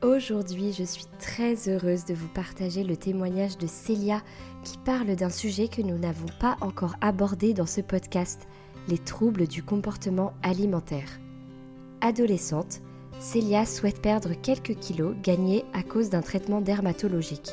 Aujourd'hui, 0.00 0.72
je 0.72 0.84
suis 0.84 1.06
très 1.18 1.68
heureuse 1.68 2.04
de 2.04 2.14
vous 2.14 2.28
partager 2.28 2.84
le 2.84 2.96
témoignage 2.96 3.58
de 3.58 3.66
Célia 3.66 4.22
qui 4.62 4.78
parle 4.78 5.16
d'un 5.16 5.28
sujet 5.28 5.66
que 5.66 5.82
nous 5.82 5.98
n'avons 5.98 6.28
pas 6.38 6.56
encore 6.60 6.94
abordé 7.00 7.52
dans 7.52 7.66
ce 7.66 7.80
podcast, 7.80 8.46
les 8.86 8.98
troubles 8.98 9.48
du 9.48 9.64
comportement 9.64 10.34
alimentaire. 10.44 11.08
Adolescente, 12.00 12.80
Célia 13.18 13.66
souhaite 13.66 14.00
perdre 14.00 14.34
quelques 14.40 14.76
kilos 14.76 15.16
gagnés 15.20 15.64
à 15.72 15.82
cause 15.82 16.10
d'un 16.10 16.22
traitement 16.22 16.60
dermatologique. 16.60 17.50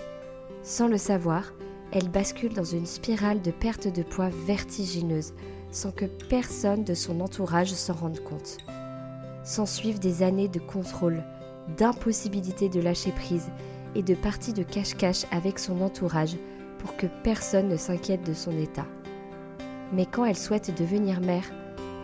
Sans 0.62 0.88
le 0.88 1.00
savoir, 1.00 1.52
elle 1.92 2.10
bascule 2.10 2.54
dans 2.54 2.64
une 2.64 2.86
spirale 2.86 3.42
de 3.42 3.50
perte 3.50 3.88
de 3.88 4.04
poids 4.04 4.30
vertigineuse 4.46 5.34
sans 5.72 5.92
que 5.92 6.06
personne 6.06 6.84
de 6.84 6.94
son 6.94 7.22
entourage 7.22 7.74
s'en 7.74 7.94
rende 7.94 8.20
compte. 8.20 8.60
S'ensuivent 9.44 10.00
des 10.00 10.22
années 10.22 10.48
de 10.48 10.60
contrôle, 10.60 11.24
d'impossibilité 11.78 12.70
de 12.70 12.82
lâcher 12.82 13.12
prise 13.12 13.50
et 13.96 14.04
de 14.04 14.14
parties 14.14 14.54
de 14.54 14.64
cache-cache 14.64 15.26
avec 15.32 15.60
son 15.60 15.82
entourage 15.82 16.36
pour 16.80 16.96
que 16.98 17.08
personne 17.24 17.70
ne 17.70 17.78
s'inquiète 17.78 18.26
de 18.26 18.34
son 18.34 18.58
état. 18.58 18.86
Mais 19.94 20.06
quand 20.06 20.26
elle 20.26 20.38
souhaite 20.38 20.78
devenir 20.78 21.22
mère, 21.22 21.52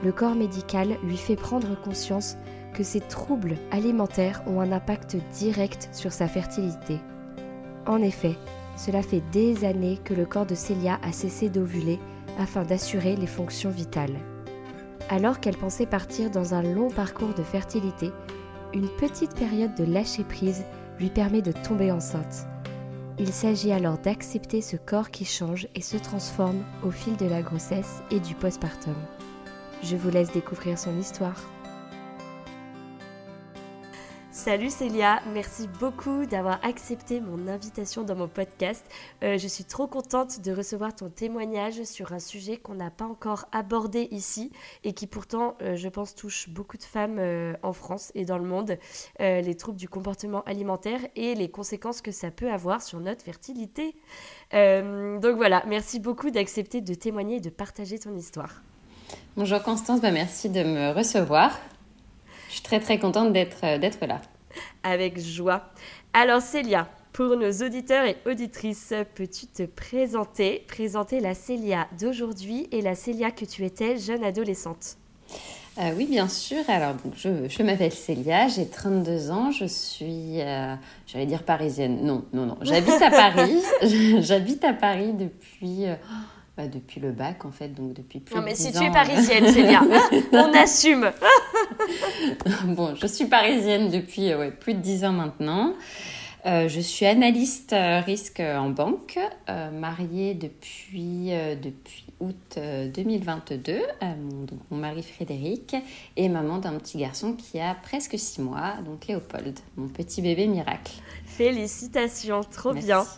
le 0.03 0.11
corps 0.11 0.35
médical 0.35 0.97
lui 1.03 1.17
fait 1.17 1.35
prendre 1.35 1.79
conscience 1.79 2.37
que 2.73 2.83
ces 2.83 3.01
troubles 3.01 3.57
alimentaires 3.71 4.41
ont 4.47 4.61
un 4.61 4.71
impact 4.71 5.17
direct 5.33 5.89
sur 5.91 6.11
sa 6.11 6.27
fertilité. 6.27 6.99
En 7.85 8.01
effet, 8.01 8.37
cela 8.77 9.01
fait 9.01 9.21
des 9.31 9.65
années 9.65 9.99
que 10.03 10.13
le 10.13 10.25
corps 10.25 10.45
de 10.45 10.55
Célia 10.55 10.99
a 11.03 11.11
cessé 11.11 11.49
d'ovuler 11.49 11.99
afin 12.39 12.63
d'assurer 12.63 13.15
les 13.15 13.27
fonctions 13.27 13.69
vitales. 13.69 14.15
Alors 15.09 15.39
qu'elle 15.39 15.57
pensait 15.57 15.85
partir 15.85 16.31
dans 16.31 16.53
un 16.53 16.61
long 16.61 16.89
parcours 16.89 17.33
de 17.33 17.43
fertilité, 17.43 18.11
une 18.73 18.89
petite 18.89 19.35
période 19.35 19.75
de 19.75 19.83
lâcher-prise 19.83 20.63
lui 20.99 21.09
permet 21.09 21.41
de 21.41 21.51
tomber 21.51 21.91
enceinte. 21.91 22.47
Il 23.19 23.33
s'agit 23.33 23.71
alors 23.71 23.97
d'accepter 23.97 24.61
ce 24.61 24.77
corps 24.77 25.11
qui 25.11 25.25
change 25.25 25.67
et 25.75 25.81
se 25.81 25.97
transforme 25.97 26.63
au 26.83 26.91
fil 26.91 27.17
de 27.17 27.25
la 27.25 27.41
grossesse 27.41 28.01
et 28.09 28.19
du 28.19 28.33
postpartum. 28.35 28.95
Je 29.83 29.95
vous 29.95 30.09
laisse 30.09 30.31
découvrir 30.31 30.79
son 30.79 30.97
histoire. 30.97 31.50
Salut 34.33 34.69
Célia, 34.69 35.21
merci 35.33 35.67
beaucoup 35.67 36.25
d'avoir 36.25 36.63
accepté 36.63 37.19
mon 37.19 37.49
invitation 37.49 38.03
dans 38.03 38.15
mon 38.15 38.29
podcast. 38.29 38.85
Euh, 39.23 39.37
je 39.37 39.45
suis 39.45 39.65
trop 39.65 39.87
contente 39.87 40.39
de 40.39 40.53
recevoir 40.53 40.95
ton 40.95 41.09
témoignage 41.09 41.83
sur 41.83 42.13
un 42.13 42.19
sujet 42.19 42.55
qu'on 42.55 42.75
n'a 42.75 42.91
pas 42.91 43.03
encore 43.03 43.49
abordé 43.51 44.07
ici 44.09 44.53
et 44.85 44.93
qui 44.93 45.05
pourtant, 45.05 45.57
euh, 45.61 45.75
je 45.75 45.89
pense, 45.89 46.15
touche 46.15 46.47
beaucoup 46.47 46.77
de 46.77 46.83
femmes 46.83 47.17
euh, 47.19 47.53
en 47.61 47.73
France 47.73 48.13
et 48.15 48.23
dans 48.23 48.37
le 48.37 48.45
monde, 48.45 48.77
les 49.19 49.55
troubles 49.55 49.77
du 49.77 49.89
comportement 49.89 50.43
alimentaire 50.43 51.01
et 51.17 51.35
les 51.35 51.51
conséquences 51.51 52.01
que 52.01 52.11
ça 52.11 52.31
peut 52.31 52.49
avoir 52.49 52.81
sur 52.81 53.01
notre 53.01 53.23
fertilité. 53.23 53.95
donc 54.53 55.35
voilà, 55.35 55.61
merci 55.67 55.99
beaucoup 55.99 56.31
d'accepter 56.31 56.79
de 56.79 56.93
témoigner 56.93 57.35
et 57.35 57.41
de 57.41 57.49
partager 57.49 57.99
ton 57.99 58.15
histoire. 58.15 58.61
Bonjour 59.35 59.61
Constance, 59.61 59.99
bah 59.99 60.11
merci 60.11 60.49
de 60.49 60.63
me 60.63 60.93
recevoir. 60.93 61.51
Je 62.51 62.55
suis 62.55 62.63
très 62.63 62.81
très 62.81 62.99
contente 62.99 63.31
d'être 63.31 63.61
là 64.05 64.19
avec 64.83 65.17
joie. 65.17 65.63
Alors 66.13 66.41
Célia, 66.41 66.89
pour 67.13 67.37
nos 67.37 67.51
auditeurs 67.65 68.05
et 68.05 68.17
auditrices, 68.25 68.93
peux-tu 69.15 69.47
te 69.47 69.63
présenter, 69.63 70.65
présenter 70.67 71.21
la 71.21 71.33
Célia 71.33 71.87
d'aujourd'hui 71.97 72.67
et 72.73 72.81
la 72.81 72.93
Célia 72.93 73.31
que 73.31 73.45
tu 73.45 73.63
étais 73.63 73.97
jeune 73.97 74.25
adolescente? 74.25 74.97
Euh, 75.77 75.91
oui, 75.95 76.07
bien 76.07 76.27
sûr. 76.27 76.57
Alors, 76.67 76.95
je, 77.15 77.63
m'appelle 77.63 77.93
Célia, 77.93 78.49
j'ai 78.49 78.67
32 78.67 79.31
ans, 79.31 79.51
je 79.51 79.63
suis, 79.63 80.41
euh, 80.41 80.75
j'allais 81.07 81.27
dire 81.27 81.43
parisienne. 81.43 81.99
Non, 82.03 82.25
non, 82.33 82.47
non. 82.47 82.57
J'habite 82.63 83.01
à 83.01 83.11
Paris. 83.31 83.61
J'habite 84.19 84.65
à 84.65 84.73
Paris 84.73 85.13
depuis. 85.13 85.85
Euh, 85.85 85.95
bah, 86.61 86.67
depuis 86.67 86.99
le 86.99 87.11
bac, 87.11 87.43
en 87.45 87.51
fait, 87.51 87.69
donc 87.69 87.93
depuis 87.93 88.19
plus 88.19 88.35
non, 88.35 88.43
mais 88.43 88.53
si 88.53 88.71
tu 88.71 88.83
es 88.83 88.91
parisienne, 88.91 89.45
c'est 89.47 89.63
bien. 89.63 89.87
On 90.31 90.53
assume. 90.53 91.11
bon, 92.65 92.93
je 92.93 93.07
suis 93.07 93.25
parisienne 93.25 93.89
depuis 93.89 94.31
euh, 94.31 94.51
plus 94.51 94.75
de 94.75 94.79
10 94.79 95.05
ans 95.05 95.11
maintenant. 95.11 95.73
Euh, 96.45 96.67
je 96.67 96.79
suis 96.79 97.05
analyste 97.05 97.73
euh, 97.73 97.99
risque 98.01 98.39
en 98.41 98.69
banque, 98.69 99.17
mariée 99.73 100.35
depuis, 100.35 101.31
depuis 101.61 102.05
août 102.19 102.59
2022 102.93 103.79
mon, 104.01 104.43
donc 104.45 104.59
mon 104.69 104.77
mari 104.77 105.03
Frédéric 105.03 105.75
et 106.17 106.29
maman 106.29 106.57
d'un 106.57 106.73
petit 106.77 106.97
garçon 106.97 107.33
qui 107.33 107.59
a 107.59 107.75
presque 107.75 108.17
6 108.17 108.41
mois, 108.41 108.73
donc 108.85 109.07
Léopold, 109.07 109.59
mon 109.77 109.87
petit 109.87 110.21
bébé 110.21 110.47
miracle. 110.47 110.93
Félicitations, 111.25 112.41
trop 112.43 112.73
bien. 112.73 113.03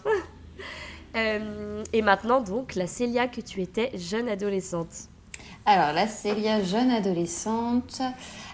Euh, 1.16 1.84
et 1.94 2.02
maintenant, 2.02 2.42
donc, 2.42 2.76
la 2.76 2.88
Célia 2.88 3.28
que 3.28 3.42
tu 3.42 3.62
étais 3.62 3.92
jeune 3.98 4.28
adolescente. 4.28 5.10
Alors, 5.66 5.94
la 5.94 6.08
Célia 6.08 6.64
jeune 6.64 6.92
adolescente. 6.92 8.02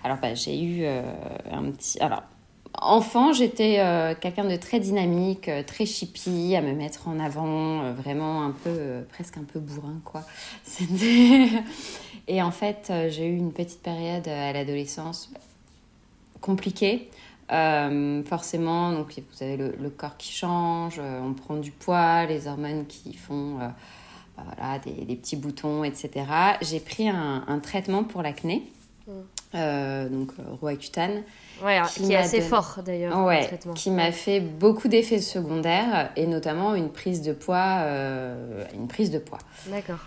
Alors, 0.03 0.17
bah, 0.17 0.33
j'ai 0.33 0.61
eu 0.61 0.83
euh, 0.83 1.01
un 1.51 1.71
petit. 1.71 1.99
Alors, 1.99 2.23
enfant, 2.73 3.33
j'étais 3.33 3.77
euh, 3.79 4.13
quelqu'un 4.19 4.45
de 4.45 4.55
très 4.57 4.79
dynamique, 4.79 5.49
très 5.65 5.85
chippy, 5.85 6.55
à 6.55 6.61
me 6.61 6.73
mettre 6.73 7.07
en 7.07 7.19
avant, 7.19 7.93
vraiment 7.93 8.43
un 8.43 8.51
peu, 8.51 9.05
presque 9.09 9.37
un 9.37 9.43
peu 9.43 9.59
bourrin, 9.59 9.99
quoi. 10.03 10.23
Et 12.27 12.43
en 12.43 12.51
fait, 12.51 12.93
j'ai 13.09 13.25
eu 13.25 13.35
une 13.35 13.53
petite 13.53 13.81
période 13.81 14.27
à 14.27 14.53
l'adolescence 14.53 15.31
compliquée. 16.41 17.09
Euh, 17.51 18.23
forcément, 18.25 18.91
donc 18.91 19.13
vous 19.17 19.43
avez 19.43 19.57
le, 19.57 19.89
corps 19.89 20.17
qui 20.17 20.31
change, 20.31 20.99
euh, 20.99 21.19
on 21.21 21.33
prend 21.33 21.55
du 21.55 21.71
poids, 21.71 22.25
les 22.25 22.47
hormones 22.47 22.85
qui 22.85 23.13
font 23.13 23.57
euh, 23.59 23.67
bah 24.37 24.43
voilà, 24.45 24.77
des, 24.79 25.15
petits 25.15 25.35
boutons, 25.35 25.83
etc. 25.83 26.25
J'ai 26.61 26.79
pris 26.79 27.09
un, 27.09 27.59
traitement 27.63 28.03
pour 28.03 28.21
l'acné, 28.21 28.71
mm. 29.07 30.09
donc 30.11 30.31
Roaccutane. 30.61 31.23
Ouais, 31.63 31.81
qui, 31.91 32.13
est 32.13 32.17
assez 32.17 32.41
fort 32.41 32.79
d'ailleurs. 32.85 33.25
Ouais, 33.25 33.49
qui 33.75 33.89
m'a 33.89 34.11
fait 34.11 34.39
beaucoup 34.39 34.87
d'effets 34.87 35.19
secondaires 35.19 36.11
et 36.15 36.27
notamment 36.27 36.75
une 36.75 36.89
prise 36.89 37.23
de 37.23 37.33
poids. 37.33 37.83
une 38.73 38.87
prise 38.87 39.09
de 39.09 39.19
poids. 39.19 39.39
D'accord. 39.67 40.05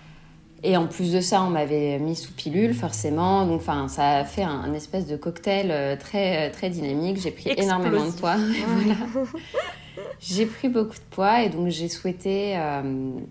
Et 0.65 0.77
en 0.77 0.87
plus 0.87 1.13
de 1.13 1.21
ça, 1.21 1.43
on 1.43 1.51
m'avait 1.51 1.99
mis 1.99 2.15
sous 2.15 2.33
pilule, 2.33 2.75
forcément. 2.75 3.47
Donc, 3.47 3.61
enfin, 3.61 3.89
ça 3.89 4.19
a 4.19 4.25
fait 4.25 4.45
un, 4.45 4.73
espèce 4.75 5.07
de 5.07 5.17
cocktail 5.17 5.99
très, 5.99 6.51
très 6.51 6.71
dynamique. 6.71 7.19
J'ai 7.21 7.33
pris 7.33 7.51
énormément 7.57 8.07
de 8.07 8.13
poids. 8.13 8.37
J'ai 10.21 10.47
pris 10.47 10.69
beaucoup 10.69 10.95
de 10.95 11.15
poids 11.15 11.43
et 11.43 11.51
donc 11.51 11.69
j'ai 11.69 11.89
souhaité 11.89 12.57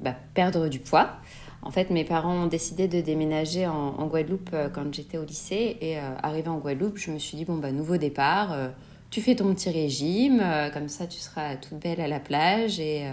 bah, 0.02 0.14
perdre 0.34 0.68
du 0.68 0.80
poids. 0.80 1.22
En 1.64 1.70
fait, 1.70 1.90
mes 1.92 2.04
parents 2.04 2.44
ont 2.44 2.48
décidé 2.48 2.88
de 2.88 3.02
déménager 3.02 3.68
en, 3.68 4.08
Guadeloupe 4.08 4.50
euh, 4.54 4.70
quand 4.70 4.94
j'étais 4.94 5.18
au 5.18 5.24
lycée. 5.24 5.78
Et 5.82 5.98
euh, 6.00 6.02
arrivé 6.24 6.50
en 6.50 6.58
Guadeloupe, 6.58 6.98
je 6.98 7.12
me 7.12 7.20
suis 7.20 7.38
dit, 7.38 7.46
bon, 7.46 7.58
bah, 7.58 7.72
nouveau 7.72 7.98
départ, 7.98 8.52
euh, 8.52 8.70
tu 9.12 9.22
fais 9.22 9.36
ton 9.36 9.54
petit 9.54 9.70
régime, 9.70 10.42
comme 10.74 10.88
ça 10.88 11.06
tu 11.06 11.20
seras 11.20 11.58
toute 11.58 11.80
belle 11.80 12.00
à 12.00 12.08
la 12.08 12.22
plage. 12.22 12.80
Et, 12.80 13.06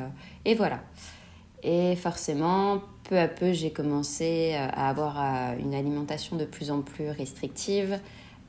et 0.44 0.54
voilà. 0.54 0.78
Et 1.64 1.96
forcément, 1.96 2.82
peu 3.08 3.18
à 3.18 3.28
peu, 3.28 3.52
j'ai 3.52 3.72
commencé 3.72 4.54
à 4.54 4.88
avoir 4.88 5.16
une 5.58 5.74
alimentation 5.74 6.36
de 6.36 6.44
plus 6.44 6.70
en 6.70 6.82
plus 6.82 7.10
restrictive. 7.10 7.98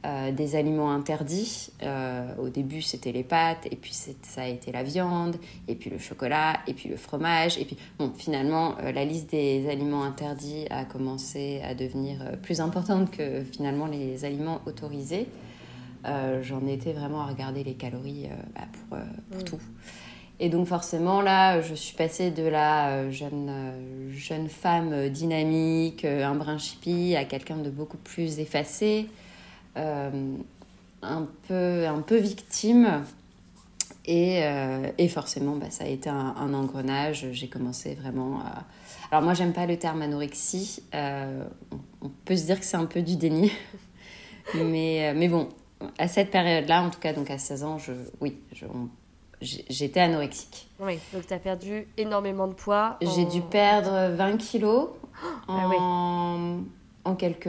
Euh, 0.05 0.31
des 0.31 0.55
aliments 0.55 0.93
interdits. 0.93 1.71
Euh, 1.83 2.33
au 2.37 2.47
début, 2.47 2.81
c'était 2.81 3.11
les 3.11 3.25
pâtes, 3.25 3.67
et 3.69 3.75
puis 3.75 3.91
ça 3.93 4.43
a 4.43 4.47
été 4.47 4.71
la 4.71 4.81
viande, 4.81 5.35
et 5.67 5.75
puis 5.75 5.89
le 5.89 5.97
chocolat, 5.97 6.61
et 6.67 6.73
puis 6.73 6.87
le 6.87 6.95
fromage. 6.95 7.57
Et 7.57 7.65
puis, 7.65 7.75
bon, 7.97 8.13
finalement, 8.15 8.77
euh, 8.81 8.93
la 8.93 9.03
liste 9.03 9.31
des 9.31 9.69
aliments 9.69 10.03
interdits 10.03 10.67
a 10.69 10.85
commencé 10.85 11.59
à 11.65 11.75
devenir 11.75 12.37
plus 12.41 12.61
importante 12.61 13.11
que 13.11 13.43
finalement 13.43 13.87
les 13.87 14.23
aliments 14.23 14.61
autorisés. 14.65 15.27
J'en 16.43 16.65
étais 16.65 16.93
vraiment 16.93 17.19
à 17.19 17.25
regarder 17.25 17.65
les 17.65 17.73
calories 17.73 18.29
bah, 18.55 18.61
pour, 18.71 18.97
pour 19.31 19.43
tout. 19.43 19.59
Et 20.39 20.49
donc 20.49 20.67
forcément, 20.67 21.21
là, 21.21 21.61
je 21.61 21.73
suis 21.73 21.95
passée 21.95 22.31
de 22.31 22.43
la 22.43 23.11
jeune, 23.11 23.51
jeune 24.11 24.47
femme 24.47 25.09
dynamique, 25.09 26.05
un 26.05 26.35
brin 26.35 26.57
chippie, 26.57 27.15
à 27.17 27.25
quelqu'un 27.25 27.57
de 27.57 27.69
beaucoup 27.69 27.97
plus 27.97 28.39
effacé. 28.39 29.09
Euh, 29.77 30.35
un, 31.01 31.27
peu, 31.47 31.87
un 31.87 32.01
peu 32.01 32.17
victime. 32.17 33.05
Et, 34.05 34.43
euh, 34.43 34.91
et 34.97 35.07
forcément, 35.07 35.55
bah, 35.55 35.69
ça 35.69 35.85
a 35.85 35.87
été 35.87 36.09
un, 36.09 36.53
engrenage. 36.53 37.27
J'ai 37.31 37.47
commencé 37.47 37.95
vraiment 37.95 38.39
à... 38.39 38.65
Alors 39.11 39.23
moi, 39.23 39.33
j'aime 39.33 39.53
pas 39.53 39.65
le 39.65 39.77
terme 39.77 40.01
anorexie. 40.01 40.83
Euh, 40.93 41.45
on 42.01 42.09
peut 42.25 42.35
se 42.35 42.45
dire 42.45 42.59
que 42.59 42.65
c'est 42.65 42.77
un 42.77 42.85
peu 42.85 43.01
du 43.01 43.15
déni. 43.15 43.51
mais, 44.55 45.13
mais 45.15 45.29
bon, 45.29 45.47
à 45.97 46.07
cette 46.07 46.31
période-là, 46.31 46.83
en 46.83 46.89
tout 46.89 46.99
cas, 46.99 47.13
donc 47.13 47.29
à 47.29 47.37
16 47.37 47.63
ans, 47.63 47.77
je, 47.77 47.93
oui, 48.19 48.37
j'étais 49.41 49.99
anorexique. 49.99 50.69
Oui, 50.79 50.99
donc 51.13 51.27
tu 51.27 51.33
as 51.33 51.39
perdu 51.39 51.87
énormément 51.97 52.47
de 52.47 52.53
poids. 52.53 52.97
J'ai 53.01 53.25
dû 53.25 53.41
perdre 53.41 54.15
20 54.15 54.37
kilos 54.37 54.89
ah 55.47 55.69
en, 55.77 56.59
en 57.05 57.15
quelques, 57.15 57.47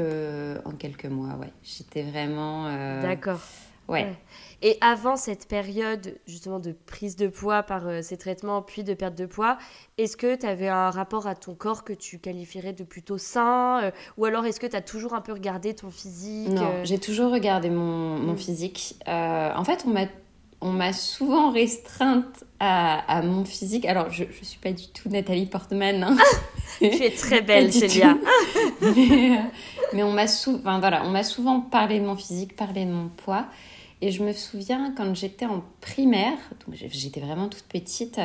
en 0.64 0.72
quelques 0.72 1.06
mois, 1.06 1.34
ouais. 1.40 1.52
J'étais 1.62 2.02
vraiment. 2.02 2.66
Euh, 2.66 3.02
D'accord. 3.02 3.40
Ouais. 3.88 4.14
Et 4.62 4.78
avant 4.82 5.16
cette 5.16 5.48
période 5.48 6.16
justement 6.28 6.60
de 6.60 6.70
prise 6.70 7.16
de 7.16 7.26
poids 7.26 7.64
par 7.64 7.88
euh, 7.88 8.02
ces 8.02 8.16
traitements, 8.16 8.62
puis 8.62 8.84
de 8.84 8.94
perte 8.94 9.16
de 9.16 9.26
poids, 9.26 9.58
est-ce 9.98 10.16
que 10.16 10.36
tu 10.36 10.46
avais 10.46 10.68
un 10.68 10.90
rapport 10.90 11.26
à 11.26 11.34
ton 11.34 11.54
corps 11.54 11.82
que 11.82 11.92
tu 11.92 12.20
qualifierais 12.20 12.72
de 12.72 12.84
plutôt 12.84 13.18
sain 13.18 13.82
euh, 13.82 13.90
Ou 14.16 14.26
alors 14.26 14.46
est-ce 14.46 14.60
que 14.60 14.68
tu 14.68 14.76
as 14.76 14.80
toujours 14.82 15.14
un 15.14 15.20
peu 15.20 15.32
regardé 15.32 15.74
ton 15.74 15.90
physique 15.90 16.50
Non, 16.50 16.84
j'ai 16.84 16.98
toujours 16.98 17.32
regardé 17.32 17.68
mon, 17.68 18.16
mon 18.16 18.36
physique. 18.36 18.94
en 19.06 19.64
fait, 19.64 19.84
on 19.86 19.90
m'a 19.90 20.06
on 20.60 20.72
m'a 20.72 20.92
souvent 20.92 21.50
restreinte 21.50 22.44
à, 22.58 23.22
mon 23.22 23.44
physique. 23.44 23.86
Alors, 23.86 24.10
je 24.10 24.24
ne 24.24 24.32
suis 24.42 24.58
pas 24.58 24.72
du 24.72 24.88
tout 24.88 25.08
Nathalie 25.08 25.46
Portman. 25.46 26.02
Hein. 26.02 26.16
tu 26.78 26.84
es 26.84 27.10
très 27.10 27.40
belle, 27.40 27.72
Célia. 27.72 28.16
mais, 28.82 29.38
euh, 29.38 29.42
mais, 29.94 30.02
on 30.02 30.12
m'a 30.12 30.26
souvent, 30.26 30.78
voilà, 30.78 31.02
on 31.06 31.22
souvent 31.22 31.60
parlé 31.60 31.98
de 31.98 32.04
mon 32.04 32.16
physique, 32.16 32.56
parlé 32.56 32.84
de 32.84 32.90
mon 32.90 33.08
poids. 33.08 33.46
Et 34.02 34.10
je 34.10 34.22
me 34.22 34.32
souviens 34.32 34.94
quand 34.96 35.14
j'étais 35.14 35.44
en 35.44 35.62
primaire, 35.80 36.38
donc 36.66 36.74
j'étais 36.74 37.20
vraiment 37.20 37.48
toute 37.48 37.64
petite, 37.64 38.18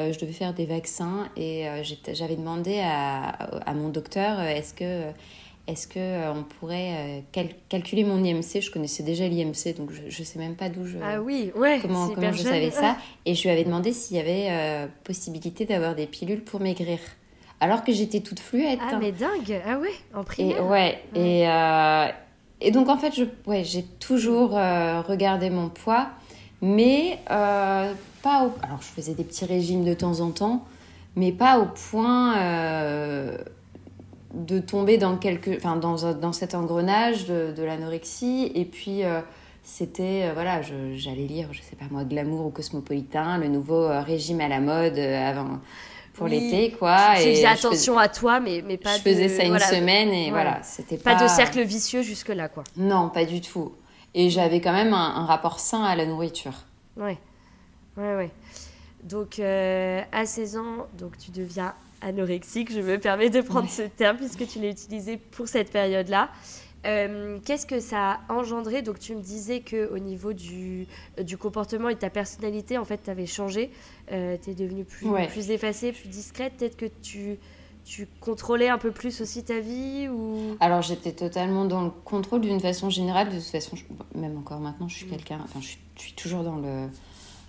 euh, 0.00 0.12
je 0.12 0.18
devais 0.20 0.32
faire 0.32 0.54
des 0.54 0.66
vaccins 0.66 1.28
et 1.36 1.68
euh, 1.68 1.82
j'avais 2.12 2.36
demandé 2.36 2.78
à, 2.80 3.30
à, 3.30 3.74
mon 3.74 3.88
docteur 3.88 4.40
est-ce 4.40 4.72
que 4.72 5.12
est-ce 5.66 5.88
qu'on 5.88 5.98
euh, 5.98 6.32
on 6.32 6.44
pourrait 6.44 7.22
euh, 7.36 7.40
calculer 7.68 8.04
mon 8.04 8.22
IMC 8.22 8.60
Je 8.60 8.70
connaissais 8.70 9.02
déjà 9.02 9.26
l'IMC, 9.26 9.76
donc 9.76 9.90
je 9.90 10.20
ne 10.20 10.24
sais 10.24 10.38
même 10.38 10.54
pas 10.54 10.68
d'où 10.68 10.86
je. 10.86 10.98
Ah 11.02 11.20
oui, 11.20 11.50
ouais. 11.56 11.80
Comment, 11.82 12.08
comment 12.08 12.32
je 12.32 12.42
savais 12.42 12.70
ça 12.70 12.96
Et 13.24 13.34
je 13.34 13.42
lui 13.42 13.50
avais 13.50 13.64
demandé 13.64 13.92
s'il 13.92 14.16
y 14.16 14.20
avait 14.20 14.46
euh, 14.50 14.86
possibilité 15.02 15.64
d'avoir 15.64 15.96
des 15.96 16.06
pilules 16.06 16.42
pour 16.42 16.60
maigrir. 16.60 16.98
Alors 17.58 17.82
que 17.82 17.92
j'étais 17.92 18.20
toute 18.20 18.38
fluette. 18.38 18.78
Ah, 18.80 18.98
mais 19.00 19.10
dingue 19.10 19.60
Ah 19.66 19.78
ouais, 19.78 19.94
en 20.14 20.22
primaire 20.22 20.58
et, 20.58 20.60
Ouais, 20.60 21.02
Et, 22.60 22.66
et 22.66 22.70
donc 22.70 22.88
en 22.88 22.96
fait, 22.96 23.14
je, 23.14 23.24
ouais, 23.50 23.64
j'ai 23.64 23.82
toujours 23.82 24.50
regardé 24.50 25.50
mon 25.50 25.68
poids, 25.68 26.10
mais 26.62 27.18
pas 27.26 28.44
au. 28.44 28.52
Alors 28.62 28.82
je 28.82 28.86
faisais 28.86 29.14
des 29.14 29.24
petits 29.24 29.46
régimes 29.46 29.84
de 29.84 29.94
temps 29.94 30.20
en 30.20 30.30
temps, 30.30 30.64
mais 31.16 31.32
pas 31.32 31.58
au 31.58 31.66
point 31.66 32.34
de 34.36 34.58
tomber 34.58 34.98
dans, 34.98 35.16
quelque, 35.16 35.56
enfin, 35.56 35.76
dans, 35.76 36.12
dans 36.12 36.32
cet 36.32 36.54
engrenage 36.54 37.26
de, 37.26 37.52
de 37.56 37.62
l'anorexie. 37.62 38.52
Et 38.54 38.64
puis, 38.64 39.02
euh, 39.02 39.20
c'était, 39.62 40.24
euh, 40.24 40.32
voilà, 40.34 40.60
j'allais 40.62 41.26
lire, 41.26 41.48
je 41.52 41.62
sais 41.62 41.76
pas 41.76 41.86
moi, 41.90 42.04
Glamour 42.04 42.46
ou 42.46 42.50
Cosmopolitain, 42.50 43.38
le 43.38 43.48
nouveau 43.48 43.82
euh, 43.82 44.00
régime 44.02 44.40
à 44.40 44.48
la 44.48 44.60
mode 44.60 44.98
avant, 44.98 45.60
pour 46.14 46.28
l'été, 46.28 46.72
quoi. 46.72 47.14
Tu, 47.16 47.22
faisais 47.22 47.46
attention 47.46 47.98
à 47.98 48.08
toi, 48.08 48.40
mais, 48.40 48.62
mais 48.66 48.76
pas 48.76 48.96
je 48.96 49.02
faisais 49.02 49.28
ça 49.28 49.44
une 49.44 49.58
semaine 49.58 50.10
et 50.10 50.30
voilà, 50.30 50.62
c'était 50.62 50.98
pas... 50.98 51.14
Pas 51.14 51.24
de 51.24 51.28
cercle 51.28 51.62
vicieux 51.62 52.02
jusque-là, 52.02 52.48
quoi. 52.48 52.64
Non, 52.76 53.08
pas 53.08 53.24
du 53.24 53.40
tout. 53.40 53.72
Et 54.14 54.30
j'avais 54.30 54.60
quand 54.60 54.72
même 54.72 54.94
un, 54.94 55.24
rapport 55.24 55.60
sain 55.60 55.82
à 55.82 55.96
la 55.96 56.06
nourriture. 56.06 56.54
Ouais, 56.96 57.18
ouais, 57.96 58.16
ouais. 58.16 58.30
Donc, 59.04 59.38
à 59.38 60.26
16 60.26 60.56
ans, 60.56 60.86
donc 60.98 61.18
tu 61.18 61.30
deviens 61.30 61.74
anorexique, 62.02 62.72
je 62.72 62.80
me 62.80 62.98
permets 62.98 63.30
de 63.30 63.40
prendre 63.40 63.68
ce 63.68 63.82
terme 63.82 64.16
puisque 64.16 64.46
tu 64.46 64.60
l'as 64.60 64.70
utilisé 64.70 65.16
pour 65.16 65.48
cette 65.48 65.70
période-là. 65.70 66.30
Euh, 66.86 67.38
qu'est-ce 67.44 67.66
que 67.66 67.80
ça 67.80 68.20
a 68.28 68.32
engendré? 68.32 68.82
Donc 68.82 68.98
tu 68.98 69.14
me 69.16 69.20
disais 69.20 69.60
que 69.60 69.92
au 69.92 69.98
niveau 69.98 70.32
du, 70.32 70.86
du 71.20 71.36
comportement 71.36 71.88
et 71.88 71.94
de 71.94 71.98
ta 71.98 72.10
personnalité, 72.10 72.78
en 72.78 72.84
fait, 72.84 73.02
tu 73.04 73.10
avais 73.10 73.26
changé. 73.26 73.70
Euh, 74.12 74.36
tu 74.42 74.50
es 74.50 74.54
devenue 74.54 74.84
plus, 74.84 75.08
plus 75.28 75.50
effacée, 75.50 75.92
plus 75.92 76.08
discrète. 76.08 76.54
Peut-être 76.56 76.76
que 76.76 76.86
tu, 77.02 77.38
tu 77.84 78.06
contrôlais 78.20 78.68
un 78.68 78.78
peu 78.78 78.92
plus 78.92 79.20
aussi 79.20 79.42
ta 79.44 79.58
vie 79.58 80.08
ou... 80.08 80.56
Alors 80.60 80.82
j'étais 80.82 81.12
totalement 81.12 81.64
dans 81.64 81.82
le 81.82 81.90
contrôle 81.90 82.42
d'une 82.42 82.60
façon 82.60 82.88
générale. 82.88 83.30
De 83.30 83.36
toute 83.36 83.44
façon, 83.44 83.76
même 84.14 84.36
encore 84.38 84.60
maintenant, 84.60 84.88
je 84.88 84.96
suis 84.96 85.06
mm. 85.06 85.10
quelqu'un... 85.10 85.40
Enfin, 85.42 85.60
je 85.60 85.66
suis, 85.66 85.78
je 85.96 86.02
suis, 86.02 86.12
toujours 86.12 86.44
dans 86.44 86.56
le, 86.56 86.88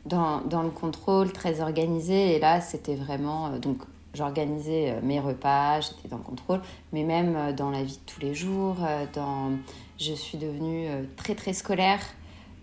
dans, 0.06 0.42
dans, 0.42 0.64
le 0.64 0.72
contrôle, 0.72 1.32
très 1.32 1.62
organisé. 1.62 2.36
Et 2.36 2.40
là, 2.40 2.60
c'était 2.62 2.96
vraiment... 2.96 3.48
Euh, 3.48 3.60
donc 3.60 3.80
J'organisais 4.14 4.92
euh, 4.92 5.00
mes 5.04 5.20
repas, 5.20 5.82
j'étais 5.82 6.08
dans 6.08 6.18
le 6.18 6.24
contrôle, 6.24 6.62
mais 6.92 7.04
même 7.04 7.36
euh, 7.36 7.54
dans 7.54 7.70
la 7.70 7.84
vie 7.84 7.98
de 7.98 8.12
tous 8.12 8.20
les 8.20 8.34
jours, 8.34 8.78
euh, 8.82 9.06
dans... 9.14 9.52
je 10.00 10.14
suis 10.14 10.38
devenue 10.38 10.88
très 11.16 11.36
très 11.36 11.54
scolaire. 11.54 12.00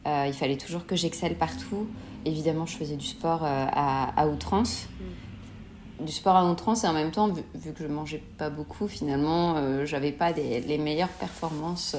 il 0.07 0.33
fallait 0.33 0.57
toujours 0.57 0.87
que 0.87 0.97
j'excelle 0.97 1.37
partout. 1.37 1.87
Évidemment, 2.25 2.67
je 2.67 2.77
faisais 2.77 2.97
du 2.97 3.07
sport 3.07 3.43
à, 3.45 4.27
outrance. 4.27 4.89
Du 6.01 6.13
sport 6.13 6.37
à 6.37 6.51
outrance 6.51 6.85
et 6.85 6.89
en 6.89 6.93
même 6.93 7.11
temps, 7.11 7.29
vu, 7.29 7.73
que 7.73 7.83
je 7.83 7.87
mangeais 7.87 8.23
pas 8.39 8.51
beaucoup, 8.51 8.89
finalement, 8.89 9.85
j'avais 9.85 10.13
pas 10.13 10.33
des, 10.33 10.61
les 10.61 10.79
meilleures 10.79 11.09
performances. 11.09 11.97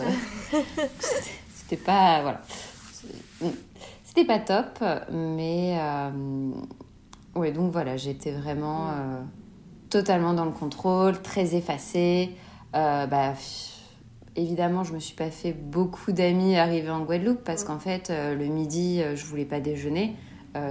C'était 1.49 1.81
pas. 1.81 2.21
Voilà. 2.21 2.41
C'était 4.03 4.25
pas 4.25 4.39
top, 4.39 4.83
mais. 5.11 5.77
Oui, 7.35 7.51
donc 7.51 7.71
voilà, 7.71 7.97
j'étais 7.97 8.31
vraiment 8.31 8.89
totalement 9.89 10.33
dans 10.33 10.45
le 10.45 10.51
contrôle, 10.51 11.21
très 11.21 11.55
effacée. 11.55 12.31
Euh, 12.75 13.05
bah, 13.07 13.33
évidemment, 14.35 14.83
je 14.83 14.93
me 14.93 14.99
suis 14.99 15.15
pas 15.15 15.31
fait 15.31 15.53
beaucoup 15.53 16.11
d'amis 16.11 16.57
arrivés 16.57 16.89
en 16.89 17.03
Guadeloupe 17.03 17.43
parce 17.43 17.63
qu'en 17.63 17.79
fait, 17.79 18.09
euh, 18.09 18.35
le 18.35 18.45
midi, 18.47 19.01
euh, 19.01 19.15
je 19.15 19.25
voulais 19.25 19.45
pas 19.45 19.59
déjeuner. 19.59 20.15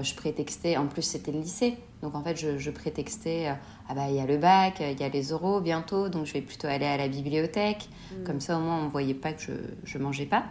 je 0.03 0.15
prétextais, 0.15 0.79
en 0.79 0.87
plus 0.87 1.03
c'était 1.03 1.31
le 1.31 1.41
lycée, 1.41 1.77
donc 2.01 2.15
en 2.15 2.23
fait 2.23 2.39
je, 2.39 2.71
prétextais, 2.71 3.49
ah 3.87 3.95
bah 3.95 4.09
il 4.09 4.15
y 4.15 4.19
a 4.19 4.25
le 4.25 4.39
bac, 4.39 4.81
il 4.81 4.99
y 4.99 5.05
a 5.05 5.11
les 5.11 5.35
oraux 5.35 5.61
bientôt, 5.61 6.09
donc 6.09 6.25
je 6.25 6.33
vais 6.33 6.41
plutôt 6.41 6.69
aller 6.69 6.87
à 6.87 6.97
la 6.97 7.07
bibliothèque. 7.07 7.91
Mm. 8.11 8.25
Comme 8.25 8.41
ça 8.41 8.57
au 8.57 8.63
moins 8.63 8.83
on 8.83 8.89
voyait 8.89 9.13
pas 9.13 9.35
que 9.35 9.43
je, 9.43 9.53
je 9.85 9.99
mangeais 9.99 10.25
pas. 10.25 10.45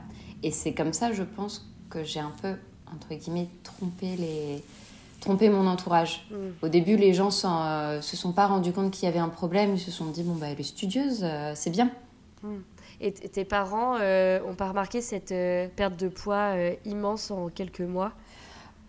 Et 0.44 0.52
c'est 0.52 0.76
comme 0.76 0.94
ça, 0.94 1.14
je 1.14 1.24
pense, 1.24 1.68
que 1.90 2.04
j'ai 2.04 2.20
un 2.20 2.34
peu, 2.44 2.54
entre 2.94 3.16
guillemets, 3.16 3.50
trompé 3.64 4.16
les, 4.18 4.64
tromper 5.24 5.50
mon 5.50 5.68
entourage. 5.68 6.28
Mm. 6.30 6.36
Au 6.62 6.68
début, 6.68 6.98
les 6.98 7.14
gens 7.14 7.30
ne 7.30 7.48
euh, 7.48 8.02
se 8.02 8.18
sont 8.18 8.34
pas 8.34 8.48
rendus 8.48 8.74
compte 8.74 8.92
qu'il 8.92 9.06
y 9.06 9.08
avait 9.08 9.20
un 9.20 9.30
problème. 9.30 9.74
Ils 9.76 9.80
se 9.80 9.92
sont 9.92 10.06
dit, 10.06 10.24
bon, 10.24 10.36
bah, 10.36 10.48
elle 10.50 10.60
est 10.60 10.64
studieuse, 10.64 11.22
euh, 11.24 11.54
c'est 11.56 11.70
bien. 11.70 11.90
Mm. 12.44 12.58
Et 13.02 13.12
tes 13.12 13.44
parents 13.44 13.98
euh, 14.00 14.40
ont 14.48 14.56
pas 14.56 14.70
remarqué 14.70 15.02
cette 15.02 15.34
perte 15.76 15.98
de 15.98 16.08
poids 16.08 16.54
immense 16.86 17.32
en 17.32 17.50
quelques 17.50 17.82
mois? 17.82 18.14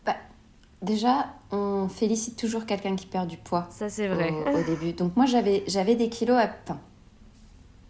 Bah, 0.06 0.14
Déjà, 0.82 1.26
on 1.50 1.88
félicite 1.88 2.38
toujours 2.38 2.64
quelqu'un 2.64 2.94
qui 2.94 3.06
perd 3.06 3.26
du 3.26 3.38
poids. 3.38 3.66
Ça, 3.70 3.88
c'est 3.88 4.06
vrai. 4.06 4.30
Au, 4.30 4.62
début. 4.62 4.92
Donc, 4.92 5.16
moi, 5.16 5.26
j'avais 5.26 5.94
des 5.96 6.08
kilos 6.10 6.36
à. 6.36 6.48
Enfin, 6.64 6.78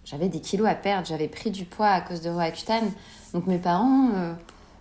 j'avais 0.05 0.29
des 0.29 0.41
kilos 0.41 0.67
à 0.67 0.75
perdre, 0.75 1.07
j'avais 1.07 1.29
pris 1.29 1.51
du 1.51 1.65
poids 1.65 1.89
à 1.89 2.01
cause 2.01 2.21
de 2.21 2.31
Roaccutane. 2.31 2.91
Donc 3.33 3.47
mes 3.47 3.59
parents 3.59 4.11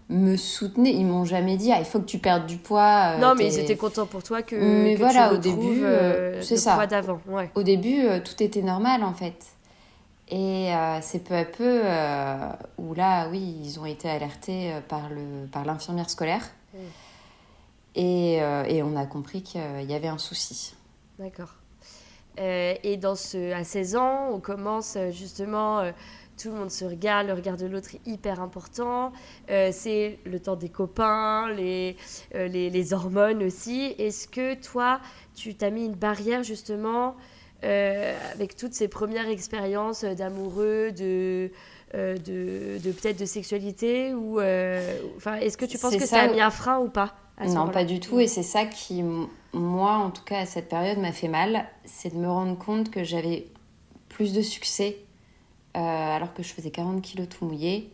me 0.09 0.35
soutenaient, 0.35 0.93
ils 0.93 1.05
m'ont 1.05 1.25
jamais 1.25 1.57
dit 1.57 1.71
ah, 1.71 1.79
il 1.79 1.85
faut 1.85 1.99
que 1.99 2.05
tu 2.05 2.19
perdes 2.19 2.45
du 2.45 2.57
poids. 2.57 3.17
non, 3.17 3.35
mais 3.35 3.47
ils 3.47 3.59
étaient 3.59 3.77
contents 3.77 4.05
pour 4.05 4.23
toi 4.23 4.41
que, 4.41 4.55
mais 4.55 4.95
que 4.95 4.99
voilà, 4.99 5.29
tu 5.29 5.35
au 5.35 5.37
début, 5.37 5.83
c'est 6.41 6.57
ça. 6.57 6.75
poids 6.75 6.87
d'avant. 6.87 7.19
Ouais. 7.27 7.49
Au 7.55 7.63
début, 7.63 8.03
tout 8.23 8.41
était 8.41 8.61
normal 8.61 9.03
en 9.03 9.13
fait. 9.13 9.45
Et 10.29 10.71
c'est 11.01 11.23
peu 11.23 11.35
à 11.35 11.45
peu 11.45 11.81
où 12.77 12.93
là, 12.93 13.29
oui, 13.29 13.55
ils 13.63 13.79
ont 13.79 13.85
été 13.85 14.09
alertés 14.09 14.73
par, 14.87 15.09
le, 15.09 15.47
par 15.51 15.65
l'infirmière 15.65 16.09
scolaire. 16.09 16.43
Mm. 16.73 16.77
Et, 17.95 18.33
et, 18.35 18.83
on 18.83 18.95
a 18.95 19.05
compris 19.05 19.43
qu'il 19.43 19.61
y 19.87 19.93
avait 19.93 20.07
un 20.07 20.17
souci. 20.17 20.73
D'accord. 21.19 21.55
Euh, 22.39 22.73
et 22.83 22.97
dans 22.97 23.15
ce, 23.15 23.53
à 23.53 23.63
16 23.63 23.95
ans, 23.95 24.29
on 24.31 24.39
commence 24.39 24.95
euh, 24.95 25.11
justement, 25.11 25.79
euh, 25.79 25.91
tout 26.37 26.49
le 26.49 26.55
monde 26.55 26.71
se 26.71 26.85
regarde, 26.85 27.27
le 27.27 27.33
regard 27.33 27.57
de 27.57 27.65
l'autre 27.65 27.89
est 27.95 28.09
hyper 28.09 28.41
important. 28.41 29.11
c'est 29.47 30.19
le 30.25 30.39
temps 30.39 30.55
des 30.55 30.69
copains, 30.69 31.49
les, 31.51 31.95
les, 32.33 32.69
les 32.69 32.93
hormones 32.93 33.43
aussi. 33.43 33.95
Est-ce 33.97 34.27
que 34.27 34.55
toi, 34.55 34.99
tu 35.35 35.55
t'as 35.55 35.69
mis 35.69 35.85
une 35.85 35.95
barrière 35.95 36.43
justement 36.43 37.15
avec 37.61 38.55
toutes 38.55 38.73
ces 38.73 38.87
premières 38.87 39.29
expériences 39.29 40.03
d'amoureux, 40.03 40.91
de, 40.91 41.51
de, 41.93 42.17
de 42.79 42.91
peut-être 42.91 43.19
de 43.19 43.25
sexualité 43.25 44.13
ou 44.13 44.39
enfin 45.17 45.35
est-ce 45.35 45.57
que 45.57 45.65
tu 45.65 45.77
penses 45.77 45.95
que 45.95 46.05
ça 46.05 46.21
a 46.23 46.27
mis 46.27 46.41
un 46.41 46.51
frein 46.51 46.79
ou 46.79 46.89
pas 46.89 47.13
non 47.47 47.69
pas 47.69 47.83
du 47.83 47.99
tout 47.99 48.19
et 48.19 48.27
c'est 48.27 48.43
ça 48.43 48.65
qui 48.65 49.03
moi, 49.53 49.93
en 49.93 50.09
tout 50.09 50.23
cas, 50.23 50.39
à 50.39 50.45
cette 50.45 50.67
période, 50.67 50.97
m'a 50.97 51.11
fait 51.11 51.27
mal, 51.27 51.65
c'est 51.85 52.13
de 52.13 52.17
me 52.17 52.27
rendre 52.27 52.57
compte 52.57 52.89
que 52.89 53.03
j'avais 53.03 53.47
plus 54.09 54.33
de 54.33 54.41
succès 54.41 54.97
euh, 54.97 55.02
alors 55.73 56.33
que 56.33 56.43
je 56.43 56.53
faisais 56.53 56.71
40 56.71 57.01
kilos 57.01 57.27
tout 57.29 57.45
mouillé 57.45 57.91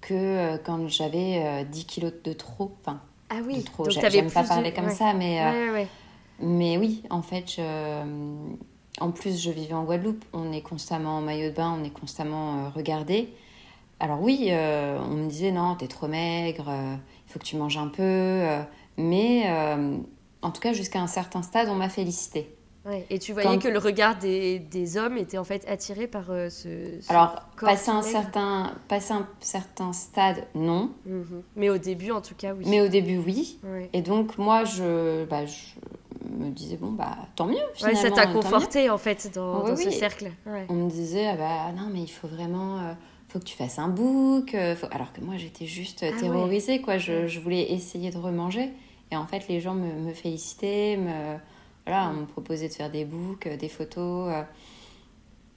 que 0.00 0.14
euh, 0.14 0.58
quand 0.62 0.88
j'avais 0.88 1.64
10 1.64 1.80
euh, 1.80 1.84
kilos 1.86 2.12
de 2.24 2.32
trop. 2.32 2.72
Enfin, 2.80 3.00
ah 3.30 3.36
oui, 3.46 3.58
de 3.58 3.62
trop. 3.62 3.88
J'aime 3.88 4.30
pas 4.30 4.44
parler 4.44 4.72
comme 4.72 4.90
ça, 4.90 5.12
mais, 5.12 5.88
mais 6.40 6.78
oui, 6.78 7.02
en 7.10 7.22
fait, 7.22 7.60
en 9.00 9.10
plus, 9.10 9.42
je 9.42 9.50
vivais 9.50 9.74
en 9.74 9.84
Guadeloupe, 9.84 10.24
on 10.32 10.52
est 10.52 10.62
constamment 10.62 11.18
en 11.18 11.20
maillot 11.20 11.50
de 11.50 11.54
bain, 11.54 11.76
on 11.78 11.84
est 11.84 11.90
constamment 11.90 12.70
regardé. 12.70 13.32
Alors 13.98 14.20
oui, 14.20 14.50
on 14.50 15.14
me 15.14 15.28
disait 15.28 15.52
non, 15.52 15.74
t'es 15.74 15.88
trop 15.88 16.06
maigre, 16.06 16.70
il 16.70 17.32
faut 17.32 17.38
que 17.38 17.44
tu 17.44 17.56
manges 17.56 17.78
un 17.78 17.88
peu, 17.88 18.44
mais 18.96 19.50
en 20.42 20.50
tout 20.50 20.60
cas 20.60 20.72
jusqu'à 20.72 21.00
un 21.00 21.06
certain 21.06 21.42
stade, 21.42 21.68
on 21.68 21.74
m'a 21.74 21.88
félicité. 21.88 22.55
Et 23.10 23.18
tu 23.18 23.32
voyais 23.32 23.58
que 23.58 23.68
le 23.68 23.78
regard 23.78 24.18
des, 24.18 24.58
des, 24.58 24.96
hommes 24.96 25.16
était 25.16 25.38
en 25.38 25.44
fait 25.44 25.66
attiré 25.68 26.06
par 26.06 26.30
euh, 26.30 26.48
ce, 26.50 26.68
Alors, 27.08 27.42
passer 27.60 27.90
un, 27.90 28.02
certain, 28.02 28.74
passer 28.88 29.12
un 29.12 29.26
certain 29.40 29.92
stade, 29.92 30.46
non. 30.54 30.90
Mhm. 31.04 31.42
Mais 31.56 31.68
au 31.68 31.78
début, 31.78 32.10
en 32.12 32.20
tout 32.20 32.34
cas, 32.34 32.54
oui. 32.54 32.64
Mais 32.66 32.80
au 32.80 32.88
début, 32.88 33.18
oui. 33.18 33.58
Et 33.92 34.02
donc, 34.02 34.38
moi, 34.38 34.64
je, 34.64 35.24
bah, 35.24 35.46
je 35.46 36.30
me 36.30 36.50
disais, 36.50 36.76
bon, 36.76 36.92
bah, 36.92 37.16
tant 37.34 37.46
mieux, 37.46 37.56
finalement. 37.74 38.00
ça 38.00 38.10
t'a 38.10 38.26
conforté, 38.26 38.90
en 38.90 38.98
fait, 38.98 39.32
dans, 39.34 39.76
ce 39.76 39.90
cercle. 39.90 40.30
On 40.68 40.74
me 40.74 40.90
disait, 40.90 41.26
ah, 41.28 41.36
bah, 41.36 41.72
non, 41.76 41.88
mais 41.92 42.02
il 42.02 42.10
faut 42.10 42.28
vraiment... 42.28 42.78
Euh, 42.78 42.92
faut 43.28 43.40
que 43.40 43.44
tu 43.44 43.56
fasses 43.56 43.80
un 43.80 43.88
book. 43.88 44.54
Euh, 44.54 44.76
alors 44.92 45.12
que 45.12 45.20
moi, 45.20 45.36
j'étais 45.36 45.66
juste 45.66 46.04
ah 46.08 46.20
terrorisée, 46.20 46.80
quoi. 46.80 46.96
Je, 46.98 47.26
je, 47.26 47.40
voulais 47.40 47.72
essayer 47.72 48.10
de 48.10 48.18
remanger. 48.18 48.70
Et 49.10 49.16
en 49.16 49.26
fait, 49.26 49.48
les 49.48 49.60
gens 49.60 49.74
me, 49.74 49.92
me 49.92 50.12
félicitaient, 50.14 50.96
me, 50.96 51.36
voilà, 51.86 52.10
on 52.10 52.20
me 52.20 52.26
proposait 52.26 52.68
de 52.68 52.74
faire 52.74 52.90
des 52.90 53.04
books, 53.04 53.46
euh, 53.46 53.56
des 53.56 53.68
photos. 53.68 54.32
Euh. 54.32 54.42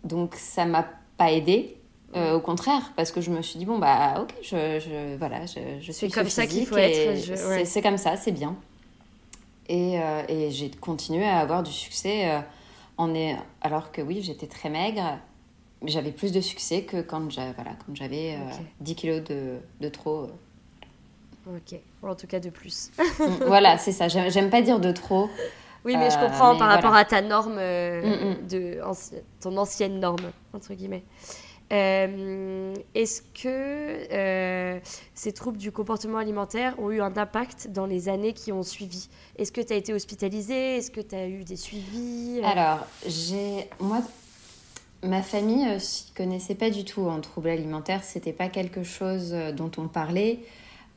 Donc 0.04 0.36
ça 0.36 0.66
m'a 0.66 0.88
pas 1.18 1.32
aidé. 1.32 1.76
Euh, 2.16 2.34
au 2.34 2.40
contraire, 2.40 2.92
parce 2.96 3.12
que 3.12 3.22
je 3.22 3.30
me 3.30 3.42
suis 3.44 3.60
dit, 3.60 3.66
bon, 3.66 3.78
bah 3.78 4.22
ok, 4.22 4.34
je, 4.42 4.80
je 4.80 5.16
voilà, 5.18 5.46
je, 5.46 5.60
je 5.80 5.92
suis 5.92 6.10
comme 6.10 6.30
ça 6.30 6.48
qu'il 6.48 6.66
faut 6.66 6.78
être. 6.78 7.66
C'est 7.66 7.82
comme 7.82 7.98
ça, 7.98 8.16
c'est 8.18 8.32
bien. 8.32 8.56
Et, 9.68 10.00
et 10.28 10.50
j'ai 10.50 10.72
continué 10.72 11.26
à 11.26 11.38
avoir 11.38 11.62
du 11.62 11.72
succès 11.72 12.42
en 12.98 13.14
est, 13.14 13.36
alors 13.62 13.92
que 13.92 14.02
oui, 14.02 14.24
j'étais 14.24 14.48
très 14.48 14.72
maigre. 14.72 15.20
J'avais 15.84 16.12
plus 16.12 16.32
de 16.32 16.42
succès 16.42 16.82
que 16.82 17.02
quand 17.02 17.30
j'avais 17.30 17.54
voilà, 17.54 17.72
10 18.80 18.96
kilos 18.96 19.24
de, 19.26 19.58
de 19.80 19.90
trop 19.90 20.30
Ok, 21.48 21.80
en 22.04 22.16
tout 22.16 22.28
cas 22.28 22.40
de 22.40 22.50
plus. 22.50 22.92
Voilà, 23.46 23.78
c'est 23.78 23.92
ça. 23.92 24.08
J'aime 24.08 24.50
pas 24.50 24.62
dire 24.62 24.80
de 24.80 24.92
trop. 24.92 25.30
Oui, 25.86 25.96
mais 25.98 26.10
je 26.10 26.18
euh, 26.18 26.28
comprends 26.28 26.58
par 26.58 26.70
rapport 26.70 26.96
à 26.96 27.06
ta 27.06 27.22
norme, 27.22 27.58
euh, 27.58 28.02
mm, 28.02 28.30
mm. 28.30 28.48
de 28.48 28.80
ton 29.42 29.58
ancienne 29.58 30.00
norme, 30.00 30.32
entre 30.54 30.74
guillemets. 30.74 31.04
Euh, 31.72 32.74
est-ce 32.96 33.22
que 33.22 34.80
ces 35.14 35.32
troubles 35.34 35.60
du 35.60 35.72
comportement 35.72 36.18
alimentaire 36.18 36.74
ont 36.80 36.90
eu 36.90 37.00
un 37.00 37.16
impact 37.16 37.68
dans 37.70 37.86
les 37.86 38.10
années 38.10 38.34
qui 38.34 38.52
ont 38.52 38.64
suivi? 38.64 39.08
Est-ce 39.38 39.52
que 39.52 39.62
tu 39.62 39.74
as 39.74 39.76
été 39.76 39.94
hospitalisée? 39.94 40.78
Est-ce 40.78 40.92
que 40.92 41.02
tu 41.02 41.16
as 41.16 41.28
eu 41.28 41.44
des 41.44 41.58
suivis? 41.58 42.42
Alors, 42.44 42.86
j'ai 43.06 43.70
moi, 43.80 44.02
ma 45.04 45.22
famille 45.22 45.66
ne 45.66 45.78
s'y 45.78 46.12
connaissait 46.14 46.56
pas 46.56 46.72
du 46.72 46.86
tout 46.86 47.08
en 47.08 47.22
troubles 47.22 47.50
alimentaires. 47.50 48.04
C'était 48.04 48.34
pas 48.34 48.50
quelque 48.50 48.84
chose 48.84 49.36
dont 49.56 49.72
on 49.78 49.88
parlait. 49.88 50.40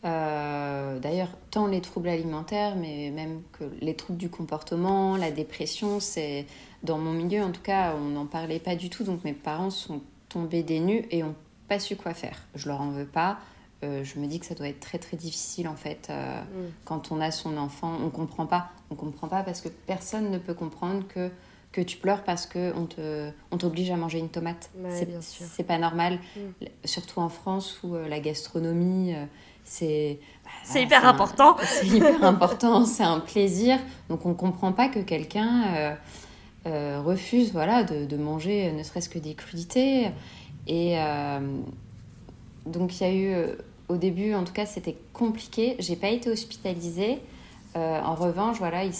Euh, 0.04 0.98
d'ailleurs, 0.98 1.28
tant 1.50 1.66
les 1.66 1.80
troubles 1.80 2.08
alimentaires, 2.08 2.74
mais 2.76 3.10
même 3.10 3.42
que 3.52 3.64
les 3.80 3.94
troubles 3.94 4.18
du 4.18 4.28
comportement, 4.28 5.16
la 5.16 5.30
dépression, 5.30 6.00
c'est 6.00 6.46
dans 6.82 6.98
mon 6.98 7.12
milieu 7.12 7.42
en 7.42 7.52
tout 7.52 7.62
cas, 7.62 7.94
on 7.96 8.08
n'en 8.10 8.26
parlait 8.26 8.58
pas 8.58 8.74
du 8.74 8.90
tout. 8.90 9.04
Donc 9.04 9.22
mes 9.24 9.32
parents 9.32 9.70
sont 9.70 10.00
tombés 10.28 10.62
des 10.62 10.80
nues 10.80 11.06
et 11.10 11.22
ont 11.22 11.36
pas 11.68 11.78
su 11.78 11.96
quoi 11.96 12.14
faire. 12.14 12.42
Je 12.54 12.68
leur 12.68 12.80
en 12.80 12.90
veux 12.90 13.06
pas. 13.06 13.38
Euh, 13.84 14.04
je 14.04 14.18
me 14.18 14.26
dis 14.26 14.38
que 14.38 14.46
ça 14.46 14.54
doit 14.54 14.68
être 14.68 14.78
très 14.78 14.98
très 14.98 15.16
difficile 15.16 15.66
en 15.66 15.74
fait 15.74 16.06
euh, 16.08 16.40
mm. 16.40 16.72
quand 16.84 17.12
on 17.12 17.20
a 17.20 17.30
son 17.30 17.56
enfant. 17.56 17.96
On 18.04 18.10
comprend 18.10 18.46
pas. 18.46 18.70
On 18.90 18.94
comprend 18.96 19.28
pas 19.28 19.42
parce 19.42 19.60
que 19.60 19.68
personne 19.68 20.30
ne 20.30 20.38
peut 20.38 20.54
comprendre 20.54 21.06
que 21.06 21.30
que 21.70 21.80
tu 21.80 21.96
pleures 21.96 22.22
parce 22.22 22.44
que 22.44 22.72
on 22.76 22.84
te 22.84 23.30
on 23.50 23.56
t'oblige 23.56 23.90
à 23.90 23.96
manger 23.96 24.18
une 24.18 24.28
tomate. 24.28 24.70
c'est 25.20 25.66
pas 25.66 25.78
normal. 25.78 26.18
Mm. 26.36 26.66
Surtout 26.84 27.20
en 27.20 27.28
France 27.28 27.80
où 27.84 27.94
la 27.94 28.18
gastronomie 28.18 29.14
c'est 29.64 30.18
bah, 30.44 30.50
c'est 30.64 30.82
hyper 30.82 31.06
important. 31.06 31.56
C'est 31.62 31.86
hyper 31.86 32.24
important, 32.24 32.84
c'est 32.84 33.02
un 33.02 33.20
plaisir. 33.20 33.78
Donc 34.08 34.26
on 34.26 34.30
ne 34.30 34.34
comprend 34.34 34.72
pas 34.72 34.88
que 34.88 35.00
quelqu'un 35.00 35.64
euh, 35.74 35.94
euh, 36.66 37.00
refuse 37.04 37.52
voilà, 37.52 37.82
de, 37.84 38.04
de, 38.04 38.16
manger 38.16 38.72
ne 38.72 38.82
serait-ce 38.82 39.08
que 39.08 39.18
des 39.18 39.34
crudités. 39.34 40.10
Et 40.66 40.98
euh, 40.98 41.40
donc 42.66 43.00
il 43.00 43.02
y 43.02 43.06
a 43.06 43.14
eu, 43.14 43.46
au 43.88 43.96
début 43.96 44.34
en 44.34 44.44
tout 44.44 44.52
cas, 44.52 44.66
c'était 44.66 44.96
compliqué. 45.12 45.76
J'ai 45.78 45.96
pas 45.96 46.08
été 46.08 46.30
hospitalisée. 46.30 47.18
en 47.74 48.14
revanche, 48.14 48.58
voilà, 48.58 48.84
il 48.84 48.92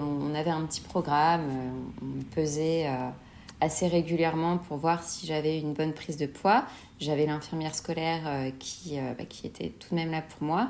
on 0.00 0.34
avait 0.34 0.50
un 0.50 0.62
petit 0.62 0.80
programme, 0.80 1.42
on 2.02 2.34
pesait 2.34 2.88
assez 3.64 3.88
régulièrement 3.88 4.58
pour 4.58 4.76
voir 4.76 5.02
si 5.02 5.26
j'avais 5.26 5.58
une 5.58 5.72
bonne 5.72 5.92
prise 5.92 6.16
de 6.16 6.26
poids. 6.26 6.64
J'avais 7.00 7.26
l'infirmière 7.26 7.74
scolaire 7.74 8.22
euh, 8.26 8.50
qui, 8.58 8.98
euh, 8.98 9.12
bah, 9.18 9.24
qui 9.28 9.46
était 9.46 9.70
tout 9.70 9.88
de 9.90 9.94
même 9.96 10.10
là 10.10 10.22
pour 10.22 10.46
moi. 10.46 10.68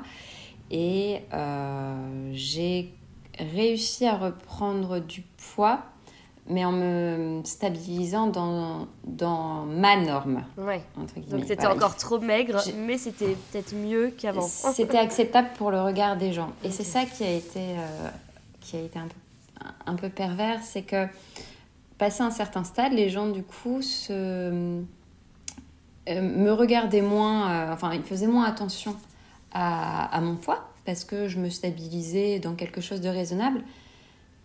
Et 0.71 1.19
euh, 1.33 2.29
j'ai 2.31 2.91
réussi 3.37 4.07
à 4.07 4.15
reprendre 4.17 4.99
du 4.99 5.23
poids, 5.53 5.81
mais 6.47 6.63
en 6.63 6.71
me 6.71 7.41
stabilisant 7.43 8.27
dans, 8.27 8.87
dans 9.03 9.65
ma 9.65 9.97
norme. 9.97 10.43
Ouais. 10.57 10.81
Donc 11.29 11.43
c'était 11.45 11.67
encore 11.67 11.97
trop 11.97 12.19
maigre, 12.19 12.61
mais 12.77 12.97
c'était 12.97 13.35
peut-être 13.51 13.75
mieux 13.75 14.11
qu'avant. 14.17 14.41
C'était 14.73 14.97
acceptable 14.97 15.49
pour 15.57 15.69
le 15.69 15.81
regard 15.81 16.17
des 16.17 16.33
gens. 16.33 16.51
Et 16.63 16.71
c'est 16.71 16.83
ça 16.83 17.05
qui 17.05 17.23
a 17.23 17.31
été, 17.31 17.75
qui 18.61 18.77
a 18.77 18.81
été 18.81 18.97
un 18.97 19.07
peu, 19.07 19.65
un 19.85 19.95
peu 19.95 20.09
pervers, 20.09 20.61
c'est 20.63 20.83
que 20.83 21.07
passé 21.97 22.23
un 22.23 22.31
certain 22.31 22.63
stade, 22.63 22.93
les 22.93 23.09
gens 23.09 23.27
du 23.29 23.43
coup 23.43 23.81
se, 23.81 24.81
euh, 26.09 26.21
me 26.21 26.51
regardaient 26.51 27.01
moins, 27.01 27.51
euh, 27.51 27.73
enfin 27.73 27.93
ils 27.93 28.03
faisaient 28.03 28.27
moins 28.27 28.45
attention 28.45 28.95
à, 29.51 30.19
mon 30.21 30.35
poids 30.35 30.69
parce 30.85 31.05
que 31.05 31.29
je 31.29 31.39
me 31.39 31.49
stabilisais 31.49 32.39
dans 32.39 32.55
quelque 32.55 32.81
chose 32.81 32.99
de 32.99 33.07
raisonnable. 33.07 33.63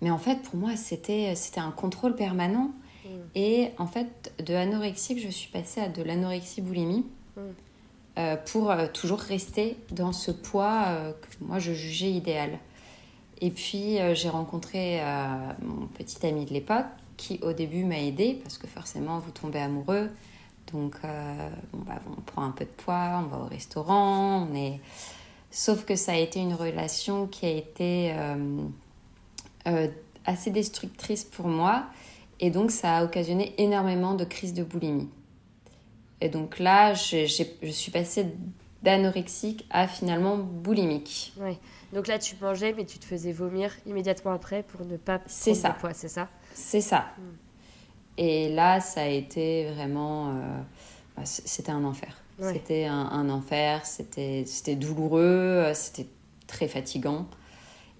Mais 0.00 0.11
en 0.11 0.19
fait, 0.19 0.37
pour 0.37 0.57
moi, 0.57 0.76
c'était 0.76 1.35
un 1.57 1.73
contrôle 1.73 2.14
permanent. 2.14 2.71
Mm. 3.04 3.09
Et 3.35 3.71
en 3.76 3.87
fait, 3.87 4.33
de 4.47 4.54
anorexique, 4.54 5.21
je 5.21 5.28
suis 5.28 5.50
passée 5.50 5.80
à 5.80 5.88
de 5.88 6.02
l'anorexie 6.02 6.62
boulimie 6.62 7.04
mm. 7.37 7.40
euh, 8.19 8.37
pour 8.37 8.73
toujours 8.95 9.19
rester 9.19 9.76
dans 9.90 10.12
ce 10.12 10.30
poids 10.30 10.85
que 11.21 11.45
moi 11.45 11.59
je 11.59 11.73
jugeais 11.73 12.12
idéal. 12.12 12.59
Et 13.40 13.50
puis, 13.50 13.99
j'ai 14.14 14.28
rencontré 14.28 15.00
mon 15.61 15.87
petit 15.87 16.25
ami 16.25 16.45
de 16.45 16.52
l'époque 16.52 16.87
qui 17.21 17.39
au 17.43 17.53
début 17.53 17.85
m'a 17.85 17.99
aidé 18.00 18.41
parce 18.43 18.57
que 18.57 18.67
forcément 18.67 19.19
vous 19.19 19.31
tombez 19.31 19.61
amoureux. 19.61 20.09
Donc 20.73 20.95
euh, 21.05 21.49
bah, 21.75 22.00
on 22.17 22.21
prend 22.23 22.45
un 22.45 22.50
peu 22.50 22.65
de 22.65 22.71
poids, 22.85 23.23
on 23.25 23.29
va 23.29 23.39
au 23.45 23.49
restaurant, 23.49 24.47
on 24.50 24.55
est... 24.55 24.81
Sauf 25.50 25.85
que 25.85 25.97
ça 25.97 26.12
a 26.12 26.17
été 26.17 26.39
une 26.41 26.55
relation 26.55 27.27
qui 27.27 27.45
a 27.45 27.50
été 27.50 28.12
euh, 28.15 28.62
euh, 29.67 29.89
assez 30.25 30.50
destructrice 30.50 31.25
pour 31.25 31.49
moi 31.49 31.85
et 32.39 32.50
donc 32.50 32.71
ça 32.71 32.99
a 32.99 33.05
occasionné 33.05 33.53
énormément 33.59 34.15
de 34.15 34.25
crises 34.25 34.55
de 34.55 34.62
boulimie. 34.62 35.09
Et 36.21 36.29
donc 36.29 36.59
là, 36.59 36.95
j'ai- 36.95 37.27
je 37.27 37.71
suis 37.71 37.91
passée 37.91 38.27
d'anorexique 38.83 39.67
à 39.71 39.89
finalement 39.89 40.37
boulimique. 40.39 41.33
Ouais. 41.39 41.59
Donc 41.93 42.07
là, 42.07 42.19
tu 42.19 42.37
mangeais, 42.41 42.73
mais 42.73 42.85
tu 42.85 42.99
te 42.99 43.05
faisais 43.05 43.33
vomir 43.33 43.73
immédiatement 43.87 44.33
après 44.33 44.62
pour 44.62 44.87
ne 44.87 44.97
pas 44.97 45.19
prendre 45.19 45.57
ça. 45.57 45.71
de 45.71 45.75
poids, 45.81 45.95
c'est 45.95 46.09
ça? 46.09 46.29
C'est 46.54 46.80
ça. 46.80 47.07
Et 48.19 48.49
là, 48.50 48.80
ça 48.80 49.02
a 49.02 49.07
été 49.07 49.71
vraiment. 49.73 50.28
euh, 50.30 50.61
bah, 51.16 51.23
c'était 51.25 51.73
un 51.73 51.85
enfer. 51.85 52.16
Ouais. 52.38 52.52
C'était 52.54 52.85
un, 52.87 52.95
un 53.07 53.28
enfer, 53.30 53.85
c'était 53.85 54.75
douloureux, 54.76 55.21
euh, 55.21 55.75
c'était 55.75 56.07
très 56.47 56.69
fatigant. 56.69 57.26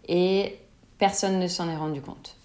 Et 0.09 0.59
personne 0.99 1.39
ne 1.39 1.47
s'en 1.47 1.69
est 1.69 1.77
rendu 1.77 2.01
compte. 2.01 2.37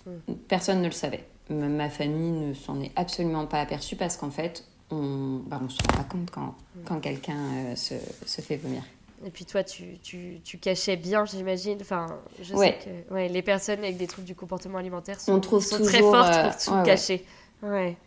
Personne 0.48 0.80
ne 0.82 0.86
le 0.86 0.92
savait. 0.92 1.26
Ma 1.50 1.90
famille 1.90 2.32
ne 2.32 2.54
s'en 2.54 2.80
est 2.82 2.92
absolument 2.96 3.46
pas 3.46 3.60
aperçue 3.62 3.96
parce 3.96 4.18
qu'en 4.18 4.32
fait, 4.32 4.64
on 4.92 5.42
bah, 5.48 5.60
on 5.64 5.70
se 5.70 5.78
rend 5.82 5.98
pas 5.98 6.04
compte 6.04 6.30
quand, 6.32 6.56
quand 6.86 7.00
quelqu'un 7.00 7.38
euh, 7.38 7.76
se, 7.76 7.96
se 8.26 8.42
fait 8.42 8.58
vomir. 8.58 8.84
Et 9.24 9.32
puis 9.32 9.46
toi, 9.46 9.64
tu, 9.64 9.98
tu, 10.00 10.42
tu 10.44 10.58
cachais 10.58 10.98
bien, 10.98 11.26
j'imagine. 11.26 11.78
Enfin, 11.82 12.20
je 12.42 12.54
Ouais. 12.56 12.78
sais 12.82 13.06
que 13.08 13.14
ouais, 13.14 13.30
les 13.30 13.42
personnes 13.42 13.80
avec 13.80 13.98
des 13.98 14.08
troubles 14.08 14.28
du 14.28 14.36
comportement 14.36 14.78
alimentaire 14.78 15.20
sont, 15.20 15.34
On 15.34 15.40
trouve 15.40 15.64
sont 15.64 15.82
très 15.82 16.02
fortes 16.02 16.34
euh, 16.34 16.50
pour 16.50 16.58
tout 16.58 16.72
ouais, 16.72 16.78
ouais. 16.80 16.86
cacher. 16.86 17.26
Ouais. 17.64 17.98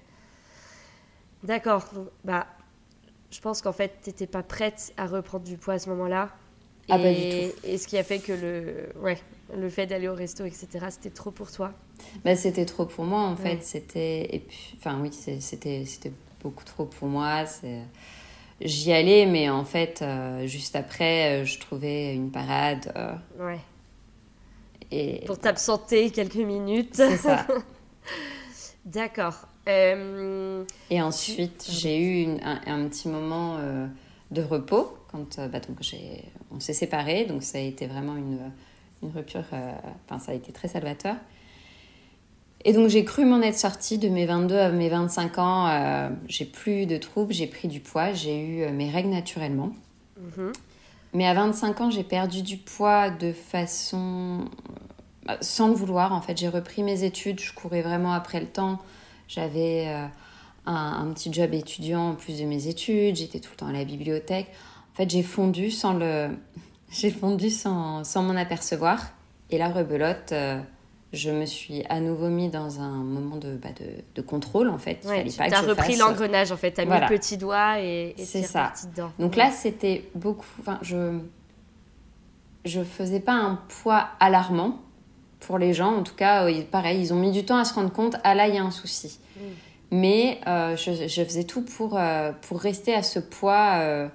D'accord. 1.43 1.85
Bah, 2.25 2.47
je 3.31 3.41
pense 3.41 3.63
qu'en 3.63 3.73
fait, 3.73 4.01
t'étais 4.03 4.27
pas 4.27 4.43
prête 4.43 4.93
à 4.97 5.07
reprendre 5.07 5.45
du 5.45 5.57
poids 5.57 5.75
à 5.75 5.79
ce 5.79 5.89
moment-là. 5.91 6.31
Ah, 6.91 6.99
et, 6.99 7.15
du 7.15 7.37
tout. 7.53 7.59
Et 7.65 7.79
ce 7.79 7.87
qui 7.87 7.99
a 7.99 8.03
fait 8.03 8.19
que 8.19 8.33
le, 8.33 8.89
ouais, 9.03 9.19
le 9.55 9.69
fait 9.69 9.87
d'aller 9.87 10.09
au 10.09 10.15
resto, 10.15 10.45
etc., 10.45 10.69
c'était 10.91 11.11
trop 11.11 11.31
pour 11.31 11.51
toi? 11.53 11.73
Bah, 12.25 12.35
c'était 12.37 12.65
trop 12.65 12.87
pour 12.87 13.05
moi 13.05 13.21
en 13.23 13.37
fait. 13.37 13.63
C'était 13.63 14.35
et 14.35 14.39
puis 14.39 14.75
enfin 14.79 14.99
oui 15.03 15.11
c'était 15.13 15.85
c'était 15.85 16.13
beaucoup 16.43 16.65
trop 16.65 16.87
pour 16.87 17.09
moi. 17.09 17.45
C'est 17.47 17.83
j'y 18.61 18.93
allais 18.93 19.27
mais 19.27 19.49
en 19.51 19.65
fait 19.65 20.01
euh, 20.03 20.47
juste 20.47 20.75
après 20.77 21.43
euh, 21.43 21.45
je 21.45 21.59
trouvais 21.61 22.15
une 22.15 22.31
parade 22.31 22.93
euh, 22.97 23.15
Ouais. 23.39 23.61
et 24.91 25.25
Pour 25.27 25.39
t'absenter 25.39 26.11
quelques 26.11 26.35
minutes. 26.37 26.91
c'est 26.95 27.17
ça. 27.17 27.47
D'accord. 28.85 29.47
Euh, 29.69 30.65
Et 30.91 31.03
ensuite 31.03 31.67
j'ai 31.71 31.99
eu 31.99 32.23
une- 32.23 32.41
un, 32.43 32.61
un 32.67 32.89
petit 32.89 33.09
moment 33.09 33.59
de 34.31 34.43
repos 34.43 34.97
quand 35.13 35.39
bah, 35.49 35.61
donc 35.61 35.79
on 36.51 36.61
s'est 36.61 36.73
séparés 36.73 37.27
donc 37.27 37.43
ça 37.43 37.59
a 37.59 37.61
été 37.61 37.87
vraiment 37.87 38.17
une 38.17 38.51
une 39.03 39.11
rupture. 39.11 39.45
Enfin 40.07 40.19
ça 40.19 40.33
a 40.33 40.35
été 40.35 40.53
très 40.53 40.69
salvateur. 40.69 41.17
Et 42.65 42.73
donc 42.73 42.89
j'ai 42.89 43.05
cru 43.05 43.25
m'en 43.25 43.41
être 43.41 43.57
sortie 43.57 43.99
de 43.99 44.09
mes 44.09 44.27
22 44.27 44.57
à 44.57 44.71
mes 44.71 44.89
25 44.89 45.39
ans. 45.39 45.69
euh, 45.69 46.11
j'ai 46.27 46.45
plus 46.45 46.87
de 46.87 46.97
troubles, 46.97 47.33
j'ai 47.33 47.47
pris 47.47 47.69
du 47.69 47.81
poids, 47.81 48.13
j'ai 48.13 48.39
eu 48.41 48.63
euh, 48.63 48.73
mes 48.73 48.91
règles 48.91 49.11
naturellement. 49.11 49.73
mhm. 50.17 50.53
Mais 51.15 51.27
à 51.27 51.33
25 51.33 51.81
ans, 51.81 51.91
j'ai 51.91 52.03
perdu 52.05 52.43
du 52.43 52.59
poids 52.59 53.09
de 53.11 53.33
façon... 53.33 54.45
euh, 55.31 55.37
sans 55.41 55.69
le 55.69 55.75
vouloir. 55.75 56.13
En 56.13 56.21
fait, 56.21 56.37
j'ai 56.37 56.49
repris 56.49 56.83
mes 56.83 57.05
études, 57.05 57.41
je 57.41 57.53
courais 57.55 57.81
vraiment 57.81 58.13
après 58.13 58.41
le 58.41 58.47
temps. 58.47 58.79
J'avais 59.27 59.87
euh, 59.89 60.05
un, 60.67 61.07
un 61.09 61.13
petit 61.15 61.33
job 61.33 61.55
étudiant 61.55 62.11
en 62.11 62.15
plus 62.15 62.39
de 62.41 62.45
mes 62.45 62.67
études, 62.67 63.17
j'étais 63.17 63.41
tout 63.41 63.51
le 63.53 63.57
temps 63.57 63.69
à 63.69 63.73
la 63.73 63.85
bibliothèque. 63.85 64.49
En 64.93 64.97
fait, 64.97 65.09
j'ai 65.09 65.23
fondu 65.23 65.71
sans 65.71 65.95
le... 65.95 66.29
J'ai 66.91 67.11
fondu 67.11 67.51
sans, 67.51 68.03
sans 68.03 68.23
m'en 68.23 68.35
apercevoir. 68.35 68.99
Et 69.51 69.59
la 69.59 69.69
rebelote, 69.69 70.33
euh, 70.33 70.59
je 71.13 71.31
me 71.31 71.47
suis 71.47 71.85
à 71.89 72.01
nouveau 72.01 72.29
mis 72.29 72.49
dans 72.51 72.81
un 72.81 72.91
moment 72.91 73.37
de, 73.37 73.55
bah, 73.57 73.71
de, 73.81 73.87
de 74.15 74.21
contrôle, 74.23 74.69
en 74.69 74.77
fait. 74.79 74.99
Il 75.05 75.09
Ouais, 75.09 75.31
fallait 75.31 75.51
tu 75.51 75.57
as 75.57 75.61
repris 75.63 75.93
fasse- 75.95 75.99
l'engrenage 75.99 76.53
en 76.53 76.57
fait, 76.57 76.73
t'as 76.73 76.85
Voilà. 76.85 77.07
mis 77.09 77.13
le 77.13 77.19
petit 77.19 77.37
doigt 77.39 77.81
et, 77.81 78.15
et 78.19 78.25
C'est 78.25 78.43
ça. 78.43 78.73
dedans. 78.95 79.11
Donc 79.19 79.35
là, 79.37 79.51
c'était 79.51 80.09
beaucoup. 80.15 80.47
Enfin, 80.61 80.79
je 80.83 81.19
je 82.65 82.83
faisais 82.83 83.21
pas 83.21 83.33
un 83.33 83.59
poids 83.83 84.09
alarmant 84.21 84.79
pour 85.41 85.59
les 85.59 85.73
gens. 85.73 85.95
En 85.97 86.03
tout 86.03 86.15
cas, 86.15 86.45
oui, 86.45 86.67
pareil, 86.71 87.01
ils 87.01 87.13
ont 87.15 87.19
mis 87.19 87.31
du 87.33 87.45
temps 87.45 87.57
à 87.57 87.65
se 87.65 87.73
rendre 87.75 87.93
compte. 87.93 88.17
Ah 88.25 88.35
là, 88.35 88.49
il 88.49 88.55
y 88.55 88.59
a 88.59 88.63
un 88.65 88.71
souci. 88.71 89.19
Mais 89.91 90.39
euh, 90.47 90.77
je, 90.77 91.07
je 91.09 91.25
faisais 91.25 91.45
tout 91.45 91.63
pour 91.63 91.97
euh, 91.97 92.33
pour 92.49 92.61
rester 92.61 92.95
à 92.95 93.03
ce 93.03 93.19
poids. 93.19 93.77
euh, 93.79 94.09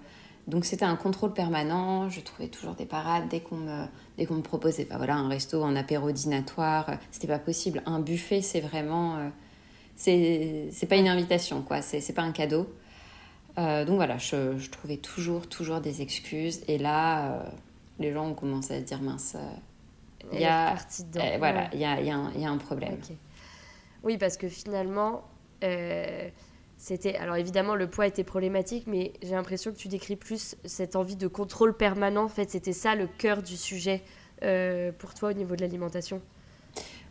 donc 0.48 0.66
c'était 0.66 0.86
un 0.86 0.96
contrôle 0.96 1.34
permanent. 1.34 2.10
Je 2.10 2.20
trouvais 2.22 2.50
toujours 2.50 2.76
des 2.76 2.86
parades 2.86 3.28
dès 3.30 3.40
qu'on 3.40 3.58
me 3.58 3.86
dès 4.18 4.26
qu'on 4.26 4.36
me 4.36 4.42
proposait. 4.42 4.86
Bah 4.86 4.98
voilà, 4.98 5.16
un 5.16 5.28
resto, 5.30 5.64
un 5.64 5.76
apéro 5.76 6.12
dînatoire. 6.12 6.90
euh, 6.90 6.96
C'était 7.12 7.28
pas 7.28 7.40
possible. 7.40 7.82
Un 7.86 8.00
buffet, 8.00 8.42
c'est 8.42 8.62
vraiment. 8.62 9.18
euh, 9.18 9.30
c'est 9.96 10.70
c'est 10.72 10.88
pas 10.88 10.98
une 10.98 11.08
invitation, 11.08 11.62
quoi. 11.62 11.82
C'est 11.82 12.02
c'est 12.02 12.14
pas 12.14 12.24
un 12.24 12.32
cadeau. 12.32 12.68
Euh, 13.60 13.86
donc 13.86 13.98
voilà, 13.98 14.18
je, 14.18 14.58
je 14.58 14.70
trouvais 14.72 14.98
toujours, 14.98 15.48
toujours 15.48 15.80
des 15.80 16.02
excuses. 16.02 16.62
Et 16.68 16.78
là, 16.80 17.34
euh, 17.34 17.44
les 18.00 18.12
gens 18.12 18.28
ont 18.30 18.34
commencé 18.34 18.74
à 18.74 18.80
se 18.80 18.84
dire 18.84 19.00
mince, 19.02 19.36
il 20.34 20.40
y 20.40 20.46
a, 20.46 20.72
euh, 20.74 21.38
voilà, 21.38 21.70
il 21.74 21.80
y, 21.80 21.86
a, 21.86 22.02
y 22.02 22.10
a 22.10 22.16
un- 22.16 22.32
il 22.34 22.42
y 22.42 22.46
a 22.46 22.50
un 22.50 22.58
problème. 22.58 22.98
Oui, 24.04 24.18
parce 24.18 24.38
que 24.38 24.50
finalement, 24.50 25.22
euh, 25.64 26.30
c'était. 26.84 27.16
Alors 27.16 27.38
évidemment, 27.38 27.76
le 27.76 27.88
poids 27.88 28.06
était 28.08 28.26
problématique, 28.26 28.86
mais 28.88 29.14
j'ai 29.22 29.36
l'impression 29.36 29.72
que 29.72 29.78
tu 29.78 29.88
décris 29.88 30.18
plus 30.18 30.56
cette 30.66 30.96
envie 30.98 31.16
de 31.16 31.28
contrôle 31.30 31.78
permanent. 31.78 32.26
En 32.26 32.30
fait, 32.30 32.50
c'était 32.50 32.74
ça 32.74 32.94
le 32.96 33.08
cœur 33.08 33.42
du 33.42 33.56
sujet 33.56 34.02
euh, 34.44 34.92
pour 34.92 35.14
toi 35.14 35.30
au 35.30 35.34
niveau 35.34 35.56
de 35.56 35.62
l'alimentation. 35.62 36.22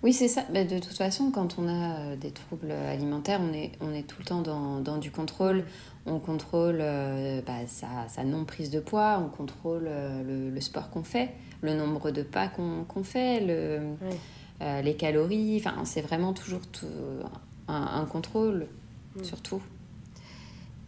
Oui, 0.02 0.12
c'est 0.12 0.28
ça. 0.28 0.42
Bah, 0.52 0.64
de 0.64 0.78
toute 0.78 0.96
façon, 0.96 1.30
quand 1.30 1.58
on 1.58 1.68
a 1.68 2.00
euh, 2.00 2.16
des 2.16 2.32
troubles 2.32 2.72
alimentaires, 2.72 3.40
on 3.40 3.54
est, 3.54 3.72
on 3.80 3.94
est 3.94 4.02
tout 4.02 4.16
le 4.18 4.24
temps 4.24 4.42
dans, 4.42 4.80
dans 4.80 4.98
du 4.98 5.10
contrôle. 5.10 5.64
On 6.04 6.18
contrôle 6.18 6.78
euh, 6.80 7.40
bah, 7.46 7.66
sa, 7.66 7.86
sa 8.08 8.24
non-prise 8.24 8.70
de 8.70 8.80
poids, 8.80 9.22
on 9.24 9.28
contrôle 9.28 9.86
euh, 9.86 10.22
le, 10.22 10.50
le 10.50 10.60
sport 10.60 10.90
qu'on 10.90 11.04
fait, 11.04 11.30
le 11.62 11.74
nombre 11.74 12.10
de 12.10 12.22
pas 12.22 12.48
qu'on 12.48 13.04
fait, 13.04 13.40
le, 13.40 13.80
les 14.82 14.96
calories. 14.96 15.62
Enfin, 15.64 15.84
c'est 15.84 16.02
vraiment 16.02 16.32
toujours 16.32 16.66
tout- 16.66 16.86
un, 17.68 18.00
un 18.00 18.04
contrôle, 18.04 18.66
Mm. 19.16 19.24
surtout. 19.24 19.62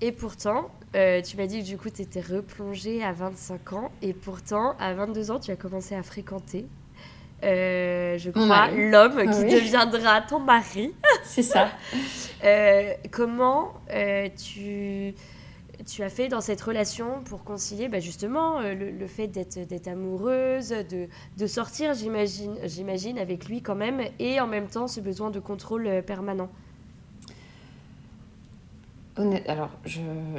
Et 0.00 0.12
pourtant, 0.12 0.70
euh, 0.96 1.22
tu 1.22 1.36
m'as 1.36 1.46
dit 1.46 1.60
que 1.62 1.66
du 1.66 1.78
coup, 1.78 1.88
tu 1.88 2.02
étais 2.02 2.20
replongée 2.20 3.02
à 3.02 3.12
25 3.12 3.72
ans. 3.72 3.90
Et 4.02 4.12
pourtant, 4.12 4.74
à 4.78 4.92
22 4.94 5.30
ans, 5.30 5.40
tu 5.40 5.50
as 5.50 5.56
commencé 5.56 5.94
à 5.94 6.02
fréquenter, 6.02 6.66
euh, 7.42 8.18
je 8.18 8.30
crois, 8.30 8.70
l'homme 8.70 9.18
Ah 9.18 9.26
qui 9.26 9.44
oui. 9.44 9.54
deviendra 9.54 10.20
ton 10.22 10.40
mari. 10.40 10.92
C'est 11.24 11.42
ça. 11.42 11.68
Euh, 12.44 12.92
comment 13.10 13.72
tu, 14.36 15.14
tu 15.86 16.02
as 16.02 16.08
fait 16.10 16.28
dans 16.28 16.40
cette 16.40 16.60
relation 16.60 17.22
pour 17.24 17.44
concilier 17.44 17.88
bah, 17.88 18.00
justement 18.00 18.60
le, 18.60 18.90
le 18.90 19.06
fait 19.06 19.28
d'être 19.28 19.88
amoureuse, 19.88 20.70
de, 20.70 21.08
de 21.38 21.46
sortir, 21.46 21.94
j'imagine, 21.94 23.18
avec 23.18 23.46
lui 23.48 23.62
quand 23.62 23.74
même, 23.74 24.02
et 24.18 24.40
en 24.40 24.46
même 24.46 24.66
temps 24.66 24.88
ce 24.88 25.00
besoin 25.00 25.30
de 25.30 25.40
contrôle 25.40 26.02
permanent? 26.06 26.50
Alors, 29.16 29.70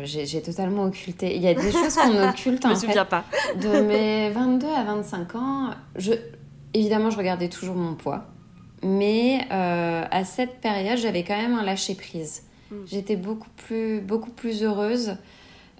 j'ai 0.03 0.41
totalement 0.41 0.83
occulté. 0.83 1.35
Il 1.35 1.41
y 1.41 1.47
a 1.47 1.53
des 1.53 1.71
choses 1.71 1.95
qu'on 1.95 2.23
occulte 2.29 2.63
Je 2.63 2.67
me 2.67 2.73
en 2.73 2.75
fait. 2.75 2.87
souviens 2.87 3.05
pas. 3.05 3.23
De 3.61 3.81
mes 3.81 4.29
22 4.31 4.67
à 4.67 4.83
25 4.83 5.35
ans, 5.35 5.69
je, 5.95 6.11
évidemment, 6.73 7.09
je 7.09 7.17
regardais 7.17 7.47
toujours 7.47 7.75
mon 7.75 7.95
poids. 7.95 8.25
Mais 8.83 9.47
euh, 9.51 10.03
à 10.11 10.25
cette 10.25 10.59
période, 10.59 10.97
j'avais 10.97 11.23
quand 11.23 11.37
même 11.37 11.55
un 11.55 11.63
lâcher-prise. 11.63 12.43
Mm. 12.69 12.75
J'étais 12.85 13.15
beaucoup 13.15 13.49
plus, 13.55 14.01
beaucoup 14.01 14.31
plus 14.31 14.63
heureuse. 14.63 15.15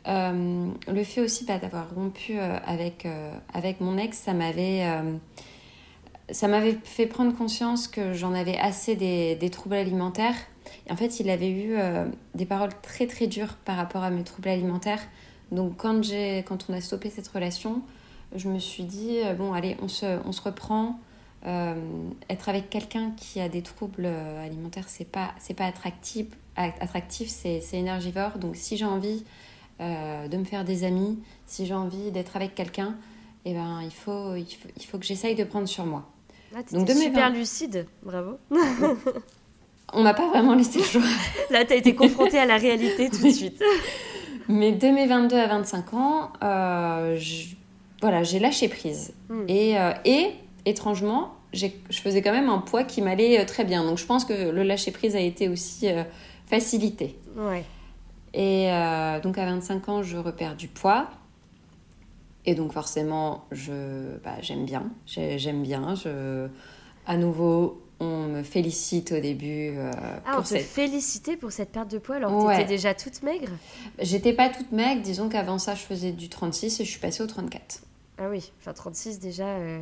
Euh, 0.08 0.68
le 0.88 1.04
fait 1.04 1.22
aussi 1.22 1.46
bah, 1.46 1.58
d'avoir 1.58 1.94
rompu 1.94 2.38
euh, 2.38 2.58
avec, 2.66 3.08
avec 3.54 3.82
mon 3.82 3.98
ex, 3.98 4.18
ça 4.18 4.34
m'avait 4.34 4.86
ça 6.32 6.48
m'avait 6.48 6.78
fait 6.84 7.06
prendre 7.06 7.36
conscience 7.36 7.88
que 7.88 8.14
j'en 8.14 8.34
avais 8.34 8.58
assez 8.58 8.96
des, 8.96 9.36
des 9.36 9.50
troubles 9.52 9.76
alimentaires. 9.76 10.36
Et 10.88 10.92
en 10.92 10.96
fait, 10.96 11.20
il 11.20 11.30
avait 11.30 11.50
eu 11.50 11.76
euh, 11.76 12.06
des 12.36 12.46
paroles 12.46 12.72
très 12.82 13.08
très 13.08 13.28
dures 13.28 13.56
par 13.66 13.76
rapport 13.76 14.04
à 14.04 14.10
mes 14.10 14.24
troubles 14.24 14.50
alimentaires. 14.50 15.02
Donc 15.52 15.78
quand, 15.78 16.04
j'ai, 16.04 16.44
quand 16.48 16.68
on 16.70 16.74
a 16.74 16.82
stoppé 16.82 17.10
cette 17.10 17.28
relation, 17.28 17.82
je 18.36 18.50
me 18.50 18.60
suis 18.60 18.84
dit, 18.84 19.20
euh, 19.24 19.34
bon 19.34 19.54
allez, 19.54 19.78
on 19.82 19.88
se, 19.88 20.20
on 20.26 20.32
se 20.32 20.42
reprend. 20.42 21.00
Euh, 21.46 21.76
être 22.28 22.50
avec 22.50 22.72
quelqu'un 22.72 23.12
qui 23.18 23.40
a 23.40 23.50
des 23.50 23.62
troubles 23.62 24.08
alimentaires, 24.08 24.86
c'est 24.88 25.06
pas, 25.06 25.32
c'est 25.40 25.54
pas 25.54 25.66
attractif. 25.66 26.28
C'est, 27.28 27.62
c'est 27.62 27.78
énergivore. 27.78 28.40
Donc 28.40 28.56
si 28.56 28.78
j'ai 28.78 28.86
envie 28.86 29.24
euh, 29.82 30.30
de 30.30 30.38
me 30.38 30.46
faire 30.46 30.64
des 30.64 30.86
amis, 30.86 31.20
si 31.46 31.66
j'ai 31.66 31.74
envie 31.74 32.10
d'être 32.12 32.38
avec 32.38 32.56
quelqu'un, 32.56 32.96
eh 33.44 33.54
ben, 33.54 33.82
il, 33.84 33.92
faut, 33.92 34.36
il, 34.36 34.46
faut, 34.46 34.70
il 34.78 34.86
faut 34.86 34.98
que 34.98 35.06
j'essaye 35.06 35.36
de 35.36 35.44
prendre 35.44 35.68
sur 35.68 35.86
moi. 35.86 36.10
Ah, 36.56 36.60
Donc, 36.72 36.88
de 36.88 36.94
mes 36.94 37.06
super 37.06 37.30
lucide, 37.30 37.86
bravo. 38.02 38.38
On 39.96 40.04
m'a 40.04 40.14
pas 40.14 40.28
vraiment 40.30 40.54
laissé 40.56 40.80
le 40.80 40.84
choix. 40.86 41.02
Là, 41.50 41.66
t'as 41.66 41.76
été 41.76 41.96
confrontée 41.96 42.38
à 42.38 42.46
la 42.46 42.58
réalité 42.58 43.10
tout 43.10 43.24
de 43.24 43.32
suite. 43.32 43.64
Mais 44.48 44.72
de 44.74 44.88
mes 44.90 45.08
22 45.08 45.36
à 45.38 45.48
25 45.48 45.94
ans, 45.94 46.32
euh, 46.44 47.16
je- 47.18 47.56
voilà, 48.02 48.22
j'ai 48.24 48.40
lâché 48.40 48.68
prise. 48.68 49.14
Mm. 49.30 49.44
Et, 49.48 49.80
euh, 49.80 49.92
et 50.06 50.28
étrangement, 50.66 51.34
je 51.54 51.68
faisais 51.92 52.22
quand 52.22 52.34
même 52.34 52.50
un 52.50 52.58
poids 52.60 52.84
qui 52.84 53.02
m'allait 53.02 53.40
euh, 53.40 53.46
très 53.46 53.64
bien. 53.64 53.84
Donc 53.84 53.98
je 53.98 54.06
pense 54.06 54.26
que 54.26 54.34
le 54.52 54.64
lâcher 54.64 54.92
prise 54.92 55.16
a 55.16 55.20
été 55.22 55.48
aussi 55.50 55.90
euh, 55.90 56.04
facilité. 56.46 57.18
Ouais. 57.38 57.64
Et 58.34 58.68
donc 59.24 59.38
à 59.38 59.46
25 59.46 59.88
ans, 59.88 60.04
je 60.04 60.18
repère 60.18 60.58
du 60.58 60.68
poids. 60.68 61.08
Et 62.46 62.54
donc 62.54 62.74
forcément, 62.74 63.46
je, 63.54 63.72
bah, 64.26 64.36
j'aime 64.42 64.66
bien. 64.66 64.84
J'aime 65.08 65.64
bien. 65.64 65.96
Je, 65.96 66.48
à 67.08 67.16
nouveau, 67.16 67.82
on 68.00 68.24
me 68.28 68.44
félicite 68.44 69.12
au 69.14 69.20
début. 69.20 69.74
Euh, 69.78 69.92
ah, 70.26 70.32
pour 70.32 70.40
on 70.40 70.42
te 70.44 70.48
cette... 70.50 70.62
félicitait 70.66 71.38
pour 71.38 71.52
cette 71.52 71.72
perte 71.72 71.90
de 71.92 71.98
poids 71.98 72.16
alors 72.18 72.32
que 72.32 72.46
Ouais. 72.46 72.58
t'étais 72.58 72.68
déjà 72.70 72.94
toute 72.94 73.24
maigre 73.24 73.50
J'étais 74.00 74.34
pas 74.34 74.50
toute 74.50 74.72
maigre. 74.72 75.02
Disons 75.02 75.30
qu'avant 75.30 75.58
ça, 75.60 75.76
je 75.76 75.82
faisais 75.82 76.12
du 76.12 76.28
36 76.30 76.80
et 76.80 76.86
je 76.86 76.90
suis 76.90 77.00
passée 77.00 77.24
au 77.24 77.28
34. 77.28 77.82
Ah 78.18 78.24
oui, 78.30 78.52
enfin 78.62 78.74
36 78.74 79.20
déjà. 79.20 79.46
euh, 79.46 79.80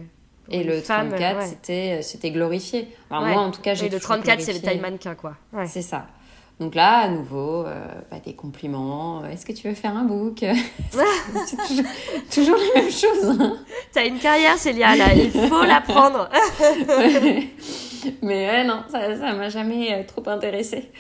Et 0.49 0.63
le 0.63 0.79
femme, 0.81 1.09
34, 1.09 1.37
ouais. 1.39 1.47
c'était, 1.47 2.01
c'était 2.01 2.31
glorifié. 2.31 2.87
Enfin, 3.09 3.23
Ouais. 3.25 3.33
Moi, 3.33 3.41
en 3.41 3.51
tout 3.51 3.61
cas, 3.61 3.73
j'ai 3.73 3.85
Oui, 3.85 3.89
le 3.91 3.97
toujours 3.99 4.15
34, 4.17 4.41
c'est 4.41 4.53
le 4.53 4.59
taille 4.59 4.79
mannequin 4.79 5.15
quoi. 5.15 5.35
C'est 5.67 5.81
ça. 5.81 6.07
Donc 6.59 6.75
là, 6.75 6.99
à 6.99 7.07
nouveau, 7.09 7.65
euh, 7.65 7.83
bah, 8.11 8.17
des 8.23 8.35
compliments. 8.35 9.25
Est-ce 9.25 9.43
que 9.43 9.53
tu 9.53 9.67
veux 9.67 9.73
faire 9.73 9.97
un 9.97 10.03
book? 10.03 10.37
C'est 10.91 11.57
toujours, 11.67 11.85
toujours 12.31 12.57
les 12.57 12.81
mêmes 12.81 12.91
choses. 12.91 13.41
hein. 13.41 13.57
T'as 13.91 14.05
une 14.05 14.19
carrière, 14.19 14.55
Célia, 14.59 14.95
là, 14.95 15.13
il 15.15 15.31
faut 15.31 15.63
la 15.63 15.81
prendre. 15.81 16.29
Mais 18.21 18.47
ouais, 18.49 18.63
non, 18.63 18.83
ça 18.89 19.15
ça 19.17 19.33
m'a 19.33 19.49
jamais 19.49 19.93
euh, 19.93 20.03
trop 20.03 20.27
intéressée. 20.29 20.91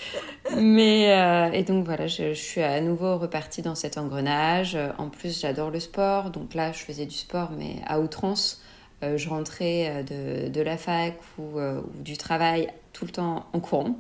Mais, 0.57 1.11
euh, 1.17 1.51
et 1.51 1.63
donc 1.63 1.85
voilà, 1.85 2.07
je, 2.07 2.33
je 2.33 2.41
suis 2.41 2.61
à 2.61 2.79
nouveau 2.81 3.17
repartie 3.17 3.61
dans 3.61 3.75
cet 3.75 3.97
engrenage. 3.97 4.75
Euh, 4.75 4.89
En 4.97 5.09
plus, 5.09 5.39
j'adore 5.41 5.69
le 5.71 5.79
sport. 5.79 6.29
Donc 6.29 6.53
là, 6.53 6.71
je 6.71 6.79
faisais 6.79 7.05
du 7.05 7.15
sport, 7.15 7.51
mais 7.57 7.75
à 7.87 7.99
outrance. 7.99 8.61
Euh, 9.03 9.17
je 9.17 9.27
rentrais 9.29 10.03
de, 10.09 10.47
de 10.49 10.61
la 10.61 10.77
fac 10.77 11.15
ou, 11.37 11.59
euh, 11.59 11.81
ou 11.81 12.03
du 12.03 12.17
travail 12.17 12.69
tout 12.93 13.05
le 13.05 13.11
temps 13.11 13.45
en 13.53 13.59
courant. 13.59 13.95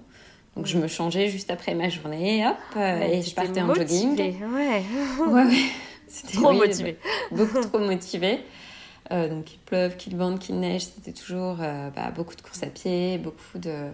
Donc 0.55 0.67
je 0.67 0.77
me 0.77 0.87
changeais 0.87 1.29
juste 1.29 1.49
après 1.49 1.73
ma 1.73 1.89
journée, 1.89 2.45
hop, 2.45 2.55
euh, 2.77 2.99
Ouais, 2.99 3.17
et 3.17 3.21
je 3.23 3.33
partais 3.33 3.59
en 3.61 3.73
jogging. 3.73 4.15
Ouais. 4.17 4.83
Ouais, 5.27 5.33
ouais. 5.33 5.53
C'était 6.07 6.37
Trop 6.37 6.51
oui, 6.51 6.57
motivée. 6.59 6.97
bah, 7.03 7.37
beaucoup 7.37 7.59
trop 7.61 7.79
motivée. 7.79 8.39
Euh, 9.13 9.29
donc 9.29 9.45
qu'il 9.45 9.59
pleuve, 9.59 9.95
qu'il 9.95 10.17
vente, 10.17 10.39
qu'il 10.39 10.59
neige, 10.59 10.85
c'était 10.85 11.11
toujours 11.11 11.57
euh, 11.61 11.89
bah, 11.91 12.09
beaucoup 12.11 12.35
de 12.35 12.41
courses 12.41 12.63
à 12.63 12.67
pied, 12.67 13.19
beaucoup 13.19 13.59
de, 13.59 13.89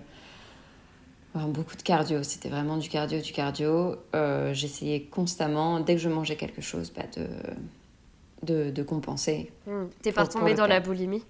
enfin, 1.34 1.47
beaucoup 1.47 1.75
de 1.75 1.82
cardio. 1.82 2.23
C'était 2.23 2.47
vraiment 2.47 2.77
du 2.77 2.88
cardio, 2.88 3.19
du 3.19 3.34
cardio. 3.34 3.97
Euh, 4.15 4.53
J'essayais 4.53 5.01
constamment, 5.01 5.82
dès 5.82 5.95
que 5.95 6.01
je 6.01 6.10
mangeais 6.10 6.38
quelque 6.38 6.62
chose, 6.62 6.93
bah, 6.95 7.03
de, 7.17 7.27
de, 8.43 8.69
de 8.69 8.84
compenser. 8.84 9.51
Hmm. 9.67 9.88
T'es 10.01 10.13
pas 10.13 10.23
retombée 10.23 10.53
dans 10.53 10.67
la 10.67 10.79
boulimie? 10.79 11.25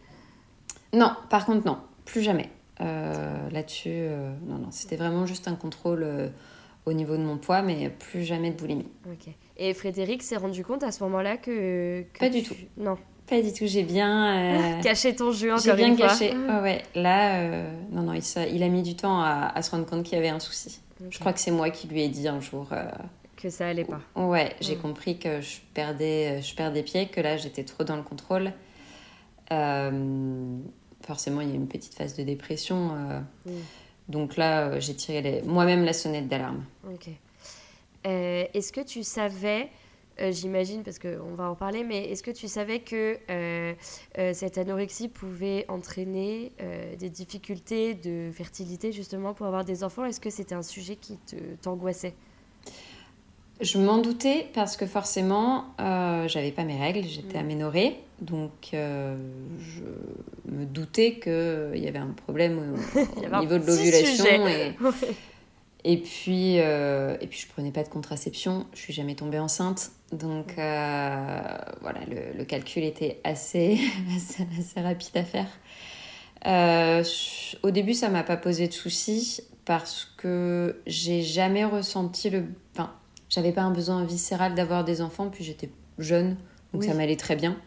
Non, 0.93 1.11
par 1.29 1.45
contre, 1.45 1.65
non, 1.65 1.79
plus 2.05 2.21
jamais. 2.21 2.49
Là-dessus, 2.79 4.07
non, 4.47 4.57
non, 4.57 4.71
c'était 4.71 4.95
vraiment 4.95 5.25
juste 5.25 5.49
un 5.49 5.55
contrôle 5.55 6.31
au 6.85 6.93
niveau 6.93 7.17
de 7.17 7.21
mon 7.21 7.37
poids, 7.37 7.61
mais 7.61 7.89
plus 7.89 8.23
jamais 8.23 8.51
de 8.51 8.55
boulimie. 8.55 8.87
Et 9.57 9.73
Frédéric 9.73 10.23
s'est 10.23 10.37
rendu 10.37 10.63
compte 10.63 10.83
à 10.83 10.91
ce 10.93 11.03
moment-là 11.03 11.35
que, 11.35 12.03
que 12.13 12.19
Pas 12.19 12.29
du 12.29 12.41
tout. 12.41 12.55
Non. 12.77 12.97
Pas 13.29 13.41
du 13.41 13.53
tout, 13.53 13.65
j'ai 13.67 13.83
bien. 13.83 14.77
euh, 14.79 14.81
Caché 14.81 15.15
ton 15.15 15.31
jeu 15.31 15.51
encore 15.51 15.63
J'ai 15.63 15.73
bien 15.75 15.89
une 15.89 15.97
fois. 15.97 16.07
caché. 16.07 16.35
Ouais, 16.35 16.59
ouais. 16.61 16.81
Là, 16.95 17.39
euh, 17.41 17.71
non, 17.91 18.01
non, 18.03 18.13
il, 18.13 18.63
a 18.63 18.67
mis 18.69 18.81
du 18.81 18.95
temps 18.95 19.21
à, 19.21 19.51
à 19.53 19.61
se 19.61 19.71
rendre 19.71 19.85
compte 19.85 20.03
qu'il 20.03 20.15
y 20.15 20.17
avait 20.17 20.29
un 20.29 20.39
souci. 20.39 20.79
Je 21.09 21.19
crois 21.19 21.31
que 21.33 21.39
c'est 21.39 21.51
moi 21.51 21.69
qui 21.69 21.87
lui 21.87 22.01
ai 22.01 22.09
dit 22.09 22.27
un 22.27 22.39
jour. 22.41 22.67
euh, 22.71 22.85
Que 23.37 23.49
ça 23.49 23.67
allait 23.67 23.85
pas. 23.85 24.01
ouais, 24.15 24.53
j'ai 24.61 24.75
Mm. 24.75 24.81
compris 24.81 25.17
que 25.19 25.41
je 25.41 25.57
perdais, 25.73 26.41
je 26.41 26.55
perdais 26.55 26.81
pied, 26.83 27.07
que 27.07 27.21
là, 27.21 27.37
j'étais 27.37 27.63
trop 27.63 27.83
dans 27.83 27.95
le 27.95 28.03
contrôle. 28.03 28.51
Euh, 29.51 30.57
forcément, 31.05 31.41
il 31.41 31.49
y 31.49 31.51
a 31.51 31.55
une 31.55 31.67
petite 31.67 31.93
phase 31.95 32.15
de 32.15 32.23
dépression. 32.23 32.91
euh, 32.93 33.19
Mm. 33.45 33.51
Donc 34.09 34.37
là, 34.37 34.67
euh, 34.69 34.79
j'ai 34.79 34.95
tiré 34.95 35.21
les- 35.21 35.41
moi-même 35.43 35.85
la 35.85 35.93
sonnette 35.93 36.27
d'alarme. 36.27 36.63
Ok. 36.91 37.09
Euh, 38.07 38.45
est-ce 38.53 38.71
que 38.73 38.81
tu 38.81 39.03
savais, 39.03 39.69
euh, 40.21 40.31
j'imagine, 40.31 40.83
parce 40.83 40.99
qu'on 40.99 41.33
va 41.35 41.49
en 41.49 41.55
parler, 41.55 41.83
mais 41.83 42.05
est-ce 42.11 42.23
que 42.23 42.31
tu 42.31 42.47
savais 42.47 42.79
que 42.79 43.17
euh, 43.29 43.73
euh, 44.17 44.33
cette 44.33 44.57
anorexie 44.57 45.07
pouvait 45.07 45.65
entraîner 45.69 46.51
des 46.99 47.09
difficultés 47.09 47.93
de 47.93 48.31
fertilité 48.33 48.91
justement 48.91 49.33
pour 49.33 49.45
avoir 49.45 49.63
des 49.65 49.83
enfants? 49.83 50.05
Est-ce 50.05 50.19
que 50.19 50.29
c'était 50.29 50.55
un 50.55 50.63
sujet 50.63 50.95
qui 50.95 51.17
t'angoissait? 51.61 52.13
Je 53.61 53.77
m'en 53.77 53.97
doutais 53.97 54.47
parce 54.53 54.77
que 54.77 54.85
forcément, 54.85 55.65
j'avais 55.77 56.51
pas 56.51 56.63
mes 56.63 56.77
règles, 56.79 57.03
j'étais 57.07 57.37
Mm. 57.37 57.41
aménorrhée. 57.41 57.95
Donc, 58.21 58.51
je 58.71 59.83
me 60.51 60.65
doutais 60.65 61.19
qu'il 61.19 61.81
y 61.83 61.87
avait 61.87 61.99
un 61.99 62.13
problème 62.25 62.59
au, 62.59 62.99
Il 63.17 63.23
y 63.23 63.23
au 63.23 63.25
avait 63.27 63.35
un 63.35 63.39
niveau 63.41 63.57
de 63.57 63.65
l'ovulation. 63.65 64.47
Et, 64.47 64.73
et, 65.83 65.97
puis, 65.97 66.59
euh, 66.59 67.15
et 67.21 67.27
puis, 67.27 67.39
je 67.39 67.47
prenais 67.47 67.71
pas 67.71 67.83
de 67.83 67.89
contraception, 67.89 68.65
je 68.73 68.79
suis 68.79 68.93
jamais 68.93 69.15
tombée 69.15 69.39
enceinte. 69.39 69.91
Donc, 70.11 70.55
euh, 70.57 71.41
voilà, 71.81 71.99
le, 72.09 72.37
le 72.37 72.45
calcul 72.45 72.83
était 72.83 73.19
assez, 73.23 73.79
assez, 74.15 74.47
assez 74.59 74.81
rapide 74.81 75.15
à 75.17 75.23
faire. 75.23 75.47
Euh, 76.47 77.03
au 77.63 77.71
début, 77.71 77.93
ça 77.93 78.09
m'a 78.09 78.23
pas 78.23 78.37
posé 78.37 78.67
de 78.67 78.73
soucis 78.73 79.41
parce 79.65 80.05
que 80.17 80.81
j'ai 80.87 81.21
jamais 81.21 81.65
ressenti 81.65 82.29
le. 82.29 82.45
Enfin, 82.73 82.93
j'avais 83.29 83.51
pas 83.51 83.61
un 83.61 83.71
besoin 83.71 84.03
viscéral 84.03 84.55
d'avoir 84.55 84.83
des 84.83 85.01
enfants, 85.01 85.29
puis 85.29 85.43
j'étais 85.43 85.69
jeune, 85.97 86.37
donc 86.73 86.81
Oui. 86.81 86.87
ça 86.87 86.93
m'allait 86.93 87.17
très 87.17 87.35
bien. 87.35 87.57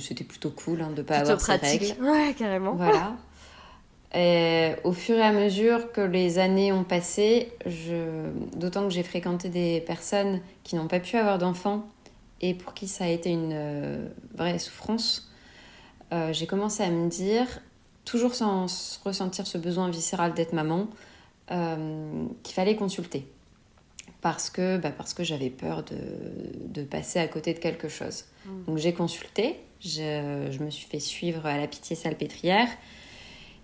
C'était 0.00 0.24
plutôt 0.24 0.50
cool 0.50 0.80
hein, 0.82 0.90
de 0.90 1.02
pas 1.02 1.18
Plutôt 1.18 1.30
avoir 1.32 1.40
ces 1.40 1.58
pratique. 1.58 1.82
règles. 1.82 2.02
Ouais, 2.04 2.34
carrément. 2.36 2.74
Voilà. 2.74 3.16
Et 4.14 4.72
au 4.84 4.92
fur 4.92 5.16
et 5.16 5.22
à 5.22 5.32
mesure 5.32 5.92
que 5.92 6.00
les 6.00 6.38
années 6.38 6.72
ont 6.72 6.84
passé, 6.84 7.52
je... 7.66 8.30
d'autant 8.56 8.84
que 8.84 8.90
j'ai 8.90 9.02
fréquenté 9.02 9.48
des 9.48 9.80
personnes 9.80 10.40
qui 10.62 10.76
n'ont 10.76 10.86
pas 10.86 11.00
pu 11.00 11.16
avoir 11.16 11.38
d'enfants 11.38 11.86
et 12.40 12.54
pour 12.54 12.74
qui 12.74 12.86
ça 12.86 13.04
a 13.04 13.08
été 13.08 13.30
une 13.30 13.52
euh, 13.52 14.08
vraie 14.34 14.58
souffrance, 14.58 15.30
euh, 16.12 16.32
j'ai 16.32 16.46
commencé 16.46 16.82
à 16.82 16.90
me 16.90 17.08
dire, 17.08 17.60
toujours 18.04 18.34
sans 18.34 18.66
ressentir 19.04 19.46
ce 19.46 19.58
besoin 19.58 19.90
viscéral 19.90 20.34
d'être 20.34 20.52
maman, 20.52 20.88
euh, 21.50 22.26
qu'il 22.42 22.54
fallait 22.54 22.76
consulter. 22.76 23.26
Parce 24.20 24.50
que, 24.50 24.78
bah, 24.78 24.90
parce 24.90 25.14
que 25.14 25.24
j'avais 25.24 25.50
peur 25.50 25.82
de, 25.84 25.96
de 26.68 26.84
passer 26.84 27.18
à 27.18 27.28
côté 27.28 27.54
de 27.54 27.58
quelque 27.58 27.88
chose. 27.88 28.24
Donc 28.66 28.78
j'ai 28.78 28.92
consulté, 28.92 29.56
je, 29.80 30.48
je 30.50 30.62
me 30.62 30.70
suis 30.70 30.86
fait 30.86 31.00
suivre 31.00 31.44
à 31.46 31.58
la 31.58 31.66
pitié 31.66 31.96
salpêtrière. 31.96 32.68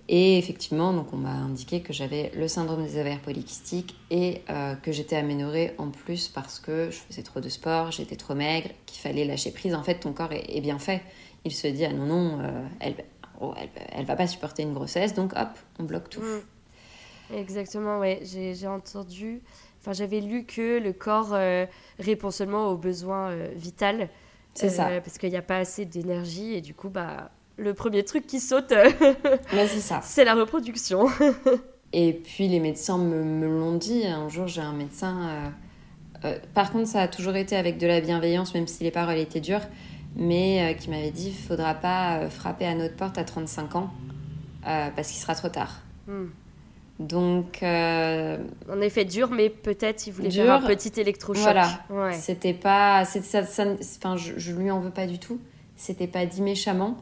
Et 0.09 0.37
effectivement, 0.37 0.93
donc 0.93 1.13
on 1.13 1.17
m'a 1.17 1.33
indiqué 1.33 1.81
que 1.81 1.93
j'avais 1.93 2.33
le 2.35 2.49
syndrome 2.49 2.83
des 2.83 2.99
ovaires 2.99 3.21
polykystiques 3.21 3.97
et 4.11 4.43
euh, 4.51 4.75
que 4.75 4.91
j'étais 4.91 5.17
aménorrhée 5.17 5.75
en 5.79 5.91
plus 5.91 6.29
parce 6.29 6.59
que 6.59 6.91
je 6.91 6.97
faisais 6.97 7.23
trop 7.23 7.41
de 7.41 7.49
sport, 7.49 7.93
j'étais 7.93 8.17
trop 8.17 8.35
maigre, 8.35 8.71
qu'il 8.85 9.01
fallait 9.01 9.25
lâcher 9.25 9.53
prise. 9.53 9.75
En 9.75 9.83
fait, 9.83 10.01
ton 10.01 10.13
corps 10.13 10.33
est, 10.33 10.45
est 10.49 10.61
bien 10.61 10.79
fait. 10.79 11.03
Il 11.45 11.53
se 11.53 11.69
dit, 11.69 11.85
ah 11.85 11.93
non, 11.93 12.07
non, 12.07 12.41
euh, 12.41 12.67
elle, 12.81 12.97
oh, 13.41 13.55
elle, 13.57 13.69
elle 13.93 14.05
va 14.05 14.17
pas 14.17 14.27
supporter 14.27 14.65
une 14.65 14.75
grossesse, 14.75 15.15
donc 15.15 15.33
hop, 15.37 15.51
on 15.79 15.85
bloque 15.85 16.11
tout. 16.11 16.21
Mm. 16.21 17.37
Exactement, 17.37 17.99
ouais. 18.01 18.21
J'ai 18.25 18.67
entendu, 18.67 19.41
enfin 19.81 19.93
j'avais 19.93 20.21
lu 20.21 20.45
que 20.45 20.79
le 20.79 20.93
corps 20.93 21.33
euh, 21.33 21.65
répond 21.99 22.31
seulement 22.31 22.69
aux 22.69 22.77
besoins 22.77 23.35
vitaux. 23.55 24.09
C'est 24.55 24.69
ça. 24.69 25.01
Parce 25.01 25.17
qu'il 25.17 25.31
n'y 25.31 25.37
a 25.37 25.43
pas 25.43 25.57
assez 25.57 25.87
d'énergie 25.87 26.53
et 26.53 26.61
du 26.61 26.75
coup, 26.75 26.91
bah, 26.91 27.31
le 27.63 27.75
premier 27.75 28.05
truc 28.05 28.27
qui 28.27 28.41
saute, 28.41 28.73
Mais 29.55 29.67
c'est 29.69 29.81
ça. 29.81 30.01
c'est 30.03 30.25
la 30.25 30.35
reproduction. 30.35 31.07
Et 31.95 32.13
puis 32.15 32.49
les 32.49 32.59
médecins 32.61 32.99
me, 32.99 33.23
me 33.23 33.47
l'ont 33.47 33.75
dit. 33.77 34.07
Un 34.07 34.29
jour, 34.29 34.49
j'ai 34.49 34.63
un 34.63 34.73
médecin. 34.73 35.29
euh, 35.29 35.49
euh, 36.29 36.39
par 36.55 36.73
contre, 36.73 36.89
ça 36.89 37.03
a 37.03 37.09
toujours 37.09 37.37
été 37.37 37.55
avec 37.57 37.79
de 37.79 37.87
la 37.87 38.01
bienveillance, 38.01 38.55
même 38.55 38.67
si 38.67 38.83
les 38.85 38.91
paroles 38.91 39.19
étaient 39.19 39.41
dures, 39.41 39.61
mais 40.17 40.73
euh, 40.73 40.75
qui 40.75 40.89
m'avait 40.91 41.11
dit 41.11 41.29
il 41.29 41.35
faudra 41.47 41.75
pas 41.75 42.19
euh, 42.19 42.31
frapper 42.31 42.65
à 42.67 42.75
notre 42.75 42.97
porte 42.97 43.19
à 43.19 43.25
35 43.25 43.75
ans 43.77 43.91
parce 44.65 45.09
qu'il 45.09 45.21
sera 45.21 45.35
trop 45.35 45.49
tard. 45.49 45.81
Hmm. 46.07 46.27
Donc, 47.01 47.59
En 47.63 48.81
effet, 48.81 49.05
dur, 49.05 49.31
mais 49.31 49.51
peut-être 49.51 50.07
il 50.07 50.13
voulait 50.13 50.29
Dur, 50.29 50.45
faire 50.45 50.55
un 50.65 50.67
petit 50.67 51.01
électrochoc. 51.01 51.43
voilà. 51.43 51.69
Ouais. 51.91 52.13
c'était 52.13 52.55
pas. 52.55 53.05
Ça, 53.05 53.45
ça- 53.45 53.65
enfin, 53.99 54.17
je, 54.17 54.35
je 54.37 54.53
lui 54.53 54.71
en 54.71 54.79
veux 54.81 54.91
pas 54.91 55.07
du 55.07 55.19
tout. 55.19 55.41
C'était 55.77 56.07
pas 56.07 56.27
dit 56.27 56.43
méchamment. 56.43 56.97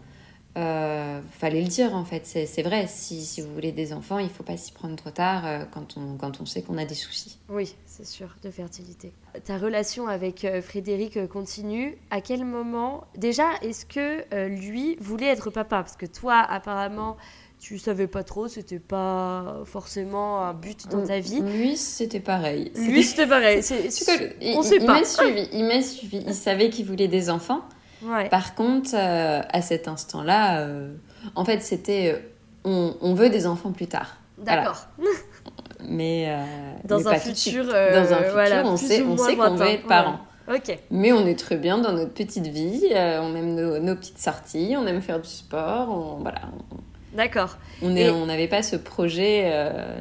Euh, 0.57 1.21
fallait 1.39 1.61
le 1.63 1.69
dire 1.69 1.95
en 1.95 2.05
fait, 2.05 2.27
c'est 2.27 2.63
vrai. 2.63 2.87
Si, 2.89 3.25
si 3.25 3.41
vous 3.41 3.53
voulez 3.55 3.71
des 3.71 3.93
enfants, 3.93 4.19
il 4.19 4.29
faut 4.29 4.43
pas 4.43 4.57
s'y 4.57 4.73
prendre 4.73 4.97
trop 4.97 5.11
tard 5.11 5.47
euh, 5.47 5.65
quand, 5.71 5.97
on, 5.97 6.17
quand 6.17 6.41
on 6.41 6.47
sait 6.47 6.63
qu'on 6.63 6.77
a 6.77 6.85
des 6.85 6.95
soucis. 6.97 7.39
Oui, 7.49 7.75
c'est 7.87 8.07
sûr, 8.07 8.35
de 8.43 8.51
fertilité. 8.51 9.13
Ta 9.45 9.59
relation 9.59 10.09
avec 10.09 10.45
euh, 10.45 10.61
Frédéric 10.61 11.29
continue. 11.29 11.97
À 12.11 12.21
quel 12.21 12.45
moment 12.45 13.05
Déjà, 13.17 13.45
est-ce 13.63 13.87
que 13.87 14.25
lui 14.49 14.97
voulait 15.01 15.27
être 15.29 15.51
papa? 15.51 15.83
Parce 15.83 15.97
que 15.97 16.07
toi, 16.07 16.39
apparemment, 16.41 17.17
tu 17.61 17.79
savais 17.79 18.07
pas 18.09 18.25
trop, 18.25 18.49
c'était 18.49 18.79
pas 18.81 19.61
forcément 19.67 20.41
un 20.45 20.55
but 20.55 20.89
dans 20.89 21.07
ta 21.07 21.21
vie. 21.21 21.41
Lui, 21.43 21.77
c'était 21.77 22.19
pareil. 22.19 22.73
Lui, 22.75 23.05
c'était 23.05 23.27
pareil. 23.29 23.61
il, 23.61 23.75
on 24.57 24.63
il- 24.63 24.65
sait 24.67 24.77
il 24.81 24.87
pas. 24.87 24.95
m'a 24.99 25.05
suivi, 25.05 25.49
il 25.53 25.65
m'a 25.65 25.83
suivi. 25.83 26.25
Il 26.27 26.35
savait 26.35 26.71
qu'il 26.71 26.87
voulait 26.87 27.07
des 27.09 27.31
enfants. 27.31 27.61
Ouais. 28.03 28.29
Par 28.29 28.55
contre, 28.55 28.91
euh, 28.95 29.43
à 29.49 29.63
cet 29.63 29.89
instant-là, 29.89 30.61
euh, 30.61 30.93
en 31.35 31.45
fait, 31.45 31.63
c'était 31.63 32.15
euh, 32.15 32.19
on, 32.65 32.97
on 33.01 33.15
veut 33.15 33.31
des 33.31 33.47
enfants 33.47 33.73
plus 33.73 33.87
tard. 33.87 34.17
Voilà. 34.39 34.63
D'accord. 34.63 34.87
mais 35.89 36.35
dans, 36.85 37.09
un 37.09 37.15
futur, 37.17 37.67
dans 37.67 37.73
un 37.73 38.23
futur, 38.23 38.63
on 38.65 38.77
sait, 38.77 39.03
on 39.03 39.17
sait 39.17 39.37
qu'on 39.37 39.55
veut 39.55 39.67
être 39.67 39.87
parents. 39.87 40.21
Ok. 40.49 40.77
Mais 40.91 41.13
on 41.13 41.27
est 41.27 41.39
très 41.39 41.57
bien 41.57 41.79
dans 41.79 41.93
notre 41.93 42.13
petite 42.13 42.47
vie, 42.47 42.87
on 42.91 43.35
aime 43.35 43.55
nos, 43.55 43.95
petites 43.97 44.19
sorties, 44.19 44.75
on 44.77 44.87
aime 44.87 45.01
faire 45.01 45.21
du 45.21 45.29
sport, 45.29 45.89
on, 45.91 46.23
voilà. 46.23 46.41
D'accord. 47.15 47.59
On 47.83 47.91
n'avait 47.91 48.49
pas 48.49 48.63
ce 48.63 48.77
projet 48.77 49.51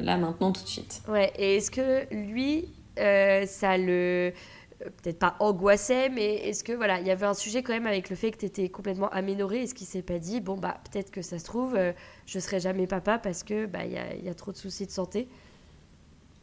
là 0.02 0.16
maintenant 0.16 0.52
tout 0.52 0.62
de 0.62 0.68
suite. 0.68 1.02
Ouais. 1.08 1.32
Et 1.38 1.56
est-ce 1.56 1.70
que 1.70 2.06
lui, 2.14 2.68
ça 2.96 3.76
le 3.76 4.32
peut-être 4.80 5.18
pas 5.18 5.36
angoissait, 5.40 6.08
mais 6.08 6.36
est-ce 6.36 6.64
que 6.64 6.72
voilà, 6.72 7.00
il 7.00 7.06
y 7.06 7.10
avait 7.10 7.26
un 7.26 7.34
sujet 7.34 7.62
quand 7.62 7.72
même 7.72 7.86
avec 7.86 8.08
le 8.08 8.16
fait 8.16 8.30
que 8.30 8.38
tu 8.38 8.46
étais 8.46 8.68
complètement 8.68 9.08
aménorée 9.10 9.62
Est-ce 9.62 9.74
qu'il 9.74 9.86
s'est 9.86 10.02
pas 10.02 10.18
dit, 10.18 10.40
bon, 10.40 10.56
bah 10.56 10.78
peut-être 10.90 11.10
que 11.10 11.22
ça 11.22 11.38
se 11.38 11.44
trouve, 11.44 11.74
euh, 11.76 11.92
je 12.26 12.38
serai 12.38 12.60
jamais 12.60 12.86
papa 12.86 13.18
parce 13.18 13.42
que 13.42 13.66
bah 13.66 13.84
il 13.84 13.92
y 13.92 13.98
a, 13.98 14.14
y 14.14 14.28
a, 14.28 14.34
trop 14.34 14.52
de 14.52 14.56
soucis 14.56 14.86
de 14.86 14.90
santé 14.90 15.28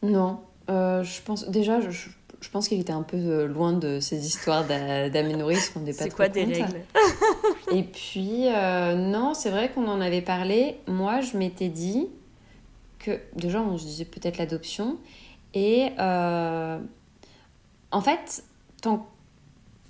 Non, 0.04 0.42
euh, 0.70 1.04
je 1.04 1.22
pense 1.22 1.50
déjà, 1.50 1.82
je, 1.82 2.10
je 2.40 2.50
pense 2.50 2.68
qu'il 2.68 2.80
était 2.80 2.94
un 2.94 3.02
peu 3.02 3.18
euh, 3.18 3.48
loin 3.48 3.74
de 3.74 4.00
ces 4.00 4.28
histoires 4.28 4.66
d'aménorrhée, 4.66 5.56
il 5.56 5.62
se 5.62 5.74
rendait 5.74 5.94
pas 5.94 6.04
C'est 6.04 6.14
quoi 6.14 6.30
des 6.30 6.44
règles? 6.44 6.82
Et 7.72 7.84
puis, 7.84 8.46
non, 8.50 9.34
c'est 9.34 9.50
vrai 9.50 9.72
qu'on 9.72 9.88
en 9.88 10.00
avait 10.00 10.22
parlé. 10.22 10.78
Moi, 10.88 11.22
je 11.22 11.38
m'étais 11.38 11.70
dit 11.70 12.08
que, 13.00 13.20
déjà, 13.36 13.62
on 13.62 13.78
se 13.78 13.86
disait 13.86 14.06
peut-être 14.06 14.38
l'adoption. 14.38 14.98
Et 15.54 15.90
en 17.92 18.02
fait, 18.02 18.44
tant 18.82 19.08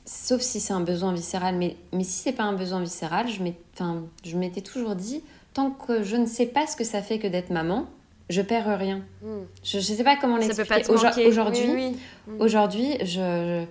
sauf 0.05 0.41
si 0.41 0.59
c'est 0.59 0.73
un 0.73 0.81
besoin 0.81 1.13
viscéral, 1.13 1.55
mais, 1.55 1.75
mais 1.91 2.03
si 2.03 2.19
c'est 2.19 2.31
pas 2.31 2.43
un 2.43 2.53
besoin 2.53 2.79
viscéral, 2.79 3.27
je 3.27 4.37
m'étais 4.37 4.61
toujours 4.61 4.95
dit, 4.95 5.21
tant 5.53 5.71
que 5.71 6.01
je 6.01 6.15
ne 6.15 6.25
sais 6.25 6.45
pas 6.45 6.65
ce 6.65 6.75
que 6.75 6.83
ça 6.83 7.01
fait 7.01 7.19
que 7.19 7.27
d'être 7.27 7.49
maman, 7.49 7.87
je 8.29 8.41
perds 8.41 8.77
rien. 8.77 9.01
Hmm. 9.21 9.43
Je 9.63 9.77
ne 9.77 9.81
sais 9.81 10.03
pas 10.03 10.15
comment 10.15 10.37
l'expliquer. 10.37 10.89
Aujourd'hui, 10.89 11.97
aujourd'hui, 12.39 12.97
je, 13.03 13.63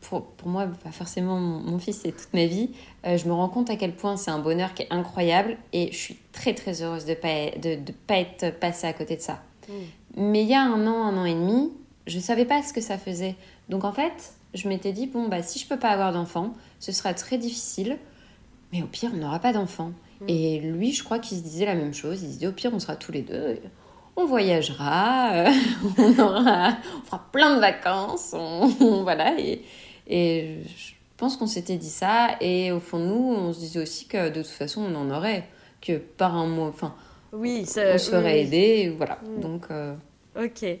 pour, 0.00 0.24
pour, 0.24 0.48
moi, 0.48 0.66
pas 0.82 0.90
forcément 0.90 1.38
mon, 1.38 1.78
fils, 1.78 2.00
c'est 2.02 2.12
toute 2.12 2.32
ma 2.32 2.46
vie. 2.46 2.70
Euh, 3.06 3.16
je 3.16 3.26
me 3.26 3.32
rends 3.32 3.48
compte 3.48 3.70
à 3.70 3.76
quel 3.76 3.92
point 3.92 4.16
c'est 4.16 4.30
un 4.30 4.40
bonheur 4.40 4.74
qui 4.74 4.82
est 4.82 4.92
incroyable 4.92 5.56
et 5.72 5.90
je 5.92 5.96
suis 5.96 6.18
très 6.32 6.54
très 6.54 6.82
heureuse 6.82 7.04
de 7.04 7.10
ne 7.10 7.16
pas, 7.16 7.50
de, 7.58 7.76
de 7.76 7.92
pas 8.06 8.18
être 8.18 8.58
passée 8.58 8.86
à 8.86 8.92
côté 8.92 9.16
de 9.16 9.22
ça. 9.22 9.40
Hmm. 9.68 9.72
Mais 10.16 10.42
il 10.42 10.48
y 10.48 10.54
a 10.54 10.62
un 10.62 10.86
an, 10.86 11.04
un 11.04 11.16
an 11.16 11.24
et 11.24 11.34
demi, 11.34 11.72
je 12.06 12.16
ne 12.16 12.22
savais 12.22 12.44
pas 12.44 12.62
ce 12.62 12.72
que 12.72 12.80
ça 12.80 12.98
faisait. 12.98 13.36
Donc 13.68 13.84
en 13.84 13.92
fait, 13.92 14.34
je 14.54 14.68
m'étais 14.68 14.92
dit, 14.92 15.06
bon, 15.06 15.28
bah, 15.28 15.42
si 15.42 15.58
je 15.58 15.66
peux 15.66 15.78
pas 15.78 15.90
avoir 15.90 16.12
d'enfant, 16.12 16.54
ce 16.78 16.92
sera 16.92 17.14
très 17.14 17.38
difficile, 17.38 17.98
mais 18.72 18.82
au 18.82 18.86
pire, 18.86 19.10
on 19.14 19.18
n'aura 19.18 19.38
pas 19.38 19.52
d'enfant. 19.52 19.92
Mm. 20.20 20.24
Et 20.28 20.60
lui, 20.60 20.92
je 20.92 21.02
crois 21.04 21.18
qu'il 21.18 21.38
se 21.38 21.42
disait 21.42 21.66
la 21.66 21.74
même 21.74 21.94
chose. 21.94 22.22
Il 22.22 22.28
se 22.28 22.32
disait, 22.32 22.46
au 22.46 22.52
pire, 22.52 22.70
on 22.74 22.78
sera 22.78 22.96
tous 22.96 23.12
les 23.12 23.22
deux, 23.22 23.58
on 24.16 24.26
voyagera, 24.26 25.44
on, 25.98 26.18
aura, 26.18 26.76
on 26.98 27.04
fera 27.04 27.26
plein 27.32 27.54
de 27.56 27.60
vacances, 27.60 28.34
voilà. 28.80 29.38
Et, 29.38 29.62
et 30.06 30.58
je 30.76 30.92
pense 31.16 31.36
qu'on 31.36 31.46
s'était 31.46 31.76
dit 31.76 31.90
ça. 31.90 32.36
Et 32.40 32.72
au 32.72 32.80
fond, 32.80 32.98
nous, 32.98 33.34
on 33.34 33.52
se 33.52 33.60
disait 33.60 33.80
aussi 33.80 34.06
que 34.06 34.28
de 34.28 34.42
toute 34.42 34.50
façon, 34.50 34.82
on 34.82 34.94
en 34.94 35.10
aurait, 35.10 35.48
que 35.80 35.96
par 35.96 36.36
un 36.36 36.46
mois, 36.46 36.68
enfin, 36.68 36.94
oui, 37.32 37.64
ça, 37.64 37.94
on 37.94 37.98
se 37.98 38.10
ferait 38.10 38.42
aider, 38.42 38.94
voilà. 38.96 39.18
Mm. 39.24 39.40
Donc. 39.40 39.64
Euh, 39.70 39.94
ok. 40.36 40.78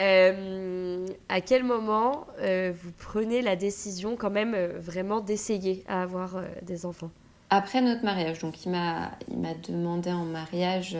Euh, 0.00 1.06
à 1.28 1.40
quel 1.40 1.64
moment 1.64 2.26
euh, 2.40 2.72
vous 2.74 2.90
prenez 2.98 3.42
la 3.42 3.54
décision 3.54 4.16
quand 4.16 4.30
même 4.30 4.54
euh, 4.54 4.78
vraiment 4.78 5.20
d'essayer 5.20 5.84
à 5.88 6.02
avoir 6.02 6.42
des 6.62 6.86
enfants? 6.86 7.10
Après 7.50 7.82
notre 7.82 8.04
mariage. 8.04 8.38
Donc 8.38 8.64
il 8.64 8.70
m'a, 8.70 9.10
demandé 9.68 10.10
en 10.10 10.24
mariage 10.24 10.96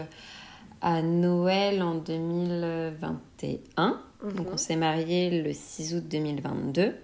à 0.82 1.02
Noël 1.02 1.82
en 1.82 1.94
2021. 1.94 4.00
Donc 4.22 4.46
mhm. 4.46 4.52
on 4.52 4.56
s'est 4.56 4.76
marié 4.76 5.42
le 5.42 5.52
6 5.52 5.94
août 5.94 6.04
2022. 6.08 6.94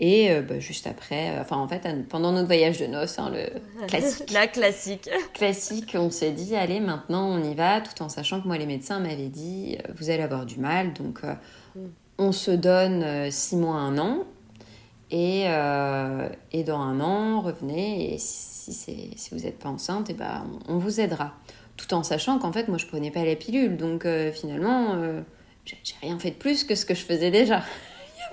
Et 0.00 0.30
euh, 0.30 0.42
bah, 0.42 0.60
juste 0.60 0.86
après, 0.86 1.30
euh, 1.30 1.40
enfin 1.40 1.56
en 1.56 1.66
fait, 1.66 1.86
pendant 2.08 2.30
notre 2.30 2.46
voyage 2.46 2.78
de 2.78 2.86
noces, 2.86 3.18
hein, 3.18 3.32
le 3.32 3.86
classique. 3.88 4.30
La 4.30 4.46
classique. 4.46 5.10
classique, 5.34 5.96
on 5.98 6.10
s'est 6.10 6.30
dit, 6.30 6.54
allez, 6.54 6.78
maintenant 6.78 7.28
on 7.28 7.42
y 7.42 7.54
va, 7.54 7.80
tout 7.80 8.00
en 8.02 8.08
sachant 8.08 8.40
que 8.40 8.46
moi, 8.46 8.58
les 8.58 8.66
médecins 8.66 9.00
m'avaient 9.00 9.28
dit, 9.28 9.76
euh, 9.76 9.92
vous 9.96 10.10
allez 10.10 10.22
avoir 10.22 10.46
du 10.46 10.60
mal, 10.60 10.92
donc 10.92 11.22
mm. 11.24 11.80
on 12.18 12.30
se 12.30 12.52
donne 12.52 13.30
six 13.32 13.56
mois, 13.56 13.76
un 13.76 13.98
an, 13.98 14.24
et, 15.10 15.46
et 16.52 16.64
dans 16.64 16.80
un 16.80 17.00
an, 17.00 17.40
revenez, 17.40 18.14
et 18.14 18.18
si, 18.18 18.72
si 18.72 19.30
vous 19.32 19.40
n'êtes 19.40 19.58
pas 19.58 19.70
enceinte, 19.70 20.10
et 20.10 20.14
ben, 20.14 20.46
on, 20.68 20.74
on, 20.74 20.78
vous 20.78 21.00
aidera. 21.00 21.32
Tout 21.76 21.94
en 21.94 22.02
sachant 22.02 22.38
qu'en 22.38 22.52
fait, 22.52 22.68
moi, 22.68 22.76
je 22.76 22.86
prenais 22.86 23.10
pas 23.10 23.24
la 23.24 23.34
pilule, 23.34 23.76
donc 23.76 24.06
finalement, 24.34 24.96
j'ai 25.64 25.94
rien 26.02 26.18
fait 26.18 26.30
de 26.30 26.36
plus 26.36 26.62
que 26.64 26.74
ce 26.74 26.84
que 26.84 26.94
je 26.94 27.04
faisais 27.04 27.30
déjà 27.30 27.64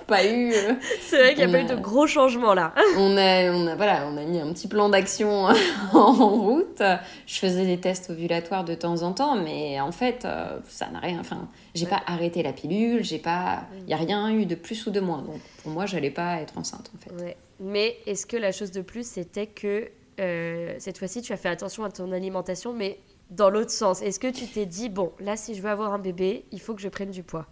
pas 0.06 0.26
eu. 0.26 0.52
Euh, 0.52 0.74
c'est 1.00 1.18
vrai 1.18 1.34
qu'il 1.34 1.46
n'y 1.46 1.54
a 1.54 1.58
pas 1.58 1.64
eu 1.64 1.76
de 1.76 1.80
gros 1.80 2.06
changements 2.06 2.54
là. 2.54 2.72
on, 2.96 3.16
a, 3.16 3.50
on, 3.50 3.66
a, 3.66 3.74
voilà, 3.74 4.06
on 4.06 4.16
a 4.16 4.24
mis 4.24 4.38
un 4.40 4.52
petit 4.52 4.68
plan 4.68 4.88
d'action 4.88 5.48
en 5.92 6.12
route. 6.12 6.82
Je 7.26 7.38
faisais 7.38 7.66
des 7.66 7.78
tests 7.78 8.10
ovulatoires 8.10 8.64
de 8.64 8.74
temps 8.74 9.02
en 9.02 9.12
temps, 9.12 9.36
mais 9.36 9.80
en 9.80 9.92
fait, 9.92 10.24
euh, 10.24 10.58
ça 10.68 10.88
n'a 10.88 11.00
rien. 11.00 11.18
Enfin, 11.20 11.48
j'ai 11.74 11.86
pas 11.86 12.02
arrêté 12.06 12.42
la 12.42 12.52
pilule, 12.52 13.04
j'ai 13.04 13.18
pas. 13.18 13.64
Il 13.78 13.84
n'y 13.84 13.94
a 13.94 13.98
rien 13.98 14.30
eu 14.30 14.46
de 14.46 14.54
plus 14.54 14.86
ou 14.86 14.90
de 14.90 15.00
moins. 15.00 15.22
Donc 15.22 15.40
pour 15.62 15.72
moi, 15.72 15.86
j'allais 15.86 16.10
pas 16.10 16.40
être 16.40 16.58
enceinte 16.58 16.90
en 16.94 16.98
fait. 16.98 17.36
Mais 17.60 17.96
est-ce 18.06 18.26
que 18.26 18.36
la 18.36 18.52
chose 18.52 18.70
de 18.70 18.82
plus, 18.82 19.06
c'était 19.06 19.46
que 19.46 19.88
euh, 20.20 20.74
cette 20.78 20.98
fois-ci, 20.98 21.22
tu 21.22 21.32
as 21.32 21.36
fait 21.36 21.48
attention 21.48 21.84
à 21.84 21.90
ton 21.90 22.12
alimentation, 22.12 22.72
mais 22.72 22.98
dans 23.30 23.50
l'autre 23.50 23.70
sens? 23.70 24.02
Est-ce 24.02 24.20
que 24.20 24.30
tu 24.30 24.46
t'es 24.46 24.66
dit, 24.66 24.88
bon, 24.88 25.12
là, 25.20 25.36
si 25.36 25.54
je 25.54 25.62
veux 25.62 25.70
avoir 25.70 25.92
un 25.92 25.98
bébé, 25.98 26.44
il 26.52 26.60
faut 26.60 26.74
que 26.74 26.82
je 26.82 26.88
prenne 26.88 27.10
du 27.10 27.22
poids? 27.22 27.46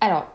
Alors, 0.00 0.26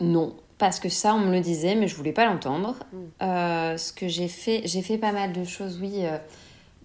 non, 0.00 0.34
parce 0.58 0.80
que 0.80 0.88
ça, 0.88 1.14
on 1.14 1.20
me 1.20 1.32
le 1.32 1.40
disait, 1.40 1.74
mais 1.76 1.88
je 1.88 1.94
voulais 1.94 2.12
pas 2.12 2.26
l'entendre. 2.26 2.76
Mm. 2.92 2.96
Euh, 3.22 3.76
ce 3.76 3.92
que 3.92 4.08
j'ai 4.08 4.28
fait, 4.28 4.62
j'ai 4.64 4.82
fait 4.82 4.98
pas 4.98 5.12
mal 5.12 5.32
de 5.32 5.44
choses, 5.44 5.78
oui. 5.80 6.04
Euh, 6.04 6.18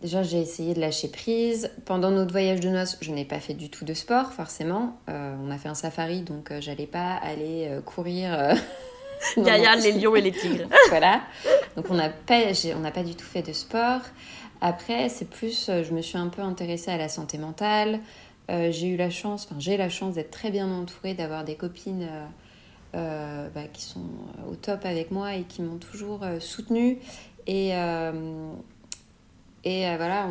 déjà, 0.02 0.22
j'ai 0.24 0.40
essayé 0.40 0.74
de 0.74 0.80
lâcher 0.80 1.08
prise. 1.08 1.72
Pendant 1.86 2.12
notre 2.12 2.32
voyage 2.32 2.60
de 2.60 2.70
noces, 2.70 2.98
je 3.02 3.12
n'ai 3.12 3.26
pas 3.26 3.40
fait 3.40 3.56
du 3.56 3.70
tout 3.70 3.84
de 3.84 3.94
sport, 3.94 4.32
forcément. 4.32 4.98
Euh, 5.10 5.36
on 5.44 5.50
a 5.50 5.58
fait 5.58 5.70
un 5.70 5.76
safari, 5.76 6.22
donc 6.22 6.52
j'allais 6.60 6.88
pas 6.88 7.16
aller 7.16 7.70
courir. 7.86 8.56
Derrière 9.38 9.78
les 9.78 9.94
lions 9.94 10.16
et 10.16 10.22
les 10.22 10.34
tigres. 10.34 10.68
voilà. 10.90 11.22
Donc 11.76 11.86
on 11.90 11.96
n'a 11.96 12.10
pas, 12.10 12.42
on 12.76 12.80
n'a 12.80 12.92
pas 12.92 13.04
du 13.04 13.16
tout 13.16 13.26
fait 13.26 13.42
de 13.42 13.54
sport. 13.54 14.02
Après, 14.62 15.10
c'est 15.10 15.30
plus, 15.30 15.70
je 15.70 15.94
me 15.94 16.02
suis 16.02 16.18
un 16.18 16.28
peu 16.28 16.42
intéressée 16.42 16.92
à 16.92 16.98
la 16.98 17.10
santé 17.10 17.38
mentale. 17.38 18.00
j'ai 18.50 18.88
eu 18.88 18.98
la 18.98 19.10
chance, 19.10 19.48
enfin 19.50 19.60
j'ai 19.60 19.78
la 19.78 19.90
chance 19.90 20.16
d'être 20.16 20.32
très 20.32 20.52
bien 20.52 20.70
entourée, 20.72 21.14
d'avoir 21.14 21.44
des 21.44 21.56
copines 21.56 22.04
euh, 22.04 22.26
bah, 22.94 23.64
qui 23.72 23.82
sont 23.82 24.00
euh, 24.00 24.52
au 24.52 24.56
top 24.56 24.86
avec 24.86 25.12
moi 25.12 25.36
et 25.36 25.44
qui 25.44 25.62
m'ont 25.62 25.78
toujours 25.78 26.24
euh, 26.24 26.40
soutenue. 26.40 27.00
Et, 27.48 27.72
et 29.66 29.96
voilà, 29.98 30.28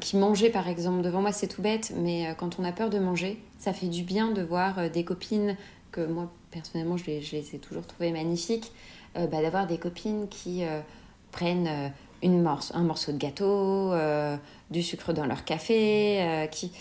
qui 0.00 0.16
mangeaient 0.16 0.50
par 0.50 0.68
exemple 0.68 1.02
devant 1.02 1.20
moi, 1.20 1.30
c'est 1.30 1.46
tout 1.46 1.62
bête, 1.62 1.92
mais 1.96 2.34
quand 2.36 2.58
on 2.58 2.64
a 2.64 2.72
peur 2.72 2.90
de 2.90 2.98
manger, 2.98 3.40
ça 3.58 3.72
fait 3.72 3.86
du 3.86 4.02
bien 4.02 4.32
de 4.32 4.42
voir 4.42 4.90
des 4.90 5.04
copines 5.04 5.56
que 5.92 6.04
moi 6.04 6.32
personnellement 6.50 6.96
je 6.96 7.06
les, 7.06 7.22
je 7.22 7.36
les 7.36 7.54
ai 7.54 7.58
toujours 7.58 7.86
trouvées 7.86 8.10
magnifiques, 8.10 8.72
bah, 9.14 9.40
d'avoir 9.40 9.68
des 9.68 9.78
copines 9.78 10.26
qui 10.28 10.64
prennent 11.30 11.92
une 12.24 12.42
morce, 12.42 12.72
un 12.74 12.82
morceau 12.82 13.12
de 13.12 13.18
gâteau, 13.18 13.92
du 14.72 14.82
sucre 14.82 15.12
dans 15.12 15.26
leur 15.26 15.44
café, 15.44 16.48
qui 16.50 16.72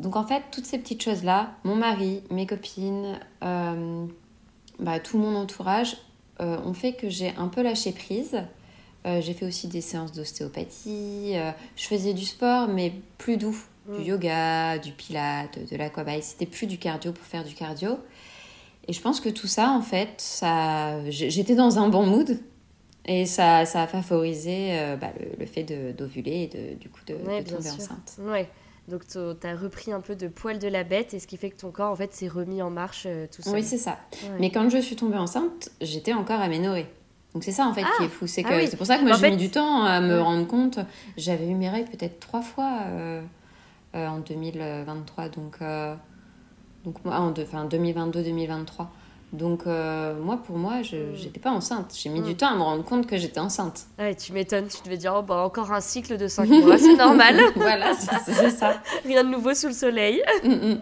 donc 0.00 0.16
en 0.16 0.24
fait, 0.24 0.42
toutes 0.50 0.64
ces 0.64 0.78
petites 0.78 1.02
choses-là, 1.02 1.52
mon 1.64 1.76
mari, 1.76 2.22
mes 2.30 2.46
copines, 2.46 3.20
euh, 3.44 4.06
bah, 4.78 4.98
tout 4.98 5.18
mon 5.18 5.36
entourage, 5.36 5.98
euh, 6.40 6.56
ont 6.64 6.72
fait 6.72 6.94
que 6.94 7.10
j'ai 7.10 7.34
un 7.36 7.48
peu 7.48 7.62
lâché 7.62 7.92
prise. 7.92 8.42
Euh, 9.06 9.20
j'ai 9.20 9.34
fait 9.34 9.46
aussi 9.46 9.68
des 9.68 9.82
séances 9.82 10.12
d'ostéopathie. 10.12 11.34
je 11.76 11.86
faisais 11.86 12.14
du 12.14 12.24
sport, 12.24 12.68
mais 12.68 12.94
plus 13.18 13.36
doux. 13.36 13.58
Du 13.88 14.02
mm. 14.02 14.04
yoga, 14.04 14.78
du 14.78 14.92
pilate, 14.92 15.70
de 15.70 15.76
l'aquabike. 15.76 16.22
C'était 16.22 16.46
plus 16.46 16.66
du 16.66 16.78
cardio 16.78 17.12
pour 17.12 17.24
faire 17.24 17.44
du 17.44 17.54
cardio. 17.54 17.98
Et 18.88 18.92
je 18.92 19.00
pense 19.00 19.20
que 19.20 19.28
tout 19.28 19.46
ça, 19.46 19.70
en 19.70 19.82
fait, 19.82 20.14
ça... 20.18 20.98
j'étais 21.10 21.54
dans 21.54 21.78
un 21.78 21.88
bon 21.88 22.06
mood. 22.06 22.40
Et 23.06 23.26
ça, 23.26 23.64
ça 23.66 23.82
a 23.82 23.86
favorisé 23.86 24.96
bah, 25.00 25.12
le, 25.38 25.46
fait 25.46 25.64
d'ovuler 25.94 26.42
et 26.42 26.46
de, 26.46 26.74
du 26.78 26.88
coup 26.88 27.00
de, 27.06 27.14
tomber 27.14 27.70
enceinte. 27.70 28.16
Ouais. 28.20 28.48
Donc 28.90 29.06
tu 29.06 29.18
as 29.18 29.56
repris 29.56 29.92
un 29.92 30.00
peu 30.00 30.16
de 30.16 30.28
poil 30.28 30.58
de 30.58 30.68
la 30.68 30.84
bête 30.84 31.14
et 31.14 31.18
ce 31.18 31.26
qui 31.26 31.36
fait 31.36 31.50
que 31.50 31.58
ton 31.58 31.70
corps 31.70 31.90
en 31.90 31.96
fait 31.96 32.12
s'est 32.12 32.28
remis 32.28 32.60
en 32.60 32.70
marche 32.70 33.04
euh, 33.06 33.26
tout 33.34 33.42
seul. 33.42 33.54
Oui, 33.54 33.62
c'est 33.62 33.78
ça. 33.78 33.98
Mais 34.38 34.50
quand 34.50 34.68
je 34.68 34.78
suis 34.78 34.96
tombée 34.96 35.16
enceinte, 35.16 35.70
j'étais 35.80 36.12
encore 36.12 36.40
aménorée. 36.40 36.86
Donc 37.32 37.44
c'est 37.44 37.52
ça 37.52 37.66
en 37.66 37.72
fait 37.72 37.82
qui 37.82 37.88
ah! 38.00 38.04
est 38.04 38.08
fou, 38.08 38.26
c'est 38.26 38.44
ah 38.44 38.66
c'est 38.66 38.76
pour 38.76 38.86
ça 38.86 38.98
que 38.98 39.04
moi 39.04 39.16
j'ai 39.16 39.30
mis 39.30 39.36
du 39.36 39.50
temps 39.50 39.84
à 39.84 40.00
me 40.00 40.20
rendre 40.20 40.46
compte. 40.46 40.80
J'avais 41.16 41.48
eu 41.48 41.54
mes 41.54 41.70
règles 41.70 41.88
peut-être 41.88 42.18
trois 42.18 42.42
fois 42.42 42.80
euh, 42.86 43.22
euh, 43.94 44.08
en 44.08 44.18
2023, 44.18 45.28
donc 45.28 45.58
donc 46.84 46.96
en 47.06 47.30
enfin 47.30 47.66
2022-2023. 47.66 48.86
Donc, 49.32 49.62
euh, 49.66 50.20
moi, 50.20 50.38
pour 50.38 50.56
moi, 50.56 50.82
je 50.82 50.96
n'étais 50.96 51.38
hmm. 51.38 51.42
pas 51.42 51.50
enceinte. 51.50 51.94
J'ai 51.96 52.08
mis 52.08 52.20
du 52.20 52.32
hmm. 52.32 52.36
temps 52.36 52.48
à 52.48 52.56
me 52.56 52.62
rendre 52.62 52.84
compte 52.84 53.06
que 53.06 53.16
j'étais 53.16 53.40
enceinte. 53.40 53.86
Ouais, 53.98 54.14
tu 54.14 54.32
m'étonnes. 54.32 54.66
Tu 54.68 54.82
devais 54.84 54.96
dire, 54.96 55.14
oh, 55.16 55.22
bah, 55.22 55.44
encore 55.44 55.72
un 55.72 55.80
cycle 55.80 56.16
de 56.16 56.26
5 56.26 56.48
mois, 56.48 56.78
c'est 56.78 56.96
normal. 56.96 57.40
voilà, 57.56 57.94
c'est 57.94 58.50
ça. 58.50 58.82
Rien 59.04 59.24
de 59.24 59.28
nouveau 59.30 59.54
sous 59.54 59.68
le 59.68 59.72
soleil. 59.72 60.22
Hmm, 60.42 60.76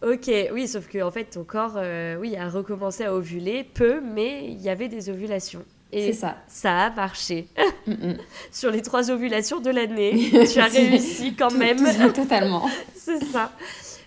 Ok, 0.00 0.30
oui, 0.52 0.68
sauf 0.68 0.86
que 0.86 1.02
en 1.02 1.10
fait 1.10 1.24
ton 1.24 1.42
corps, 1.42 1.74
euh, 1.76 2.14
oui, 2.20 2.36
a 2.36 2.48
recommencé 2.48 3.04
à 3.04 3.12
ovuler 3.12 3.64
peu, 3.64 4.00
mais 4.00 4.44
il 4.46 4.60
y 4.60 4.68
avait 4.68 4.86
des 4.88 5.10
ovulations. 5.10 5.64
Et 5.90 6.12
C'est 6.12 6.20
ça. 6.20 6.36
ça 6.46 6.86
a 6.86 6.90
marché. 6.90 7.48
Mm, 7.86 7.92
mm. 7.92 8.18
Sur 8.52 8.70
les 8.70 8.82
trois 8.82 9.10
ovulations 9.10 9.60
de 9.60 9.70
l'année, 9.70 10.30
tu 10.52 10.58
as 10.58 10.66
réussi 10.66 11.34
quand 11.34 11.48
Tout- 11.48 11.56
même. 11.56 11.78
tout- 11.78 12.12
totalement. 12.12 12.68
C'est 12.94 13.24
ça. 13.24 13.50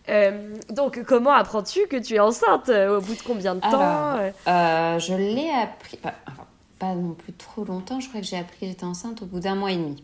Euh, 0.10 0.56
donc, 0.70 1.04
comment 1.04 1.32
apprends-tu 1.32 1.88
que 1.88 1.98
tu 1.98 2.16
es 2.16 2.20
enceinte 2.20 2.70
euh, 2.70 2.98
Au 2.98 3.02
bout 3.02 3.16
de 3.16 3.22
combien 3.22 3.56
de 3.56 3.60
temps 3.60 3.80
Alors, 3.80 4.32
euh 4.48 5.00
je 5.00 5.14
l'ai 5.14 5.50
appris, 5.52 5.98
pas, 5.98 6.14
enfin, 6.28 6.46
pas 6.80 6.96
non 6.96 7.14
plus 7.14 7.34
trop 7.34 7.64
longtemps, 7.64 8.00
je 8.00 8.10
crois 8.10 8.22
que 8.22 8.28
j'ai 8.28 8.38
appris 8.38 8.60
que 8.62 8.66
j'étais 8.66 8.84
enceinte 8.84 9.22
au 9.22 9.26
bout 9.26 9.40
d'un 9.40 9.56
mois 9.56 9.72
et 9.72 9.78
demi. 9.78 10.04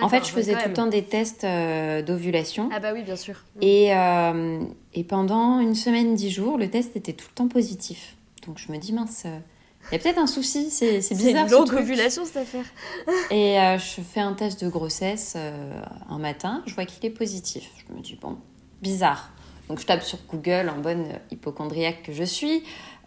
En 0.00 0.08
fait, 0.08 0.24
je 0.24 0.30
faisais 0.30 0.54
tout 0.54 0.68
le 0.68 0.74
temps 0.74 0.86
des 0.86 1.04
tests 1.04 1.44
euh, 1.44 2.02
d'ovulation. 2.02 2.68
Ah 2.72 2.80
bah 2.80 2.90
oui, 2.92 3.02
bien 3.02 3.16
sûr. 3.16 3.36
Et, 3.60 3.94
euh, 3.94 4.60
et 4.94 5.04
pendant 5.04 5.60
une 5.60 5.74
semaine, 5.74 6.14
dix 6.14 6.30
jours, 6.30 6.58
le 6.58 6.68
test 6.70 6.96
était 6.96 7.12
tout 7.12 7.26
le 7.30 7.34
temps 7.34 7.48
positif. 7.48 8.16
Donc 8.46 8.58
je 8.58 8.70
me 8.72 8.78
dis, 8.78 8.92
mince, 8.92 9.24
euh, 9.26 9.38
il 9.90 9.94
y 9.94 9.96
a 9.96 10.02
peut-être 10.02 10.18
un 10.18 10.26
souci, 10.26 10.70
c'est 10.70 11.00
c'est 11.00 11.14
C'est 11.14 11.26
bizarre. 11.26 11.46
une 11.46 11.50
longue 11.52 11.72
ovulation 11.72 12.24
cette 12.24 12.36
affaire. 12.38 12.64
Et 13.30 13.56
je 13.78 14.00
fais 14.02 14.20
un 14.20 14.34
test 14.34 14.62
de 14.62 14.68
grossesse 14.68 15.36
un 16.08 16.18
matin, 16.18 16.62
je 16.66 16.74
vois 16.74 16.84
qu'il 16.84 17.04
est 17.06 17.14
positif. 17.14 17.70
Je 17.88 17.94
me 17.94 18.00
dis, 18.00 18.18
bon, 18.20 18.36
bizarre. 18.82 19.30
Donc 19.68 19.80
je 19.80 19.86
tape 19.86 20.02
sur 20.02 20.18
Google 20.30 20.70
en 20.74 20.80
bonne 20.80 21.06
hypochondriaque 21.30 22.02
que 22.04 22.12
je 22.12 22.24
suis. 22.24 22.62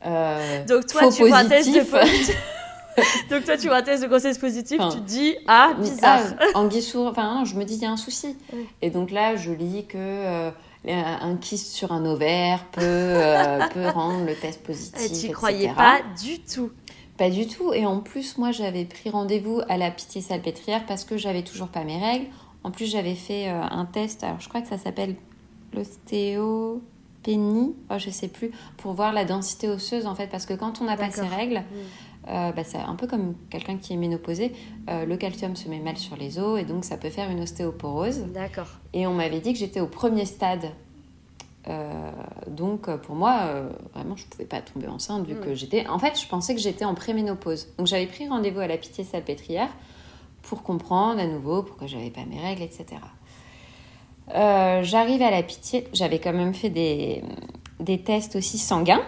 Euh, 0.06 0.64
Donc 0.66 0.88
toi, 0.88 1.02
faux 1.04 1.12
tu 1.12 1.28
vois 1.28 1.38
un 1.38 1.46
test 1.46 1.74
de 1.74 1.82
positif. 1.82 2.38
Donc 3.30 3.46
toi, 3.46 3.58
tu 3.58 3.68
vois 3.68 3.78
un 3.78 3.82
test 3.82 4.04
de 4.04 4.08
grossesse 4.08 4.38
positif, 4.38 4.78
Enfin, 4.80 4.96
tu 4.96 5.02
te 5.02 5.08
dis 5.08 5.36
ah 5.48 5.72
bizarre. 5.80 6.20
Ah, 6.54 6.82
sous- 6.82 7.06
Enfin, 7.08 7.36
non, 7.36 7.46
je 7.46 7.56
me 7.56 7.64
dis, 7.64 7.76
il 7.76 7.82
y 7.82 7.86
a 7.86 7.92
un 7.92 7.98
souci. 7.98 8.36
Oui. 8.54 8.68
Et 8.82 8.90
donc 8.90 9.12
là, 9.12 9.36
je 9.38 9.52
lis 9.52 9.86
que 9.88 9.98
euh, 9.98 10.52
un 10.86 11.38
kyste 11.38 11.72
sur 11.72 11.94
un 11.94 12.06
ovaire 12.06 12.66
peut, 12.74 12.82
euh, 12.84 13.60
peut 13.74 13.88
rendre 13.94 14.26
le 14.26 14.36
test 14.36 14.62
positif. 14.62 15.00
Et 15.02 15.08
tu 15.08 15.14
etc. 15.14 15.32
croyais 15.34 15.74
pas 15.74 16.02
du 16.22 16.40
tout. 16.40 16.70
Pas 17.18 17.30
du 17.30 17.48
tout. 17.48 17.72
Et 17.74 17.86
en 17.86 18.02
plus, 18.02 18.38
moi, 18.38 18.52
j'avais 18.52 18.84
pris 18.86 19.10
rendez-vous 19.10 19.62
à 19.70 19.78
la 19.78 19.90
pitié 19.90 20.22
salpêtrière 20.22 20.86
parce 20.86 21.06
que 21.06 21.18
j'avais 21.18 21.44
toujours 21.44 21.70
pas 21.70 21.84
mes 21.86 21.98
règles. 21.98 22.26
En 22.64 22.72
plus, 22.72 22.88
j'avais 22.92 23.16
fait 23.16 23.48
euh, 23.48 23.62
un 23.62 23.86
test, 23.86 24.24
alors 24.24 24.40
je 24.42 24.50
crois 24.50 24.62
que 24.62 24.68
ça 24.68 24.78
s'appelle 24.78 25.16
l'ostéopénie, 25.74 27.76
oh, 27.90 27.96
je 27.98 28.10
sais 28.10 28.28
plus, 28.28 28.52
pour 28.78 28.94
voir 28.94 29.14
la 29.14 29.26
densité 29.26 29.68
osseuse 29.70 30.06
en 30.06 30.16
fait. 30.16 30.28
Parce 30.28 30.46
que 30.46 30.54
quand 30.54 30.82
on 30.82 30.86
n'a 30.86 30.98
pas 30.98 31.12
ses 31.12 31.22
règles, 31.22 31.64
euh, 32.28 32.52
bah, 32.52 32.64
c'est 32.64 32.78
un 32.78 32.96
peu 32.96 33.08
comme 33.08 33.36
quelqu'un 33.50 33.78
qui 33.78 33.94
est 33.94 33.98
ménopausé, 33.98 34.54
euh, 34.90 35.06
le 35.06 35.18
calcium 35.18 35.56
se 35.56 35.68
met 35.70 35.80
mal 35.80 35.98
sur 35.98 36.16
les 36.16 36.40
os 36.40 36.60
et 36.60 36.66
donc 36.66 36.86
ça 36.86 36.98
peut 36.98 37.10
faire 37.10 37.30
une 37.32 37.42
ostéoporose. 37.42 38.26
D'accord. 38.34 38.68
Et 38.94 39.08
on 39.08 39.14
m'avait 39.14 39.40
dit 39.40 39.54
que 39.54 39.60
j'étais 39.60 39.80
au 39.80 39.88
premier 39.88 40.26
stade. 40.26 40.66
Euh, 41.68 42.12
donc 42.48 42.90
pour 42.98 43.16
moi, 43.16 43.52
vraiment, 43.94 44.16
je 44.16 44.26
pouvais 44.26 44.46
pas 44.46 44.62
tomber 44.62 44.88
enceinte 44.88 45.26
vu 45.28 45.36
Mm. 45.36 45.42
que 45.42 45.56
j'étais. 45.56 45.88
En 45.88 46.00
fait, 46.00 46.20
je 46.20 46.28
pensais 46.28 46.56
que 46.56 46.62
j'étais 46.62 46.86
en 46.86 46.96
préménopause. 46.96 47.68
Donc 47.78 47.86
j'avais 47.88 48.08
pris 48.08 48.28
rendez-vous 48.28 48.60
à 48.62 48.68
la 48.68 48.78
pitié 48.78 49.04
salpêtrière 49.04 49.70
pour 50.42 50.64
comprendre 50.64 51.20
à 51.20 51.28
nouveau 51.28 51.62
pourquoi 51.62 51.86
j'avais 51.86 52.10
pas 52.10 52.26
mes 52.26 52.40
règles, 52.40 52.64
etc. 52.64 52.86
Euh, 54.36 54.84
J'arrive 54.84 55.22
à 55.22 55.32
la 55.32 55.44
pitié. 55.44 55.88
J'avais 55.94 56.20
quand 56.20 56.34
même 56.34 56.54
fait 56.54 56.70
des, 56.70 57.24
des 57.80 58.00
tests 58.02 58.36
aussi 58.36 58.58
sanguins 58.58 59.02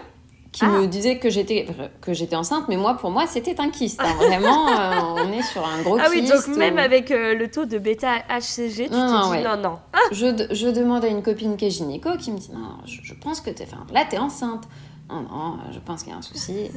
qui 0.52 0.64
Ah. 0.64 0.68
me 0.68 0.86
disaient 0.86 1.18
que 1.18 1.30
j'étais 1.30 1.66
que 2.00 2.12
j'étais 2.12 2.36
enceinte, 2.36 2.66
mais 2.68 2.76
moi 2.76 2.94
pour 2.94 3.10
moi 3.10 3.26
c'était 3.26 3.60
un 3.60 3.70
kyste. 3.70 4.00
hein. 4.00 4.14
Vraiment, 4.18 4.68
euh, 4.68 5.24
on 5.26 5.32
est 5.32 5.42
sur 5.42 5.66
un 5.66 5.82
gros 5.82 5.98
Ah 6.00 6.06
oui, 6.10 6.20
kyste. 6.20 6.32
donc 6.48 6.56
même 6.56 6.76
ou- 6.76 6.78
avec 6.78 7.10
euh, 7.10 7.34
le 7.34 7.50
taux 7.50 7.64
de 7.64 7.76
bêta 7.78 8.18
HCG, 8.28 8.86
tu 8.88 8.92
Non, 8.92 9.06
te 9.08 9.12
non, 9.12 9.22
dis 9.24 9.30
ouais. 9.30 9.42
non, 9.42 9.56
non. 9.56 9.78
je, 10.12 10.46
je 10.54 10.68
demande 10.68 11.04
à 11.04 11.08
une 11.08 11.22
copine 11.22 11.56
qui 11.56 11.64
est 11.66 11.70
gynéco 11.70 12.10
qui 12.18 12.30
me 12.30 12.38
dit 12.38 12.50
non, 12.52 12.68
je, 12.86 13.00
je 13.02 13.14
pense 13.14 13.40
que 13.40 13.50
t'es, 13.50 13.66
là 13.92 14.04
t'es 14.08 14.18
enceinte. 14.18 14.62
Non, 15.10 15.20
non, 15.20 15.58
je 15.70 15.78
pense 15.80 16.02
qu'il 16.02 16.12
y 16.12 16.14
a 16.14 16.18
un 16.18 16.22
souci. 16.22 16.70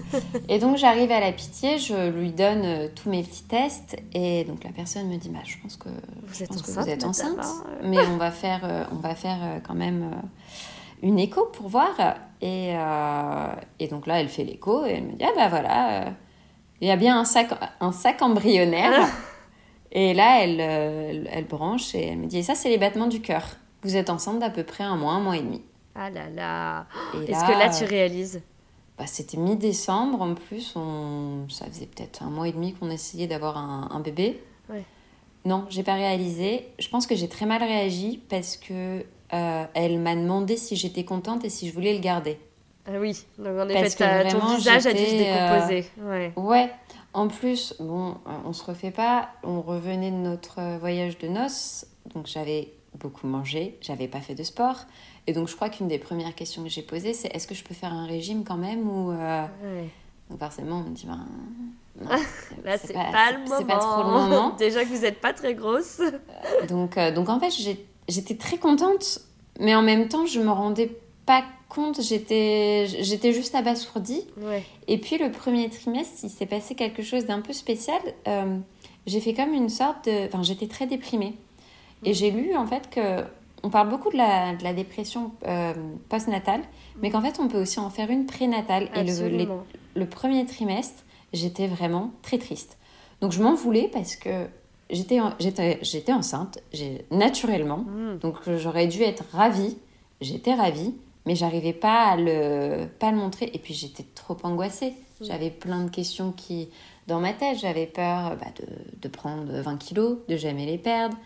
et 0.49 0.59
donc 0.59 0.77
j'arrive 0.77 1.11
à 1.11 1.19
la 1.19 1.31
pitié, 1.31 1.77
je 1.77 2.09
lui 2.09 2.31
donne 2.31 2.61
euh, 2.65 2.87
tous 2.93 3.09
mes 3.09 3.23
petits 3.23 3.43
tests 3.43 3.95
et 4.13 4.43
donc 4.43 4.63
la 4.65 4.71
personne 4.71 5.07
me 5.07 5.15
dit 5.17 5.29
bah 5.29 5.39
je 5.45 5.55
pense 5.61 5.77
que 5.77 5.89
Vous 5.89 6.33
je 6.33 6.43
êtes 6.43 6.49
pense 6.49 6.61
que 6.61 6.71
enceinte, 6.71 6.83
vous 6.83 6.89
êtes 6.89 7.05
madame, 7.05 7.09
enceinte, 7.09 7.39
hein, 7.41 7.63
mais 7.83 7.99
on 8.07 8.17
va 8.17 8.31
faire 8.31 8.61
euh, 8.63 8.83
on 8.91 8.95
va 8.97 9.15
faire 9.15 9.37
euh, 9.41 9.59
quand 9.65 9.75
même 9.75 10.11
euh, 10.13 10.27
une 11.03 11.19
écho 11.19 11.45
pour 11.53 11.69
voir. 11.69 11.89
Et, 12.41 12.73
euh, 12.75 13.47
et 13.79 13.87
donc 13.87 14.05
là 14.07 14.19
elle 14.19 14.29
fait 14.29 14.43
l'écho 14.43 14.85
et 14.85 14.91
elle 14.91 15.03
me 15.05 15.11
dit 15.13 15.23
ah 15.25 15.31
bah 15.35 15.47
voilà 15.49 16.01
euh, 16.07 16.09
il 16.81 16.87
y 16.87 16.91
a 16.91 16.95
bien 16.97 17.17
un 17.19 17.25
sac 17.25 17.49
un 17.79 17.91
sac 17.91 18.21
embryonnaire. 18.21 19.07
Et 19.93 20.13
là 20.13 20.43
elle, 20.43 20.59
euh, 20.59 21.07
elle 21.09 21.29
elle 21.31 21.45
branche 21.45 21.95
et 21.95 22.07
elle 22.07 22.17
me 22.17 22.25
dit 22.27 22.39
et 22.39 22.43
ça 22.43 22.55
c'est 22.55 22.67
les 22.67 22.77
battements 22.77 23.07
du 23.07 23.21
cœur. 23.21 23.43
Vous 23.83 23.95
êtes 23.95 24.09
enceinte 24.09 24.39
d'à 24.39 24.49
peu 24.49 24.63
près 24.63 24.83
un 24.83 24.97
mois 24.97 25.13
un 25.13 25.21
mois 25.21 25.37
et 25.37 25.41
demi 25.41 25.61
Ah 25.97 26.09
là 26.09 26.29
là. 26.29 26.85
Est-ce 27.13 27.45
que 27.45 27.57
là, 27.57 27.69
tu 27.69 27.85
réalises 27.85 28.41
bah, 28.97 29.05
c'était 29.05 29.37
mi-décembre 29.37 30.23
en 30.23 30.33
plus, 30.33 30.73
on... 30.75 31.47
ça 31.49 31.67
faisait 31.67 31.85
peut-être 31.85 32.23
un 32.23 32.31
mois 32.31 32.47
et 32.47 32.51
demi 32.51 32.73
qu'on 32.73 32.89
essayait 32.89 33.27
d'avoir 33.27 33.55
un, 33.55 33.89
un 33.91 33.99
bébé. 33.99 34.41
Ouais. 34.71 34.83
Non, 35.45 35.65
j'ai 35.69 35.83
pas 35.83 35.93
réalisé. 35.93 36.67
Je 36.79 36.89
pense 36.89 37.05
que 37.05 37.15
j'ai 37.15 37.29
très 37.29 37.45
mal 37.45 37.61
réagi 37.61 38.19
parce 38.27 38.57
que 38.57 39.05
euh, 39.33 39.65
elle 39.75 39.99
m'a 39.99 40.15
demandé 40.15 40.57
si 40.57 40.75
j'étais 40.75 41.05
contente 41.05 41.45
et 41.45 41.49
si 41.49 41.69
je 41.69 41.73
voulais 41.73 41.93
le 41.93 41.99
garder. 41.99 42.39
Ah 42.87 42.99
oui, 42.99 43.23
donc 43.37 43.59
en 43.59 43.69
effet, 43.69 43.89
que 43.89 44.31
ton 44.31 44.55
visage 44.55 44.87
a 44.87 44.93
dû 44.93 45.05
se 45.05 45.13
euh, 45.13 45.17
décomposer. 45.19 45.89
Ouais. 46.01 46.33
Ouais. 46.35 46.71
En 47.13 47.27
plus, 47.27 47.75
bon, 47.79 48.15
on 48.45 48.53
se 48.53 48.63
refait 48.63 48.91
pas. 48.91 49.29
On 49.43 49.61
revenait 49.61 50.11
de 50.11 50.15
notre 50.15 50.79
voyage 50.79 51.17
de 51.17 51.27
noces, 51.27 51.85
donc 52.15 52.27
j'avais 52.27 52.73
beaucoup 52.95 53.27
mangé, 53.27 53.77
j'avais 53.81 54.07
pas 54.07 54.21
fait 54.21 54.35
de 54.35 54.43
sport. 54.43 54.85
Et 55.27 55.33
donc 55.33 55.47
je 55.49 55.55
crois 55.55 55.69
qu'une 55.69 55.87
des 55.87 55.99
premières 55.99 56.33
questions 56.33 56.63
que 56.63 56.69
j'ai 56.69 56.81
posées, 56.81 57.13
c'est 57.13 57.27
est-ce 57.35 57.47
que 57.47 57.55
je 57.55 57.63
peux 57.63 57.73
faire 57.73 57.93
un 57.93 58.07
régime 58.07 58.43
quand 58.43 58.57
même 58.57 58.89
ou 58.89 59.11
euh, 59.11 59.45
Ouais. 59.63 59.89
Donc 60.29 60.39
forcément, 60.39 60.83
on 60.85 60.89
me 60.89 60.95
dit, 60.95 61.05
ben, 61.05 61.25
non, 62.01 62.09
Là, 62.65 62.77
c'est 62.77 62.93
pas, 62.93 63.31
le 63.31 63.39
moment. 63.39 63.55
C'est 63.57 63.65
pas 63.65 63.77
trop 63.77 64.03
le 64.03 64.09
moment. 64.09 64.55
Déjà 64.57 64.83
que 64.83 64.89
vous 64.89 65.01
n'êtes 65.01 65.19
pas 65.19 65.33
très 65.33 65.53
grosse. 65.53 66.01
Donc, 66.67 66.97
euh, 66.97 67.11
donc 67.11 67.29
en 67.29 67.39
fait, 67.39 67.51
j'étais 68.07 68.35
très 68.35 68.57
contente, 68.57 69.19
mais 69.59 69.75
en 69.75 69.81
même 69.81 70.07
temps, 70.07 70.25
je 70.25 70.39
me 70.39 70.51
rendais 70.51 70.91
pas 71.25 71.43
compte, 71.69 72.01
j'étais 72.01 72.87
j'étais 72.87 73.33
juste 73.33 73.55
abasourdie. 73.55 74.25
Ouais. 74.37 74.63
Et 74.87 74.97
puis 74.97 75.17
le 75.17 75.31
premier 75.31 75.69
trimestre, 75.69 76.19
il 76.23 76.29
s'est 76.29 76.45
passé 76.45 76.75
quelque 76.75 77.03
chose 77.03 77.25
d'un 77.25 77.41
peu 77.41 77.53
spécial. 77.53 77.99
Euh, 78.27 78.57
j'ai 79.05 79.19
fait 79.19 79.33
comme 79.33 79.53
une 79.53 79.69
sorte 79.69 80.05
de... 80.05 80.27
Enfin, 80.27 80.43
j'étais 80.43 80.67
très 80.67 80.87
déprimée. 80.87 81.35
Et 82.03 82.13
j'ai 82.13 82.31
lu 82.31 82.55
en 82.55 82.67
fait 82.67 82.89
que... 82.89 83.23
On 83.63 83.69
parle 83.69 83.89
beaucoup 83.89 84.11
de 84.11 84.17
la, 84.17 84.55
de 84.55 84.63
la 84.63 84.73
dépression 84.73 85.31
euh, 85.47 85.73
postnatale, 86.09 86.61
mais 87.01 87.09
qu'en 87.09 87.21
fait 87.21 87.39
on 87.39 87.47
peut 87.47 87.61
aussi 87.61 87.79
en 87.79 87.89
faire 87.89 88.09
une 88.09 88.25
prénatale. 88.25 88.89
Et 88.95 88.99
le, 88.99 89.03
les- 89.03 89.09
Absolument. 89.11 89.63
le 89.95 90.05
premier 90.05 90.45
trimestre, 90.45 91.03
j'étais 91.33 91.67
vraiment 91.67 92.11
très 92.21 92.37
triste. 92.37 92.77
Donc 93.21 93.31
je 93.31 93.41
m'en 93.41 93.55
voulais 93.55 93.89
parce 93.91 94.15
que 94.15 94.45
j'étais 94.91 95.19
en- 95.19 95.33
j'étais 95.39 95.79
j'étais 95.81 96.13
enceinte, 96.13 96.59
naturellement. 97.11 97.77
Mm. 97.79 98.19
Donc 98.19 98.35
j'aurais 98.57 98.87
dû 98.87 99.01
être 99.01 99.23
ravie. 99.33 99.77
J'étais 100.21 100.53
ravie, 100.53 100.93
mais 101.25 101.35
j'arrivais 101.35 101.73
pas 101.73 102.05
à 102.11 102.15
le 102.17 102.85
pas 102.99 103.07
à 103.07 103.11
le 103.11 103.17
montrer. 103.17 103.49
Et 103.53 103.59
puis 103.59 103.73
j'étais 103.73 104.05
trop 104.15 104.37
angoissée. 104.43 104.93
J'avais 105.19 105.49
plein 105.49 105.83
de 105.83 105.89
questions 105.89 106.31
qui 106.31 106.69
dans 107.07 107.19
ma 107.19 107.33
tête. 107.33 107.57
J'avais 107.59 107.87
peur 107.87 108.37
bah, 108.39 108.47
de, 108.59 108.67
de 109.01 109.07
prendre 109.07 109.51
20 109.51 109.77
kilos, 109.77 110.19
de 110.27 110.37
jamais 110.37 110.65
les 110.67 110.77
perdre. 110.77 111.17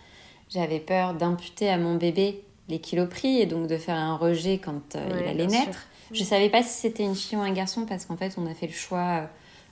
J'avais 0.54 0.80
peur 0.80 1.14
d'imputer 1.14 1.70
à 1.70 1.78
mon 1.78 1.96
bébé 1.96 2.44
les 2.68 2.80
kilos 2.80 3.10
pris 3.10 3.40
et 3.40 3.46
donc 3.46 3.68
de 3.68 3.78
faire 3.78 3.96
un 3.96 4.16
rejet 4.16 4.58
quand 4.60 4.96
euh, 4.96 5.10
Ouais, 5.10 5.22
il 5.22 5.28
allait 5.28 5.48
bien 5.48 5.50
sûr. 5.50 5.66
naître. 5.68 5.88
Je 6.14 6.24
savais 6.24 6.50
pas 6.50 6.62
si 6.64 6.70
c'était 6.82 7.04
une 7.04 7.16
fille 7.16 7.38
ou 7.38 7.42
un 7.42 7.52
garçon 7.54 7.86
parce 7.86 8.06
qu'en 8.06 8.18
fait 8.18 8.34
on 8.38 8.46
a 8.46 8.54
fait 8.54 8.68
le 8.68 8.74
choix 8.74 9.22
euh, 9.22 9.26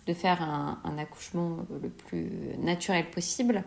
de 0.08 0.14
faire 0.14 0.42
un, 0.42 0.80
un 0.86 0.98
accouchement 0.98 1.58
le 1.82 1.90
plus 1.90 2.32
naturel 2.60 3.10
possible 3.12 3.64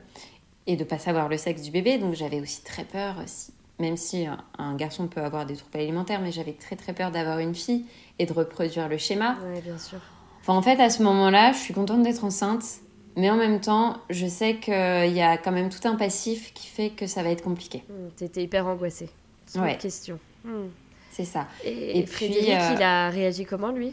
et 0.66 0.76
de 0.76 0.84
pas 0.84 0.98
savoir 0.98 1.28
le 1.28 1.36
sexe 1.36 1.62
du 1.62 1.70
bébé. 1.70 1.98
Donc 1.98 2.14
j'avais 2.14 2.40
aussi 2.40 2.62
très 2.62 2.84
peur, 2.84 3.16
euh, 3.18 3.24
si- 3.26 3.52
même 3.78 3.96
si 3.98 4.26
un, 4.26 4.38
un 4.58 4.74
garçon 4.74 5.06
peut 5.08 5.20
avoir 5.22 5.44
des 5.44 5.56
troubles 5.56 5.78
alimentaires, 5.78 6.20
mais 6.22 6.32
j'avais 6.32 6.52
très 6.52 6.76
très 6.76 6.92
peur 6.94 7.10
d'avoir 7.10 7.38
une 7.40 7.54
fille 7.54 7.84
et 8.18 8.24
de 8.26 8.32
reproduire 8.32 8.88
le 8.88 8.96
schéma. 8.96 9.36
Ouais, 9.44 9.60
bien 9.60 9.76
sûr. 9.78 9.98
Enfin, 10.40 10.54
en 10.54 10.62
fait, 10.62 10.80
à 10.80 10.88
ce 10.90 11.02
moment-là, 11.02 11.52
je 11.52 11.58
suis 11.58 11.74
contente 11.74 12.02
d'être 12.02 12.24
enceinte, 12.24 12.64
mais 13.16 13.30
en 13.30 13.36
même 13.36 13.60
temps, 13.60 13.98
je 14.10 14.26
sais 14.26 14.56
qu'il 14.56 14.72
y 15.12 15.20
a 15.22 15.36
quand 15.36 15.52
même 15.52 15.68
tout 15.68 15.86
un 15.86 15.96
passif 15.96 16.52
qui 16.54 16.66
fait 16.68 16.90
que 16.90 17.06
ça 17.06 17.22
va 17.22 17.30
être 17.30 17.42
compliqué. 17.42 17.82
Mm, 17.88 18.08
T'étais 18.16 18.42
hyper 18.44 18.66
angoissée. 18.66 19.08
Sans 19.46 19.62
Ouais. 19.62 19.76
question. 19.78 20.18
Mm. 20.44 20.66
C'est 21.10 21.24
ça. 21.26 21.46
Et, 21.64 21.98
Et 21.98 22.02
puis, 22.04 22.12
Frédéric, 22.26 22.48
euh, 22.50 22.74
il 22.76 22.82
a 22.82 23.10
réagi 23.10 23.44
comment 23.44 23.70
lui? 23.70 23.92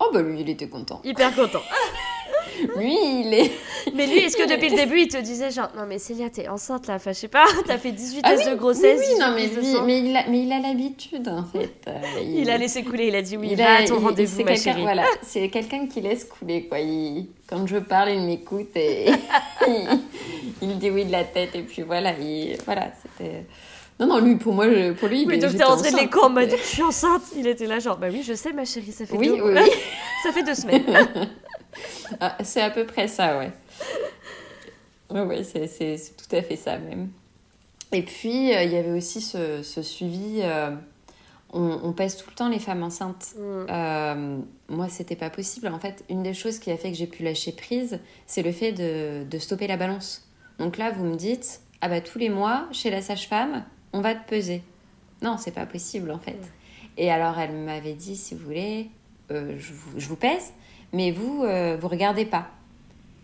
Oh, 0.00 0.10
bah 0.12 0.22
lui, 0.22 0.40
il 0.40 0.50
était 0.50 0.68
content. 0.68 1.00
Hyper 1.04 1.34
content. 1.34 1.62
Lui, 2.76 2.94
il 3.20 3.34
est. 3.34 3.50
mais 3.94 4.06
lui, 4.06 4.18
est-ce 4.18 4.36
que 4.36 4.48
depuis 4.48 4.68
le 4.70 4.76
début, 4.76 5.00
il 5.00 5.08
te 5.08 5.16
disait 5.18 5.50
genre, 5.50 5.70
non 5.76 5.84
mais 5.88 5.98
Célia, 5.98 6.30
t'es 6.30 6.48
enceinte 6.48 6.86
là, 6.86 6.94
enfin 6.94 7.12
je 7.12 7.18
sais 7.18 7.28
pas, 7.28 7.44
t'as 7.66 7.78
fait 7.78 7.92
18 7.92 8.20
Ah 8.22 8.36
tests 8.36 8.50
de 8.50 8.54
grossesse, 8.54 9.00
Oui, 9.00 9.06
oui, 9.08 9.14
18 9.16 9.20
non, 9.20 9.34
mais 9.34 9.46
lui, 9.46 9.76
mais 9.86 9.98
il 10.10 10.16
a, 10.16 10.24
mais 10.28 10.42
il 10.42 10.52
a 10.52 10.60
l'habitude, 10.60 11.28
en 11.28 11.44
fait. 11.44 11.74
Euh, 11.88 11.92
Il 12.26 12.50
a 12.50 12.58
laissé 12.58 12.82
couler, 12.84 13.08
il 13.08 13.14
a 13.16 13.22
dit 13.22 13.36
oui, 13.36 13.48
il 13.52 13.56
va 13.56 13.74
a- 13.74 13.76
à 13.82 13.84
ton 13.84 13.98
il- 13.98 14.04
rendez-vous 14.04 14.36
c'est 14.36 14.44
ma 14.44 14.56
chérie. 14.56 14.82
Voilà, 14.82 15.04
c'est 15.22 15.48
quelqu'un 15.48 15.86
qui 15.86 16.00
laisse 16.00 16.24
couler, 16.24 16.66
quoi. 16.66 16.78
Il- 16.80 17.26
quand 17.48 17.66
je 17.66 17.76
parle, 17.78 18.10
il 18.10 18.22
m'écoute 18.22 18.70
et 18.76 19.06
il, 19.66 20.00
il 20.62 20.78
dit 20.78 20.90
oui 20.90 21.04
de 21.04 21.12
la 21.12 21.24
tête. 21.24 21.54
Et 21.54 21.62
puis 21.62 21.82
voilà, 21.82 22.12
il- 22.18 22.56
voilà 22.64 22.88
c'était. 23.02 23.44
Non, 24.00 24.06
non, 24.08 24.18
lui, 24.18 24.34
pour 24.36 24.52
moi, 24.54 24.68
je- 24.68 24.90
pour 24.92 25.08
lui, 25.08 25.22
il 25.22 25.28
Oui, 25.28 25.34
est- 25.34 25.38
donc 25.38 25.56
t'es 25.56 25.62
rentré 25.62 25.92
de 25.92 25.96
l'école 25.96 26.24
en 26.24 26.30
mode 26.30 26.50
je 26.50 26.56
suis 26.66 26.82
enceinte. 26.82 27.22
Il 27.36 27.46
était 27.46 27.66
là, 27.66 27.78
genre 27.78 27.96
bah 27.96 28.08
oui, 28.10 28.24
je 28.26 28.34
sais, 28.34 28.52
ma 28.52 28.64
chérie, 28.64 28.90
ça 28.92 29.06
fait 29.06 29.16
Oui, 29.16 29.28
deux 29.28 29.34
oui, 29.42 29.52
oui. 29.54 29.70
ça 30.24 30.32
fait 30.32 30.42
deux 30.42 30.54
semaines. 30.54 30.82
Ah, 32.20 32.36
c'est 32.42 32.60
à 32.60 32.70
peu 32.70 32.86
près 32.86 33.08
ça, 33.08 33.38
ouais. 33.38 33.52
Ouais, 35.10 35.22
ouais, 35.22 35.44
c'est, 35.44 35.96
tout 36.16 36.36
à 36.36 36.42
fait 36.42 36.56
ça 36.56 36.78
même. 36.78 37.10
Et 37.92 38.02
puis, 38.02 38.52
euh, 38.54 38.62
il 38.64 38.72
y 38.72 38.76
avait 38.76 38.90
aussi 38.90 39.20
ce, 39.20 39.62
ce 39.62 39.82
suivi. 39.82 40.40
euh, 40.42 40.74
on, 41.52 41.80
on 41.84 41.92
pèse 41.92 42.16
tout 42.16 42.28
le 42.28 42.34
temps 42.34 42.48
les 42.48 42.58
femmes 42.58 42.82
enceintes. 42.82 43.34
Mm. 43.36 43.66
Euh, 43.70 44.38
moi, 44.68 44.88
c'était 44.88 45.16
pas 45.16 45.30
possible. 45.30 45.68
En 45.68 45.78
fait, 45.78 46.04
une 46.10 46.22
des 46.22 46.34
choses 46.34 46.58
qui 46.58 46.70
a 46.70 46.76
fait 46.76 46.90
que 46.90 46.96
j'ai 46.96 47.06
pu 47.06 47.22
lâcher 47.22 47.52
prise, 47.52 48.00
c'est 48.26 48.42
le 48.42 48.50
fait 48.50 48.72
de, 48.72 49.24
de 49.24 49.38
stopper 49.38 49.66
la 49.66 49.76
balance. 49.76 50.28
Donc 50.58 50.78
là, 50.78 50.90
vous 50.90 51.04
me 51.04 51.16
dites, 51.16 51.60
ah 51.80 51.88
bah 51.88 52.00
tous 52.00 52.18
les 52.18 52.28
mois, 52.28 52.66
chez 52.72 52.90
la 52.90 53.02
sage-femme, 53.02 53.64
on 53.92 54.00
va 54.00 54.14
te 54.14 54.28
peser. 54.28 54.62
Non, 55.22 55.36
c'est 55.38 55.52
pas 55.52 55.66
possible 55.66 56.10
en 56.10 56.18
fait. 56.18 56.38
Et 56.96 57.10
alors, 57.10 57.38
elle 57.38 57.52
m'avait 57.52 57.94
dit, 57.94 58.16
si 58.16 58.34
vous 58.34 58.44
voulez, 58.44 58.88
je, 59.30 59.72
vous, 59.72 59.98
je 59.98 60.06
vous 60.08 60.16
pèse, 60.16 60.52
mais 60.94 61.10
vous, 61.10 61.42
euh, 61.44 61.76
vous 61.80 61.88
regardez 61.88 62.24
pas. 62.24 62.48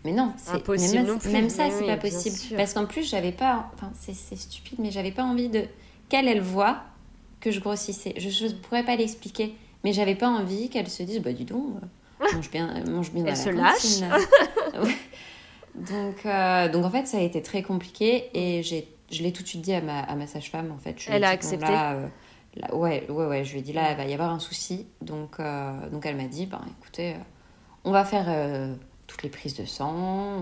Mais 0.04 0.12
non, 0.12 0.32
c'est 0.36 0.56
Impossible 0.56 0.94
même, 0.94 1.06
non 1.06 1.18
plus. 1.18 1.30
même 1.30 1.50
ça, 1.50 1.70
c'est 1.70 1.82
oui, 1.82 1.86
pas 1.86 1.96
possible. 1.96 2.56
Parce 2.56 2.72
qu'en 2.72 2.86
plus, 2.86 3.08
j'avais 3.08 3.32
pas, 3.32 3.70
enfin, 3.74 3.92
c'est 3.98 4.14
stupide, 4.14 4.78
mais 4.78 4.90
j'avais 4.90 5.10
pas 5.10 5.22
envie 5.24 5.48
de 5.48 5.64
qu'elle, 6.08 6.26
elle 6.26 6.40
voit 6.40 6.78
que 7.40 7.50
je 7.50 7.60
grossissais. 7.60 8.14
Je 8.16 8.46
ne 8.46 8.52
pourrais 8.52 8.84
pas 8.84 8.96
l'expliquer, 8.96 9.54
mais 9.84 9.92
j'avais 9.92 10.14
pas 10.14 10.28
envie 10.28 10.68
qu'elle 10.70 10.88
se 10.88 11.02
dise, 11.02 11.20
bah 11.20 11.32
dis 11.32 11.44
donc, 11.44 11.76
euh, 12.20 12.26
mange 12.34 12.50
bien, 12.50 12.82
mange 12.88 13.12
bien 13.12 13.24
Elle 13.26 13.34
dans 13.34 13.40
se 13.40 13.50
lâche. 13.50 14.10
donc, 15.74 16.26
euh, 16.26 16.68
donc 16.70 16.84
en 16.84 16.90
fait, 16.90 17.06
ça 17.06 17.18
a 17.18 17.20
été 17.20 17.42
très 17.42 17.62
compliqué 17.62 18.30
et 18.34 18.62
j'ai, 18.62 18.88
je 19.10 19.22
l'ai 19.22 19.32
tout 19.32 19.42
de 19.42 19.48
suite 19.48 19.62
dit 19.62 19.74
à 19.74 19.80
ma, 19.82 20.00
à 20.00 20.14
ma 20.16 20.26
sage-femme. 20.26 20.72
En 20.72 20.78
fait, 20.78 20.96
Je 20.98 21.10
Elle 21.10 21.24
a 21.24 21.28
dit, 21.28 21.34
accepté 21.34 21.70
là, 21.70 21.92
euh, 21.92 22.06
là, 22.56 22.74
ouais, 22.74 23.06
ouais, 23.10 23.26
ouais. 23.26 23.44
Je 23.44 23.52
lui 23.52 23.60
ai 23.60 23.62
dit 23.62 23.72
là, 23.72 23.90
il 23.92 23.96
va 23.96 24.04
y 24.06 24.14
avoir 24.14 24.30
un 24.30 24.38
souci. 24.38 24.86
Donc, 25.02 25.40
euh, 25.40 25.88
donc 25.90 26.06
elle 26.06 26.16
m'a 26.16 26.24
dit, 26.24 26.46
ben 26.46 26.60
écoutez, 26.80 27.12
euh, 27.12 27.18
on 27.84 27.90
va 27.90 28.04
faire 28.04 28.26
euh, 28.28 28.74
toutes 29.06 29.22
les 29.22 29.28
prises 29.28 29.56
de 29.56 29.64
sang, 29.64 29.94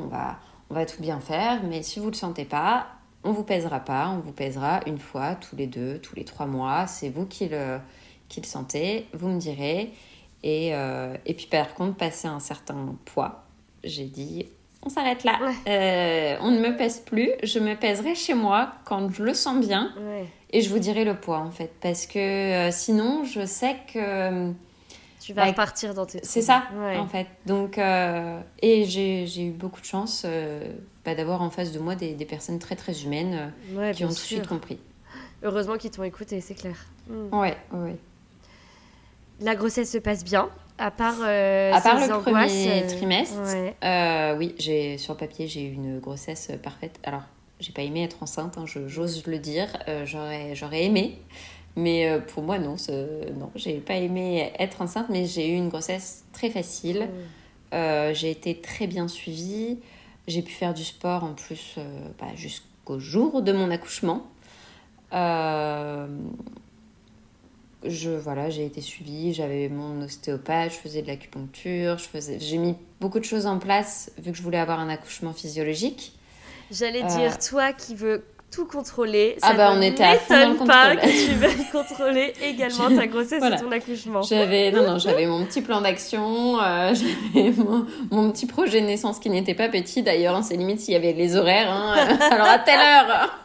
on 0.04 0.06
va, 0.08 0.38
on 0.70 0.74
va 0.74 0.86
tout 0.86 1.00
bien 1.00 1.20
faire, 1.20 1.62
mais 1.62 1.82
si 1.82 2.00
vous 2.00 2.08
le 2.08 2.14
sentez 2.14 2.44
pas, 2.44 2.86
on 3.24 3.32
vous 3.32 3.42
pèsera 3.42 3.80
pas, 3.80 4.10
on 4.10 4.18
vous 4.18 4.32
pèsera 4.32 4.80
une 4.86 4.98
fois 4.98 5.34
tous 5.34 5.56
les 5.56 5.66
deux, 5.66 5.98
tous 5.98 6.14
les 6.14 6.24
trois 6.24 6.46
mois. 6.46 6.86
C'est 6.86 7.08
vous 7.08 7.26
qui 7.26 7.48
le, 7.48 7.78
qui 8.28 8.40
le 8.40 8.46
sentez, 8.46 9.06
vous 9.12 9.28
me 9.28 9.38
direz. 9.38 9.92
Et, 10.42 10.74
euh, 10.74 11.16
et 11.26 11.34
puis 11.34 11.46
par 11.46 11.74
contre, 11.74 11.96
passer 11.96 12.28
un 12.28 12.40
certain 12.40 12.94
poids, 13.04 13.44
j'ai 13.82 14.04
dit, 14.04 14.46
on 14.82 14.88
s'arrête 14.88 15.24
là. 15.24 15.38
Euh, 15.66 16.36
on 16.40 16.52
ne 16.52 16.60
me 16.60 16.76
pèse 16.76 17.00
plus, 17.00 17.30
je 17.42 17.58
me 17.58 17.74
pèserai 17.74 18.14
chez 18.14 18.34
moi 18.34 18.72
quand 18.84 19.12
je 19.12 19.24
le 19.24 19.34
sens 19.34 19.58
bien. 19.66 19.92
Ouais. 19.98 20.26
Et 20.50 20.60
je 20.60 20.70
vous 20.70 20.78
dirai 20.78 21.04
le 21.04 21.18
poids 21.18 21.40
en 21.40 21.50
fait, 21.50 21.72
parce 21.80 22.06
que 22.06 22.18
euh, 22.18 22.70
sinon, 22.70 23.24
je 23.24 23.44
sais 23.44 23.76
que 23.92 24.52
Tu 25.28 25.34
vas 25.34 25.42
Bah, 25.42 25.48
repartir 25.48 25.92
dans 25.92 26.06
tes 26.06 26.20
c'est 26.22 26.40
ça, 26.40 26.62
Ouais. 26.74 26.96
en 26.96 27.06
fait. 27.06 27.26
Donc, 27.44 27.76
euh, 27.76 28.40
et 28.62 28.86
j'ai 28.86 29.44
eu 29.44 29.50
beaucoup 29.50 29.78
de 29.82 29.84
chance 29.84 30.22
euh, 30.24 30.72
bah, 31.04 31.14
d'avoir 31.14 31.42
en 31.42 31.50
face 31.50 31.70
de 31.70 31.78
moi 31.78 31.96
des, 31.96 32.14
des 32.14 32.24
personnes 32.24 32.58
très 32.58 32.76
très 32.76 33.02
humaines 33.02 33.52
euh, 33.74 33.78
Ouais, 33.78 33.92
qui 33.92 34.06
ont 34.06 34.08
tout 34.08 34.14
de 34.14 34.18
suite 34.20 34.46
compris. 34.46 34.78
Heureusement 35.42 35.76
qu'ils 35.76 35.90
t'ont 35.90 36.02
écouté, 36.02 36.40
c'est 36.40 36.54
clair. 36.54 36.76
Mm. 37.10 37.38
Ouais. 37.38 37.56
La 39.40 39.54
grossesse 39.54 39.92
se 39.92 39.98
passe 39.98 40.24
bien, 40.24 40.48
à 40.78 40.90
part, 40.90 41.20
À 41.20 41.80
part 41.82 41.96
le 42.00 42.10
angoisses, 42.10 42.22
premier 42.22 42.86
trimestre, 42.86 43.36
ouais. 43.42 44.34
oui, 44.38 44.54
j'ai 44.58 44.96
sur 44.96 45.12
le 45.12 45.18
papier 45.18 45.46
j'ai 45.46 45.62
eu 45.64 45.72
une 45.74 45.98
grossesse 45.98 46.52
parfaite. 46.62 46.98
Alors, 47.04 47.24
j'ai 47.60 47.72
pas 47.72 47.82
aimé 47.82 48.02
être 48.02 48.22
enceinte, 48.22 48.56
hein, 48.56 48.64
j'ose 48.64 49.26
le 49.26 49.38
dire. 49.38 49.68
J'aurais 50.06 50.54
j'aurais 50.54 50.84
aimé, 50.84 51.18
mais 51.78 52.08
euh, 52.08 52.18
pour 52.18 52.42
moi 52.42 52.58
non, 52.58 52.76
ce- 52.76 53.30
non, 53.32 53.50
j'ai 53.54 53.78
pas 53.78 53.94
aimé 53.94 54.52
être 54.58 54.82
enceinte, 54.82 55.06
mais 55.08 55.26
j'ai 55.26 55.48
eu 55.50 55.56
une 55.56 55.68
grossesse 55.68 56.24
très 56.32 56.50
facile. 56.50 57.02
Mm. 57.02 57.74
Euh, 57.74 58.14
j'ai 58.14 58.30
été 58.30 58.60
très 58.60 58.86
bien 58.86 59.08
suivie. 59.08 59.78
J'ai 60.26 60.42
pu 60.42 60.52
faire 60.52 60.74
du 60.74 60.84
sport 60.84 61.24
en 61.24 61.34
plus 61.34 61.76
euh, 61.78 61.82
bah, 62.18 62.26
jusqu'au 62.34 62.98
jour 62.98 63.42
de 63.42 63.52
mon 63.52 63.70
accouchement. 63.70 64.26
Euh, 65.12 66.06
je 67.84 68.10
voilà, 68.10 68.50
j'ai 68.50 68.66
été 68.66 68.80
suivie, 68.80 69.32
j'avais 69.32 69.68
mon 69.68 70.02
ostéopathe, 70.02 70.72
je 70.72 70.76
faisais 70.78 71.00
de 71.02 71.06
l'acupuncture, 71.06 71.96
je 71.98 72.08
faisais, 72.08 72.38
j'ai 72.40 72.58
mis 72.58 72.74
beaucoup 73.00 73.20
de 73.20 73.24
choses 73.24 73.46
en 73.46 73.58
place 73.58 74.10
vu 74.18 74.32
que 74.32 74.36
je 74.36 74.42
voulais 74.42 74.58
avoir 74.58 74.80
un 74.80 74.88
accouchement 74.88 75.32
physiologique. 75.32 76.12
J'allais 76.70 77.04
dire, 77.04 77.38
toi 77.38 77.72
qui 77.72 77.94
veux 77.94 78.24
tout 78.50 78.64
contrôler, 78.66 79.36
Ah 79.42 79.48
ça 79.48 79.54
bah, 79.54 79.74
ne 79.74 79.78
on 79.78 79.82
était 79.82 80.04
à 80.04 80.14
fond 80.16 80.34
dans 80.54 80.64
le 80.64 80.66
pas 80.66 80.96
que 80.96 81.02
tu 81.26 81.34
veuilles 81.34 81.66
contrôler 81.72 82.32
également 82.42 82.88
ta 82.96 83.06
grossesse 83.06 83.38
Voilà. 83.40 83.56
et 83.56 83.60
ton 83.60 83.70
accouchement. 83.70 84.22
J'avais 84.22 84.70
non 84.72 84.84
non, 84.86 84.98
j'avais 84.98 85.26
mon 85.26 85.44
petit 85.44 85.60
plan 85.60 85.80
d'action, 85.80 86.58
euh, 86.60 86.94
j'avais 87.34 87.50
mon, 87.52 87.86
mon 88.10 88.30
petit 88.32 88.46
projet 88.46 88.80
de 88.80 88.86
naissance 88.86 89.18
qui 89.18 89.28
n'était 89.30 89.54
pas 89.54 89.68
petit 89.68 90.02
d'ailleurs, 90.02 90.34
hein, 90.34 90.42
c'est 90.42 90.56
limite 90.56 90.80
s'il 90.80 90.94
y 90.94 90.96
avait 90.96 91.12
les 91.12 91.36
horaires. 91.36 91.70
hein. 91.70 91.94
alors 92.30 92.48
à 92.48 92.58
telle 92.58 92.80
heure. 92.80 93.38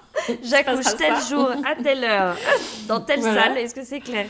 J'accouche 0.43 0.95
tel 0.97 1.15
ça. 1.15 1.27
jour, 1.29 1.49
à 1.49 1.75
telle 1.83 2.03
heure, 2.03 2.35
dans 2.87 3.01
telle 3.01 3.19
Voilà. 3.19 3.43
salle, 3.43 3.57
est-ce 3.57 3.73
que 3.75 3.83
c'est 3.83 3.99
clair? 3.99 4.27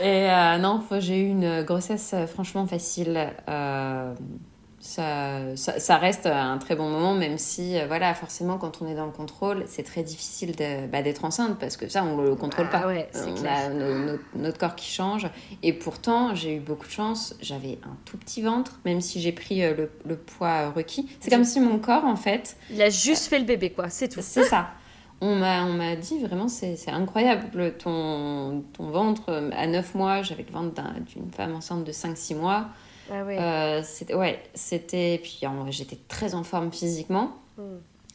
Et 0.00 0.28
euh, 0.30 0.56
non, 0.58 0.82
j'ai 0.98 1.18
eu 1.18 1.28
une 1.28 1.62
grossesse 1.62 2.12
euh, 2.14 2.26
franchement 2.26 2.66
facile. 2.66 3.30
Euh, 3.48 4.12
ça, 4.86 5.56
ça, 5.56 5.78
ça 5.80 5.96
reste 5.96 6.26
un 6.26 6.56
très 6.58 6.76
bon 6.76 6.88
moment, 6.88 7.14
même 7.14 7.36
si, 7.38 7.78
euh, 7.78 7.86
voilà, 7.86 8.14
forcément, 8.14 8.56
quand 8.58 8.80
on 8.80 8.86
est 8.86 8.94
dans 8.94 9.04
le 9.06 9.12
contrôle, 9.12 9.64
c'est 9.66 9.82
très 9.82 10.02
difficile 10.02 10.52
bah, 10.90 11.02
d'être 11.02 11.24
enceinte 11.24 11.58
parce 11.58 11.76
que 11.76 11.88
ça, 11.88 12.04
on 12.04 12.20
le 12.22 12.34
contrôle 12.36 12.68
Bah 12.72 12.80
pas. 12.80 12.86
ouais, 12.86 13.08
c'est 13.12 13.30
on 13.30 13.34
clair. 13.34 13.52
a 13.52 13.68
no- 13.68 13.98
no- 14.12 14.18
notre 14.36 14.58
corps 14.58 14.74
qui 14.76 14.90
change. 14.90 15.26
Et 15.62 15.72
pourtant, 15.72 16.34
j'ai 16.34 16.54
eu 16.56 16.60
beaucoup 16.60 16.86
de 16.86 16.92
chance. 16.92 17.34
J'avais 17.42 17.78
un 17.84 17.96
tout 18.04 18.16
petit 18.16 18.40
ventre, 18.42 18.78
même 18.84 19.00
si 19.00 19.20
j'ai 19.20 19.32
pris 19.32 19.62
euh, 19.62 19.74
le, 19.76 19.90
le 20.06 20.16
poids 20.16 20.70
requis. 20.70 21.08
C'est 21.20 21.30
comme 21.30 21.44
si 21.44 21.60
mon 21.60 21.78
corps, 21.78 22.04
en 22.04 22.16
fait, 22.16 22.56
Il 22.70 22.80
a 22.80 22.88
juste 22.88 23.26
fait 23.26 23.38
le 23.38 23.44
bébé, 23.44 23.70
quoi, 23.70 23.88
c'est 23.90 24.08
tout. 24.08 24.20
c'est 24.22 24.44
ça. 24.44 24.68
On 25.22 25.34
m'a, 25.34 25.64
on 25.64 25.72
m'a 25.72 25.96
dit 25.96 26.18
vraiment, 26.18 26.46
c'est, 26.46 26.76
incroyable. 26.88 27.72
Ton, 27.78 28.62
ton 28.74 28.90
ventre, 28.90 29.22
euh, 29.30 29.50
à 29.56 29.66
9 29.66 29.94
mois, 29.94 30.22
j'avais 30.22 30.42
le 30.46 30.52
ventre 30.52 30.74
d'un- 30.74 30.94
d'une 31.06 31.30
femme 31.32 31.54
enceinte 31.54 31.84
de 31.84 31.92
5-6 31.92 32.34
mois. 32.34 32.66
Ah 33.10 33.24
ouais. 33.24 33.38
Euh, 33.38 33.82
c'était, 33.82 34.14
ouais, 34.14 34.42
c'était. 34.54 35.20
Puis 35.22 35.40
j'étais 35.70 35.98
très 36.08 36.34
en 36.34 36.42
forme 36.42 36.72
physiquement. 36.72 37.32
Mm. 37.58 37.62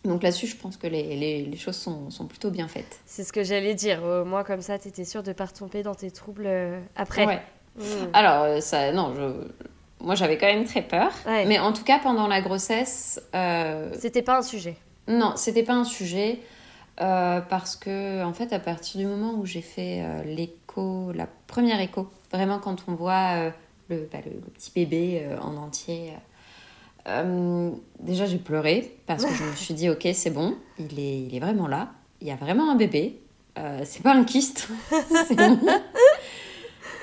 Donc 0.10 0.24
là-dessus, 0.24 0.48
je 0.48 0.56
pense 0.56 0.78
que 0.78 0.88
les, 0.88 1.16
les, 1.16 1.46
les 1.46 1.58
choses 1.58 1.76
sont, 1.78 2.10
sont 2.10 2.26
plutôt 2.26 2.50
bien 2.50 2.68
faites. 2.68 3.00
C'est 3.06 3.24
ce 3.24 3.32
que 3.32 3.44
j'allais 3.44 3.76
dire. 3.76 4.04
Au 4.04 4.26
moins, 4.26 4.44
comme 4.44 4.62
ça, 4.62 4.80
t'étais 4.80 5.06
sûre 5.06 5.22
de 5.22 5.32
pas 5.32 5.46
retomber 5.46 5.84
dans 5.84 5.94
tes 5.94 6.10
troubles 6.10 6.48
euh, 6.48 6.80
après. 6.96 7.26
Ouais. 7.26 7.42
Mm. 7.76 7.84
Alors, 8.14 8.44
euh, 8.44 8.60
ça, 8.62 8.92
non, 8.92 9.14
je, 9.16 10.04
moi 10.04 10.16
j'avais 10.16 10.38
quand 10.38 10.48
même 10.48 10.66
très 10.66 10.82
peur. 10.82 11.12
Ouais. 11.28 11.46
Mais 11.46 11.60
en 11.60 11.72
tout 11.72 11.84
cas, 11.84 12.00
pendant 12.00 12.28
la 12.28 12.42
grossesse, 12.42 13.22
euh, 13.36 13.94
C'était 14.00 14.24
pas 14.24 14.38
un 14.40 14.42
sujet. 14.42 14.76
Non, 15.08 15.34
c'était 15.36 15.64
pas 15.64 15.74
un 15.74 15.84
sujet 15.84 16.40
euh, 17.00 17.42
parce 17.42 17.76
que 17.76 18.24
en 18.24 18.34
fait, 18.34 18.54
à 18.54 18.60
partir 18.60 19.00
du 19.00 19.08
moment 19.08 19.34
où 19.34 19.46
j'ai 19.46 19.62
fait 19.62 20.02
euh, 20.04 20.24
l'écho, 20.24 21.12
la 21.14 21.28
première 21.48 21.80
écho, 21.80 22.10
vraiment 22.32 22.60
quand 22.60 22.86
on 22.88 22.96
voit 22.96 23.36
euh, 23.36 23.52
le, 23.90 24.08
bah, 24.12 24.20
le- 24.26 24.32
le 24.32 24.52
petit 24.52 24.72
bébé 24.74 25.22
euh, 25.26 25.38
en 25.40 25.56
entier, 25.58 26.14
euh, 27.08 27.72
déjà 28.00 28.26
j'ai 28.26 28.38
pleuré 28.38 28.96
parce 29.08 29.26
que 29.26 29.34
je 29.34 29.44
me 29.44 29.54
suis 29.56 29.74
dit 29.74 29.90
ok 29.90 30.08
c'est 30.14 30.30
bon, 30.30 30.56
il 30.80 31.00
est, 31.00 31.20
il 31.22 31.36
est 31.36 31.40
vraiment 31.40 31.68
là, 31.68 31.92
il 32.22 32.28
y 32.28 32.32
a 32.32 32.36
vraiment 32.36 32.70
un 32.72 32.76
bébé, 32.76 33.20
euh, 33.58 33.82
c'est 33.86 34.04
pas 34.04 34.14
un 34.14 34.24
kyste, 34.24 34.68
c'est 35.28 35.36
bon. 35.36 35.60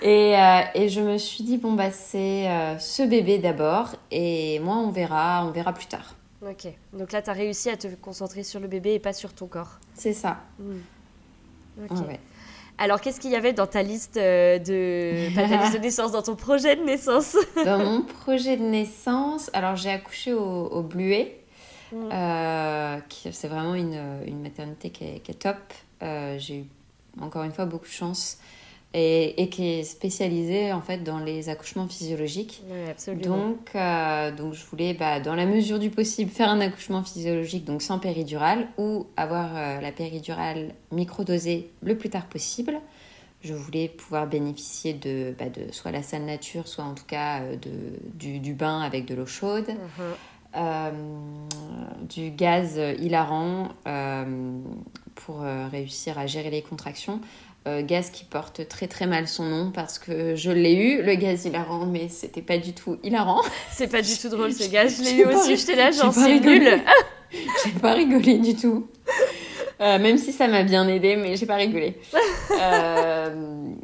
Et, 0.01 0.37
euh, 0.39 0.61
et 0.75 0.89
je 0.89 1.01
me 1.01 1.19
suis 1.19 1.43
dit 1.43 1.57
bon 1.59 1.73
bah 1.73 1.91
c'est 1.91 2.49
euh, 2.49 2.79
ce 2.79 3.03
bébé 3.03 3.39
d'abord 3.39 3.97
et 4.13 4.61
moi 4.61 4.77
on 4.77 4.91
verra, 4.91 5.45
on 5.45 5.51
verra 5.51 5.73
plus 5.73 5.87
tard. 5.87 6.15
Ok. 6.49 6.69
Donc 6.93 7.11
là, 7.11 7.21
t'as 7.21 7.33
réussi 7.33 7.69
à 7.69 7.77
te 7.77 7.89
concentrer 7.97 8.45
sur 8.45 8.61
le 8.61 8.69
bébé 8.69 8.95
et 8.95 8.99
pas 9.01 9.13
sur 9.13 9.33
ton 9.33 9.49
corps. 9.49 9.81
C'est 9.95 10.13
ça. 10.13 10.39
Mm. 10.61 10.77
Ouais. 12.07 12.21
Alors, 12.79 13.01
qu'est-ce 13.01 13.21
qu'il 13.21 13.33
y 13.33 13.37
avait 13.37 13.53
dans 13.53 13.67
ta 13.67 13.83
liste 13.83 14.17
euh, 14.17 14.59
de. 14.59 15.35
Pas 15.35 15.49
ta 15.49 15.63
liste 15.63 15.75
de 15.75 15.79
naissance, 15.83 16.13
dans 16.13 16.23
ton 16.23 16.37
projet 16.37 16.77
de 16.77 16.85
naissance? 16.85 17.37
Dans 17.65 17.79
mon 17.79 18.03
projet 18.03 18.57
de 18.57 18.63
naissance, 18.63 19.51
alors 19.53 19.77
j'ai 19.77 19.91
accouché 19.91 20.33
au, 20.33 20.67
au 20.67 20.83
Bluet. 20.83 21.35
Mm. 21.91 21.97
euh, 22.13 22.99
c'est 23.33 23.49
vraiment 23.49 23.75
une, 23.75 23.99
une 24.27 24.43
maternité 24.43 24.91
qui 24.91 25.05
est, 25.05 25.19
qui 25.21 25.31
est 25.33 25.35
top. 25.35 25.57
Euh, 26.03 26.37
j'ai 26.39 26.59
eu 26.59 26.65
encore 27.21 27.43
une 27.43 27.53
fois 27.53 27.65
beaucoup 27.65 27.87
de 27.87 27.91
chance 27.91 28.39
et, 28.95 29.43
et 29.43 29.49
qui 29.51 29.67
est 29.69 29.85
spécialisée 29.85 30.73
en 30.73 30.81
fait 30.81 31.05
dans 31.05 31.19
les 31.19 31.51
accouchements 31.51 31.87
physiologiques. 31.89 32.63
Oui, 32.71 32.89
absolument. 32.91 33.37
Donc, 33.49 33.71
euh, 33.75 34.35
donc 34.35 34.55
je 34.55 34.65
voulais, 34.65 34.95
bah, 34.95 35.21
dans 35.21 35.35
la 35.35 35.45
mesure 35.45 35.79
du 35.79 35.91
possible, 35.91 36.31
faire 36.31 36.49
un 36.49 36.61
accouchement 36.61 37.03
physiologique, 37.03 37.65
donc 37.65 37.83
sans 37.83 37.99
péridurale, 37.99 38.67
ou 38.79 39.07
avoir 39.17 39.51
euh, 39.57 39.81
la 39.81 39.93
péridurale 39.93 40.75
microdosée 40.91 41.69
le 41.83 41.99
plus 41.99 42.09
tard 42.09 42.27
possible. 42.27 42.81
Je 43.43 43.55
voulais 43.55 43.89
pouvoir 43.89 44.27
bénéficier 44.27 44.95
de, 44.95 45.35
bah, 45.39 45.49
de 45.49 45.71
soit 45.71 45.91
la 45.93 46.03
salle 46.03 46.25
nature, 46.25 46.67
soit 46.67 46.85
en 46.85 46.95
tout 46.95 47.05
cas 47.07 47.43
euh, 47.43 47.57
de, 47.57 47.71
du, 48.15 48.41
du 48.41 48.55
bain 48.55 48.81
avec 48.81 49.05
de 49.05 49.15
l'eau 49.15 49.27
chaude, 49.27 49.69
Mhm. 49.69 50.15
du 52.09 52.31
gaz 52.31 52.81
hilarant 52.99 53.69
pour 55.15 55.41
réussir 55.71 56.19
à 56.19 56.27
gérer 56.27 56.51
les 56.51 56.63
contractions. 56.63 57.21
Gaz 57.83 58.11
qui 58.11 58.25
porte 58.25 58.69
très 58.69 58.87
très 58.87 59.07
mal 59.07 59.29
son 59.29 59.45
nom 59.45 59.71
parce 59.71 59.99
que 59.99 60.35
je 60.35 60.51
l'ai 60.51 60.75
eu, 60.75 61.03
le 61.03 61.15
gaz 61.15 61.45
hilarant, 61.45 61.87
mais 61.87 62.09
c'était 62.09 62.43
pas 62.43 62.59
du 62.59 62.73
tout 62.73 62.99
hilarant. 63.03 63.43
C'est 63.73 63.91
pas 63.91 64.03
du 64.03 64.17
tout 64.17 64.29
drôle 64.29 64.53
ce 64.53 64.69
gaz, 64.71 64.99
je 64.99 65.05
l'ai 65.05 65.23
eu 65.23 65.25
aussi, 65.27 65.57
j'étais 65.57 65.77
là, 65.77 65.91
genre 65.91 66.13
c'est 66.13 66.41
nul. 66.41 66.83
j'ai 67.65 67.73
pas 67.81 67.93
rigolé 67.93 68.39
du 68.39 68.55
tout. 68.55 68.89
même 69.81 70.19
si 70.19 70.33
ça 70.33 70.49
m'a 70.49 70.63
bien 70.63 70.89
aidé, 70.89 71.17
mais 71.17 71.37
j'ai 71.37 71.47
pas 71.47 71.57
rigolé. 71.57 71.95
Euh, 72.61 73.75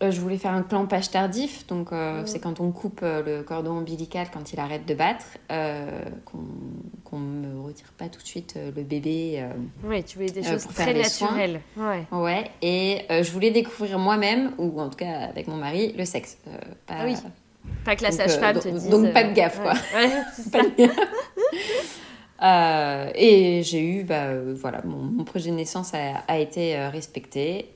je 0.00 0.20
voulais 0.20 0.38
faire 0.38 0.52
un 0.52 0.62
clampage 0.62 1.10
tardif, 1.10 1.66
donc 1.66 1.92
euh, 1.92 2.22
c'est 2.26 2.40
quand 2.40 2.60
on 2.60 2.70
coupe 2.72 3.00
euh, 3.02 3.22
le 3.22 3.42
cordon 3.42 3.78
ombilical 3.78 4.28
quand 4.32 4.52
il 4.52 4.60
arrête 4.60 4.86
de 4.86 4.94
battre, 4.94 5.24
qu'on 6.24 7.18
ne 7.18 7.46
me 7.46 7.60
retire 7.60 7.92
pas 7.96 8.08
tout 8.08 8.20
de 8.20 8.26
suite 8.26 8.56
le 8.56 8.82
bébé. 8.82 9.44
oui, 9.84 10.02
tu 10.04 10.18
voulais 10.18 10.30
des 10.30 10.42
choses 10.42 10.66
très 10.66 10.94
naturelles. 10.94 11.60
Ouais. 11.76 12.04
ouais. 12.12 12.50
Et 12.62 13.04
je 13.08 13.30
voulais 13.30 13.50
découvrir 13.50 13.98
moi-même, 13.98 14.52
ou 14.58 14.80
en 14.80 14.88
tout 14.88 14.96
cas 14.96 15.28
avec 15.28 15.48
mon 15.48 15.56
mari, 15.56 15.94
le 15.96 16.04
sexe. 16.04 16.38
pas, 16.86 16.94
ah 17.00 17.04
oui. 17.04 17.14
Pas 17.84 17.96
que 17.96 18.02
la 18.02 18.12
sage-femme 18.12 18.58
te 18.58 18.68
dise. 18.68 18.88
Donc 18.88 19.12
pas 19.12 19.24
de 19.24 19.32
gaffe, 19.32 19.60
quoi. 19.60 19.72
Ouais, 19.94 20.10
pas 20.52 20.62
de 20.62 20.76
gaffe. 20.76 20.98
Euh, 22.42 23.10
et 23.14 23.62
j'ai 23.62 23.80
eu, 23.80 24.04
bah, 24.04 24.24
euh, 24.24 24.54
voilà, 24.56 24.82
mon, 24.84 25.24
projet 25.24 25.50
de 25.50 25.56
naissance 25.56 25.92
a, 25.94 26.38
été 26.38 26.76
euh, 26.76 26.88
respecté. 26.90 27.70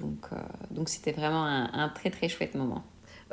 donc, 0.00 0.28
donc 0.70 0.88
c'était 0.88 1.12
vraiment 1.12 1.44
un, 1.44 1.88
très 1.88 2.10
très 2.10 2.28
chouette 2.28 2.54
moment. 2.54 2.84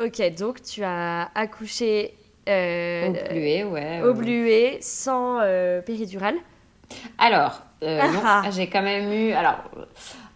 Ok, 0.02 0.22
donc 0.38 0.62
tu 0.64 0.84
as 0.84 1.30
accouché 1.36 2.14
au 2.48 3.12
bluet, 3.12 3.64
ouais. 3.66 4.02
Au 4.02 4.14
bluet, 4.14 4.80
sans 4.82 5.40
péridurale. 5.86 6.36
Alors, 7.18 7.62
ah. 7.84 8.44
j'ai 8.52 8.68
quand 8.68 8.82
même 8.82 9.12
eu. 9.12 9.32
Alors, 9.34 9.64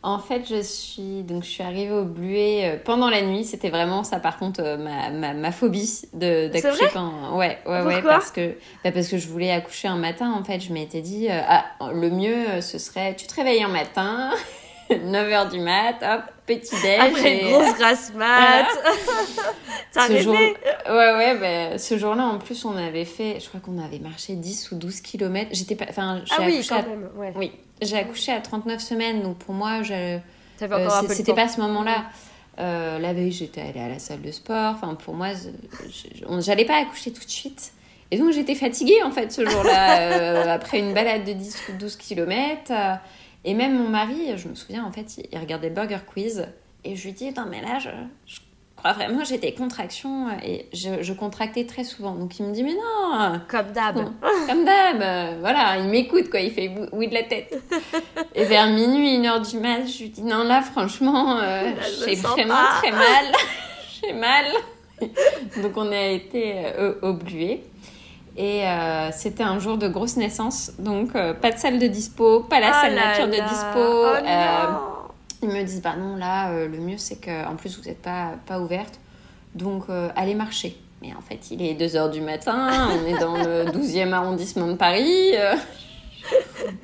en 0.06 0.20
fait, 0.20 0.44
je 0.48 0.62
suis 0.62 1.24
donc 1.24 1.44
je 1.44 1.50
suis 1.50 1.64
arrivée 1.64 1.92
au 1.92 2.06
Bluet 2.06 2.64
euh, 2.64 2.78
pendant 2.84 3.10
la 3.10 3.24
nuit. 3.24 3.44
C'était 3.44 3.70
vraiment 3.70 4.04
ça, 4.04 4.20
par 4.20 4.38
contre, 4.38 4.62
euh, 4.64 4.78
ma, 4.78 5.10
ma, 5.10 5.34
ma 5.34 5.52
phobie 5.52 6.04
de 6.14 6.48
d'accoucher 6.48 6.86
quand. 6.94 7.36
Ouais, 7.36 7.58
ouais, 7.66 7.82
ouais, 7.82 8.02
parce 8.04 8.30
que 8.30 8.56
bah, 8.84 8.92
parce 8.92 9.08
que 9.08 9.18
je 9.18 9.28
voulais 9.28 9.52
accoucher 9.52 9.88
un 9.88 9.98
matin. 9.98 10.32
En 10.32 10.44
fait, 10.44 10.60
je 10.60 10.72
m'étais 10.72 11.02
dit 11.02 11.28
euh, 11.30 11.42
ah 11.48 11.66
le 11.92 12.10
mieux 12.12 12.62
ce 12.62 12.78
serait 12.78 13.16
tu 13.16 13.26
te 13.26 13.34
réveilles 13.34 13.64
un 13.64 13.68
matin. 13.68 14.30
9h 14.90 15.52
du 15.52 15.60
mat, 15.60 15.96
hop, 16.02 16.22
petit 16.46 16.76
déj. 16.82 17.00
Après 17.00 17.40
une 17.40 17.52
grosse 17.52 17.76
grasse 17.76 18.14
mat. 18.14 18.68
T'as 19.94 20.08
rêvé 20.08 20.28
Ouais, 20.28 20.56
ouais, 20.88 21.38
bah, 21.40 21.78
ce 21.78 21.98
jour-là, 21.98 22.26
en 22.26 22.38
plus, 22.38 22.66
on 22.66 22.76
avait 22.76 23.06
fait, 23.06 23.40
je 23.40 23.48
crois 23.48 23.60
qu'on 23.60 23.84
avait 23.84 24.00
marché 24.00 24.34
10 24.36 24.72
ou 24.72 24.76
12 24.76 25.02
km. 25.02 25.50
J'étais 25.54 25.76
pas, 25.76 25.86
enfin, 25.90 26.22
ah 26.30 26.44
oui, 26.46 26.66
quand 26.68 26.88
même, 26.88 27.10
ouais. 27.16 27.34
Oui, 27.36 27.52
j'ai 27.82 27.98
accouché 27.98 28.32
à 28.32 28.42
39 28.42 28.80
semaines, 28.80 29.24
donc 29.24 29.38
pour 29.38 29.54
moi, 29.56 29.82
je... 29.84 30.18
Euh, 30.62 30.90
c'était 31.10 31.34
pas 31.34 31.48
ce 31.48 31.60
moment-là. 31.62 32.06
Euh, 32.60 33.00
la 33.00 33.14
veille, 33.14 33.32
j'étais 33.32 33.62
allée 33.62 33.82
à 33.82 33.90
la 33.90 34.00
salle 34.00 34.22
de 34.22 34.32
sport. 34.32 34.76
Enfin, 34.76 34.96
pour 34.96 35.14
moi, 35.14 35.30
j'allais 36.40 36.66
pas 36.66 36.78
accoucher 36.78 37.12
tout 37.12 37.26
de 37.26 37.30
suite. 37.30 37.74
Et 38.12 38.18
donc, 38.18 38.32
j'étais 38.32 38.56
fatiguée, 38.56 39.04
en 39.04 39.12
fait, 39.12 39.32
ce 39.32 39.46
jour-là, 39.46 40.00
euh, 40.12 40.54
après 40.54 40.80
une 40.80 40.94
balade 40.94 41.26
de 41.26 41.34
10 41.34 41.64
ou 41.70 41.78
12 41.78 41.96
km. 41.98 42.72
Et 43.46 43.54
même 43.54 43.78
mon 43.78 43.88
mari, 43.88 44.38
je 44.38 44.48
me 44.48 44.56
souviens, 44.56 44.84
en 44.84 44.92
fait, 44.92 45.18
il, 45.32 45.40
regardait 45.40 45.70
Burger 45.70 46.00
Quiz. 46.06 46.48
Et 46.84 46.96
je 46.96 47.06
lui 47.06 47.14
dis, 47.14 47.32
non, 47.32 47.46
mais 47.50 47.62
là, 47.62 47.80
je, 47.80 47.90
je 48.26 48.40
vraiment, 48.94 49.24
j'étais 49.24 49.54
contraction 49.54 50.28
et 50.44 50.68
je, 50.74 51.14
contractais 51.14 51.66
très 51.66 51.84
souvent. 51.84 52.16
Donc 52.16 52.40
il 52.40 52.46
me 52.46 52.54
dit, 52.54 52.64
mais 52.64 52.74
non 52.74 53.40
Comme 53.48 53.72
d'hab. 53.72 53.96
Comme 54.48 54.66
d'hab. 54.66 55.40
Voilà, 55.40 55.78
il 55.78 55.90
m'écoute, 55.90 56.30
quoi. 56.30 56.40
Il 56.40 56.52
fait 56.52 56.72
oui 56.92 57.08
de 57.08 57.14
la 57.14 57.24
tête. 57.24 57.58
et 58.36 58.46
vers 58.46 58.68
minuit, 58.68 59.16
une 59.16 59.26
heure 59.26 59.42
du 59.42 59.60
mat, 59.60 59.86
je 59.86 60.04
lui 60.04 60.10
dis, 60.10 60.24
non, 60.24 60.44
là, 60.44 60.62
franchement, 60.62 61.40
euh, 61.40 61.72
j'ai 62.06 62.16
vraiment 62.16 62.56
très 62.82 62.92
mal. 62.92 63.26
j'ai 64.02 64.14
mal. 64.14 64.46
Donc 65.62 65.76
on 65.76 65.92
a 65.92 66.08
été 66.08 66.54
euh, 66.78 66.94
au 67.02 67.14
Et 68.38 68.64
c'était 69.14 69.44
un 69.44 69.60
jour 69.60 69.78
de 69.78 69.88
grosse 69.88 70.18
naissance, 70.18 70.74
donc 70.78 71.14
pas 71.14 71.52
de 71.52 71.58
salle 71.58 71.80
de 71.80 71.88
dispo, 71.88 72.42
pas 72.42 72.60
la 72.60 72.70
oh 72.70 72.82
salle 72.82 72.96
nature 72.96 73.28
de 73.28 73.32
dispo. 73.32 73.80
Oh 73.80 74.96
ils 75.46 75.50
me 75.50 75.64
disent 75.64 75.82
bah 75.82 75.96
non 75.98 76.16
là 76.16 76.50
euh, 76.50 76.68
le 76.68 76.78
mieux 76.80 76.98
c'est 76.98 77.18
que 77.18 77.48
en 77.48 77.56
plus 77.56 77.78
vous 77.78 77.84
n'êtes 77.88 78.02
pas 78.02 78.34
pas 78.46 78.60
ouverte. 78.60 79.00
Donc 79.54 79.86
euh, 79.90 80.10
allez 80.16 80.36
marcher. 80.36 80.78
Mais 81.02 81.14
en 81.14 81.22
fait 81.22 81.52
il 81.52 81.62
est 81.62 81.76
2h 81.76 82.12
du 82.12 82.22
matin 82.22 82.90
on 82.92 83.06
est 83.06 83.20
dans 83.20 83.36
le 83.36 83.66
12e 83.72 84.12
arrondissement 84.14 84.68
de 84.68 84.76
Paris 84.76 85.36
euh, 85.36 85.56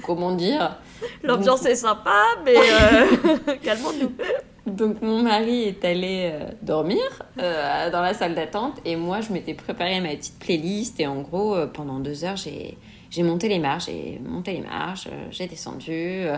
comment 0.05 0.33
dire? 0.33 0.77
L'ambiance 1.23 1.65
est 1.65 1.75
sympa 1.75 2.21
mais 2.45 2.55
calmons-nous 3.63 4.11
donc 4.65 5.01
mon 5.01 5.23
mari 5.23 5.63
est 5.63 5.83
allé 5.83 6.31
dormir 6.61 7.01
dans 7.35 8.01
la 8.01 8.13
salle 8.13 8.35
d'attente 8.35 8.79
et 8.85 8.95
moi 8.95 9.21
je 9.21 9.33
m'étais 9.33 9.55
préparé 9.55 9.99
ma 10.01 10.09
petite 10.09 10.37
playlist 10.39 10.99
et 10.99 11.07
en 11.07 11.21
gros 11.21 11.55
pendant 11.73 11.99
deux 11.99 12.23
heures 12.25 12.37
j'ai 12.37 12.77
j'ai 13.11 13.23
monté 13.23 13.49
les 13.49 13.59
marches, 13.59 13.87
j'ai 13.87 14.21
monté 14.23 14.53
les 14.53 14.61
marches, 14.61 15.07
euh, 15.07 15.27
j'ai 15.31 15.45
descendu, 15.45 15.91
euh, 15.91 16.37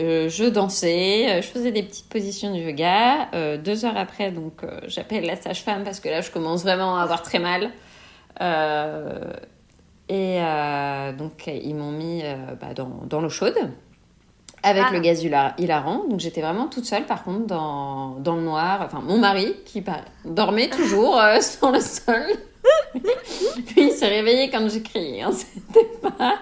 euh, 0.00 0.28
je 0.28 0.44
dansais, 0.44 1.42
je 1.42 1.48
faisais 1.48 1.72
des 1.72 1.82
petites 1.82 2.08
positions 2.08 2.54
de 2.54 2.60
yoga. 2.60 3.28
deux 3.58 3.84
heures 3.84 3.96
après, 3.96 4.30
donc 4.30 4.64
j'appelle 4.86 5.26
la 5.26 5.34
sage-femme 5.34 5.82
parce 5.82 5.98
que 5.98 6.08
là, 6.08 6.20
je 6.20 6.30
commence 6.30 6.62
vraiment 6.62 6.96
à 6.96 7.02
avoir 7.02 7.22
très 7.22 7.40
mal. 7.40 7.72
et 10.08 10.38
donc, 11.18 11.46
ils 11.48 11.74
m'ont 11.74 11.90
mis 11.90 12.22
bah, 12.60 12.72
dans, 12.74 13.02
dans 13.06 13.20
l'eau 13.20 13.28
chaude 13.28 13.58
avec 14.62 14.84
ah. 14.88 14.92
le 14.92 15.00
gaz 15.00 15.22
hilarant. 15.58 16.04
Donc 16.08 16.20
j'étais 16.20 16.40
vraiment 16.40 16.66
toute 16.66 16.84
seule 16.84 17.06
par 17.06 17.24
contre 17.24 17.46
dans, 17.46 18.16
dans 18.20 18.36
le 18.36 18.42
noir. 18.42 18.80
Enfin 18.84 19.00
mon 19.04 19.18
mari 19.18 19.54
qui 19.64 19.82
dormait 20.24 20.70
toujours 20.70 21.20
sur 21.40 21.70
le 21.70 21.80
sol. 21.80 22.22
Puis 23.66 23.88
il 23.88 23.92
s'est 23.92 24.08
réveillé 24.08 24.50
quand 24.50 24.68
j'ai 24.68 24.82
crié, 24.82 25.22
hein, 25.22 25.30
c'était 25.32 25.90
pas. 26.00 26.38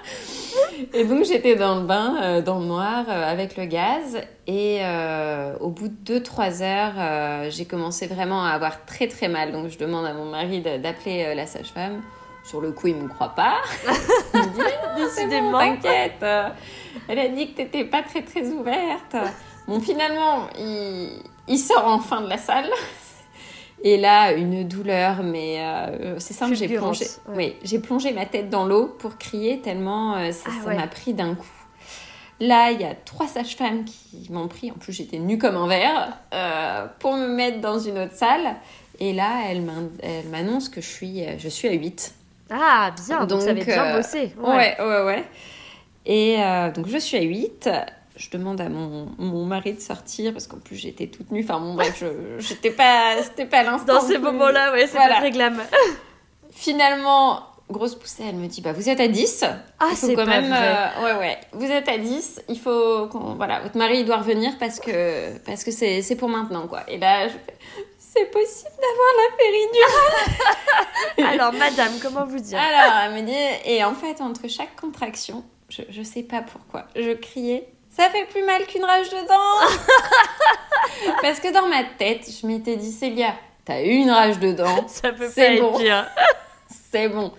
Et 0.93 1.05
donc 1.05 1.25
j'étais 1.25 1.57
dans 1.57 1.77
le 1.77 1.87
bain, 1.87 2.17
euh, 2.23 2.43
dans 2.43 2.59
le 2.59 2.67
noir, 2.67 3.05
euh, 3.09 3.31
avec 3.31 3.57
le 3.57 3.67
gaz. 3.67 4.21
Et 4.47 4.79
euh, 4.81 5.57
au 5.61 5.69
bout 5.69 5.89
de 5.89 6.19
2-3 6.19 6.63
heures, 6.63 7.51
j'ai 7.51 7.65
commencé 7.65 8.07
vraiment 8.07 8.45
à 8.45 8.51
avoir 8.51 8.85
très 8.85 9.07
très 9.07 9.29
mal. 9.29 9.53
Donc 9.53 9.69
je 9.69 9.79
demande 9.79 10.07
à 10.07 10.13
mon 10.13 10.27
mari 10.27 10.61
d'appeler 10.61 11.35
la 11.35 11.47
sage-femme. 11.47 12.03
Sur 12.45 12.61
le 12.61 12.73
coup, 12.73 12.89
il 12.89 12.97
me 12.97 13.09
croit 13.09 13.35
pas. 13.35 13.59
il 14.35 14.41
me 14.41 14.47
dit 14.47 15.03
Décidément. 15.03 15.59
T'inquiète. 15.59 16.25
Elle 17.09 17.19
a 17.19 17.29
dit 17.29 17.53
que 17.53 17.57
t'étais 17.59 17.85
pas 17.85 18.03
très 18.03 18.23
très 18.23 18.49
ouverte. 18.49 19.17
Bon, 19.69 19.81
finalement, 19.81 20.49
il, 20.59 21.23
il 21.49 21.59
sort 21.59 21.87
enfin 21.87 22.23
de 22.23 22.29
la 22.29 22.39
salle. 22.39 22.71
Et 23.83 23.97
là, 23.97 24.33
une 24.33 24.67
douleur, 24.69 25.23
mais 25.23 25.57
euh, 25.61 26.19
c'est 26.19 26.35
simple, 26.35 26.55
j'ai 26.55 26.69
plongé, 26.69 27.07
oui, 27.29 27.57
j'ai 27.63 27.79
plongé 27.79 28.13
ma 28.13 28.27
tête 28.27 28.51
dans 28.51 28.67
l'eau 28.67 28.95
pour 28.99 29.17
crier 29.17 29.61
tellement 29.61 30.17
euh, 30.17 30.33
ça 30.33 30.51
ah 30.67 30.75
m'a 30.75 30.87
pris 30.87 31.15
d'un 31.15 31.35
coup. 31.35 31.47
Là, 32.41 32.73
il 32.73 32.81
y 32.81 32.85
a 32.85 32.95
trois 32.95 33.27
sages-femmes 33.27 33.85
qui 33.85 34.27
m'ont 34.31 34.49
pris, 34.49 34.71
en 34.71 34.75
plus 34.75 34.93
j'étais 34.93 35.19
nue 35.19 35.39
comme 35.39 35.57
un 35.57 35.67
verre, 35.67 36.19
euh, 36.35 36.87
pour 36.99 37.15
me 37.15 37.29
mettre 37.29 37.61
dans 37.61 37.79
une 37.79 37.99
autre 37.99 38.15
salle. 38.15 38.57
Et 38.99 39.15
là, 39.15 39.45
elle 39.49 39.63
m'annonce 40.31 40.69
que 40.69 40.83
je 40.83 40.89
suis, 40.89 41.23
je 41.39 41.49
suis 41.49 41.69
à 41.69 41.73
8. 41.73 42.15
Ah, 42.51 42.93
bien, 43.07 43.21
donc, 43.21 43.29
donc 43.29 43.43
ça 43.43 43.51
avait 43.51 43.65
bien 43.65 43.97
bossé. 43.97 44.33
Ouais, 44.39 44.77
ouais, 44.79 44.85
ouais. 44.85 45.05
ouais. 45.05 45.25
Et 46.07 46.39
donc 46.75 46.89
je 46.89 46.99
suis 46.99 47.17
à 47.17 47.23
8 47.23 47.69
je 48.21 48.29
demande 48.31 48.61
à 48.61 48.69
mon, 48.69 49.09
mon, 49.19 49.47
mari 49.47 49.73
de 49.73 49.81
sortir 49.81 50.33
parce 50.33 50.47
qu'en 50.47 50.59
plus 50.59 50.77
j'étais 50.77 51.07
toute 51.07 51.31
nue. 51.31 51.43
Enfin 51.43 51.59
bon 51.59 51.75
bref, 51.75 51.97
je 51.99 52.07
j'étais 52.39 52.71
pas 52.71 53.17
c'était 53.23 53.47
pas 53.47 53.63
l'instant. 53.63 53.95
Dans 53.95 54.01
ces 54.01 54.19
moments-là, 54.19 54.73
ouais, 54.73 54.87
c'est 54.87 54.99
pas 54.99 55.17
très 55.17 55.31
glam. 55.31 55.59
Finalement, 56.51 57.41
grosse 57.71 57.95
poussée, 57.95 58.25
elle 58.29 58.37
me 58.37 58.47
dit 58.47 58.61
bah 58.61 58.73
vous 58.73 58.91
êtes 58.91 59.01
à 59.01 59.09
10. 59.09 59.45
Ah, 59.79 59.87
c'est 59.95 60.15
quand 60.15 60.27
même 60.27 60.53
euh, 60.53 61.05
ouais 61.05 61.19
ouais, 61.19 61.39
vous 61.53 61.71
êtes 61.71 61.89
à 61.89 61.97
10, 61.97 62.43
il 62.51 62.59
faut 62.59 63.09
voilà, 63.37 63.61
votre 63.61 63.79
mari 63.79 64.05
doit 64.05 64.19
revenir 64.19 64.53
parce 64.59 64.81
que 64.81 65.39
parce 65.39 65.65
que 65.65 65.71
c'est 65.71 66.03
c'est 66.03 66.17
pour 66.17 66.29
maintenant 66.29 66.67
quoi. 66.67 66.83
Et 66.89 66.99
là 66.99 67.27
je 67.27 67.33
fais 67.33 67.57
c'est 68.21 68.31
possible 68.31 68.77
d'avoir 68.77 69.11
la 69.17 69.37
péridurale 69.37 71.33
Alors, 71.41 71.53
madame, 71.53 71.93
comment 72.03 72.27
vous 72.27 72.39
dire? 72.39 72.59
Alors, 72.59 72.99
elle 73.05 73.23
me 73.23 73.27
dit, 73.27 73.71
et 73.71 73.83
en 73.85 73.95
fait, 73.95 74.21
entre 74.21 74.49
chaque 74.49 74.77
contraction, 74.77 75.45
je, 75.69 75.83
je 75.89 76.03
sais 76.03 76.23
pas 76.23 76.43
pourquoi, 76.43 76.87
je 76.95 77.13
criais 77.13 77.69
ça 77.91 78.09
fait 78.09 78.25
plus 78.27 78.45
mal 78.45 78.65
qu'une 78.67 78.85
rage 78.85 79.11
de 79.11 79.27
dents. 79.27 81.15
Parce 81.23 81.41
que 81.41 81.53
dans 81.53 81.67
ma 81.67 81.83
tête, 81.83 82.25
je 82.31 82.47
m'étais 82.47 82.77
dit, 82.77 82.93
Célia, 82.93 83.35
t'as 83.65 83.83
eu 83.83 83.91
une 83.91 84.11
rage 84.11 84.39
de 84.39 84.53
dents. 84.53 84.85
Ça 84.89 85.13
peut 85.13 85.29
pas 85.29 85.43
être 85.43 85.79
pire. 85.79 86.09
c'est 86.93 87.09
bon. 87.09 87.33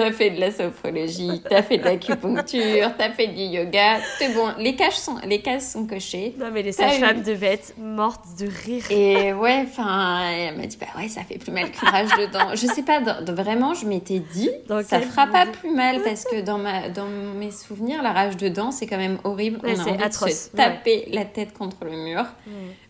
T'as 0.00 0.12
fait 0.12 0.30
de 0.30 0.40
la 0.40 0.50
sophrologie, 0.50 1.42
t'as 1.46 1.62
fait 1.62 1.76
de 1.76 1.84
l'acupuncture, 1.84 2.90
t'as 2.96 3.10
fait 3.10 3.26
du 3.26 3.42
yoga. 3.42 3.98
C'est 4.18 4.32
bon, 4.32 4.48
les, 4.56 4.74
cases 4.74 5.02
sont, 5.02 5.16
les 5.26 5.42
cases 5.42 5.72
sont 5.72 5.86
cochées. 5.86 6.34
Non, 6.38 6.46
mais 6.50 6.62
les 6.62 6.72
sages-femmes 6.72 7.22
devaient 7.22 7.52
être 7.54 7.74
mortes 7.76 8.24
de 8.38 8.46
rire. 8.46 8.82
Et 8.88 9.34
ouais, 9.34 9.62
enfin, 9.62 10.22
elle 10.30 10.56
m'a 10.56 10.66
dit, 10.66 10.78
bah 10.80 10.86
ouais, 10.96 11.08
ça 11.08 11.20
fait 11.22 11.36
plus 11.36 11.52
mal 11.52 11.70
qu'une 11.70 11.88
rage 11.90 12.08
de 12.18 12.32
dents. 12.32 12.54
Je 12.54 12.66
sais 12.66 12.82
pas, 12.82 13.00
vraiment, 13.00 13.74
je 13.74 13.84
m'étais 13.84 14.20
dit, 14.20 14.50
ça 14.84 15.00
fera 15.00 15.26
pas 15.26 15.44
plus 15.44 15.70
mal 15.70 16.02
parce 16.02 16.24
que 16.24 16.40
dans, 16.40 16.56
ma, 16.56 16.88
dans 16.88 17.06
mes 17.06 17.50
souvenirs, 17.50 18.02
la 18.02 18.12
rage 18.12 18.38
de 18.38 18.48
dents, 18.48 18.70
c'est 18.70 18.86
quand 18.86 18.96
même 18.96 19.18
horrible. 19.24 19.60
Ouais, 19.62 19.74
On 19.76 19.80
a 19.80 19.92
envie 19.92 20.02
atroce. 20.02 20.30
de 20.30 20.34
se 20.34 20.48
taper 20.56 21.08
la 21.12 21.26
tête 21.26 21.52
contre 21.52 21.84
le 21.84 21.90
mur. 21.90 22.24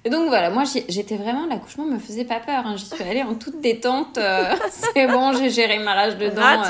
Et 0.04 0.08
donc 0.08 0.28
voilà, 0.28 0.48
moi 0.48 0.62
j'étais 0.88 1.16
vraiment, 1.16 1.46
l'accouchement 1.46 1.84
me 1.84 1.98
faisait 1.98 2.24
pas 2.24 2.40
peur. 2.40 2.62
Hein. 2.64 2.76
J'y 2.76 2.86
suis 2.86 3.02
allée 3.02 3.22
en 3.22 3.34
toute 3.34 3.60
détente. 3.60 4.16
Euh, 4.16 4.54
c'est 4.70 5.06
bon, 5.06 5.34
j'ai 5.34 5.50
géré 5.50 5.78
ma 5.78 5.92
rage 5.92 6.16
de 6.16 6.28
dents. 6.28 6.62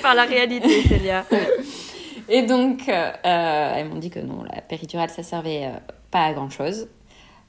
Par 0.00 0.14
la 0.14 0.24
réalité, 0.24 0.82
Célia. 0.88 1.26
Et 2.30 2.42
donc, 2.42 2.88
euh, 2.88 3.12
elles 3.22 3.86
m'ont 3.86 3.98
dit 3.98 4.08
que 4.08 4.18
non, 4.18 4.42
la 4.42 4.62
péridurale, 4.62 5.10
ça 5.10 5.22
servait 5.22 5.66
euh, 5.66 5.78
pas 6.10 6.24
à 6.24 6.32
grand 6.32 6.48
chose. 6.48 6.88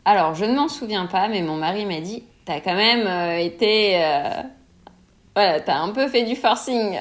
Alors, 0.04 0.36
je 0.36 0.44
ne 0.44 0.54
m'en 0.54 0.68
souviens 0.68 1.06
pas, 1.06 1.30
mais 1.30 1.42
mon 1.42 1.56
mari 1.56 1.86
m'a 1.86 2.02
dit 2.02 2.24
T'as 2.44 2.60
quand 2.60 2.76
même 2.76 3.08
été. 3.40 3.98
voilà, 5.34 5.62
t'as 5.62 5.78
un 5.78 5.90
peu 5.90 6.08
fait 6.10 6.24
du 6.24 6.36
forcing. 6.36 6.98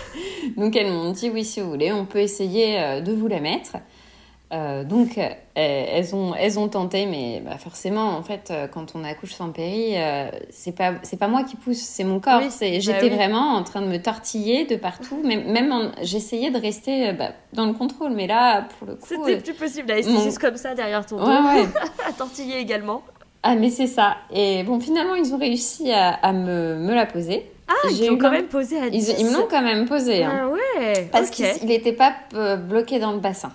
donc, 0.56 0.74
elles 0.74 0.90
m'ont 0.90 1.12
dit 1.12 1.30
Oui, 1.30 1.44
si 1.44 1.60
vous 1.60 1.70
voulez, 1.70 1.92
on 1.92 2.06
peut 2.06 2.18
essayer 2.18 3.00
de 3.02 3.12
vous 3.12 3.28
la 3.28 3.40
mettre. 3.40 3.76
Euh, 4.52 4.82
donc, 4.82 5.16
euh, 5.16 5.28
elles, 5.54 6.14
ont, 6.14 6.34
elles 6.34 6.58
ont 6.58 6.68
tenté, 6.68 7.06
mais 7.06 7.40
bah, 7.44 7.56
forcément, 7.56 8.16
en 8.16 8.22
fait, 8.22 8.50
euh, 8.50 8.66
quand 8.66 8.96
on 8.96 9.04
accouche 9.04 9.34
sans 9.34 9.50
péri, 9.50 9.94
c'est 10.50 10.74
pas, 10.74 10.94
c'est 11.02 11.18
pas 11.18 11.28
moi 11.28 11.44
qui 11.44 11.56
pousse, 11.56 11.78
c'est 11.78 12.04
mon 12.04 12.18
corps. 12.18 12.42
c'est, 12.50 12.80
j'étais 12.80 13.10
bah 13.10 13.16
vraiment 13.16 13.54
en 13.54 13.62
train 13.62 13.80
de 13.80 13.86
me 13.86 13.98
tortiller 13.98 14.64
de 14.64 14.76
partout. 14.76 15.22
Même, 15.22 15.50
même 15.50 15.92
j'essayais 16.02 16.50
de 16.50 16.58
rester 16.58 17.12
bah, 17.12 17.30
dans 17.52 17.66
le 17.66 17.72
contrôle, 17.74 18.12
mais 18.12 18.26
là, 18.26 18.66
pour 18.78 18.88
le 18.88 18.96
coup. 18.96 19.06
C'était 19.08 19.36
plus 19.36 19.54
possible, 19.54 19.88
là, 19.88 20.02
c'est 20.02 20.22
juste 20.22 20.38
comme 20.38 20.56
ça 20.56 20.74
derrière 20.74 21.06
ton 21.06 21.18
dos. 21.18 21.26
à 22.08 22.12
tortiller 22.16 22.58
également. 22.58 23.02
Ah, 23.42 23.54
mais 23.54 23.70
c'est 23.70 23.86
ça. 23.86 24.16
Et 24.32 24.64
bon, 24.64 24.80
finalement, 24.80 25.14
ils 25.14 25.32
ont 25.32 25.38
réussi 25.38 25.92
à, 25.92 26.10
à 26.10 26.32
me, 26.32 26.76
me 26.76 26.94
la 26.94 27.06
poser. 27.06 27.50
Ah, 27.68 27.88
ils 27.88 28.10
ont 28.10 28.18
quand 28.18 28.32
même 28.32 28.48
posé 28.48 28.78
à 28.78 28.90
10. 28.90 29.14
Ils, 29.18 29.26
me 29.26 29.32
l'ont 29.32 29.46
quand 29.48 29.62
même 29.62 29.86
posé. 29.86 30.24
Hein. 30.24 30.40
Ah 30.42 30.48
ouais. 30.48 31.08
Parce 31.12 31.30
qu'il 31.30 31.46
n'était 31.66 31.92
pas 31.92 32.12
bloqué 32.56 32.98
dans 32.98 33.12
le 33.12 33.18
bassin. 33.18 33.52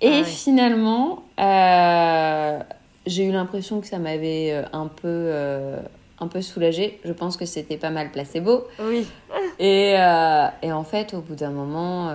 Et 0.00 0.20
ah 0.20 0.24
finalement, 0.24 1.24
euh, 1.40 2.58
j'ai 3.06 3.24
eu 3.24 3.32
l'impression 3.32 3.80
que 3.80 3.86
ça 3.86 3.98
m'avait 3.98 4.52
euh, 4.52 4.62
un 4.72 4.86
peu, 4.86 5.06
euh, 5.06 5.80
un 6.20 6.28
peu 6.28 6.40
soulagée. 6.40 7.00
Je 7.04 7.12
pense 7.12 7.36
que 7.36 7.46
c'était 7.46 7.76
pas 7.76 7.90
mal 7.90 8.12
placebo. 8.12 8.66
Oui. 8.80 9.06
Et, 9.58 9.94
et 10.62 10.72
en 10.72 10.84
fait, 10.84 11.14
au 11.14 11.20
bout 11.20 11.34
d'un 11.34 11.50
moment, 11.50 12.12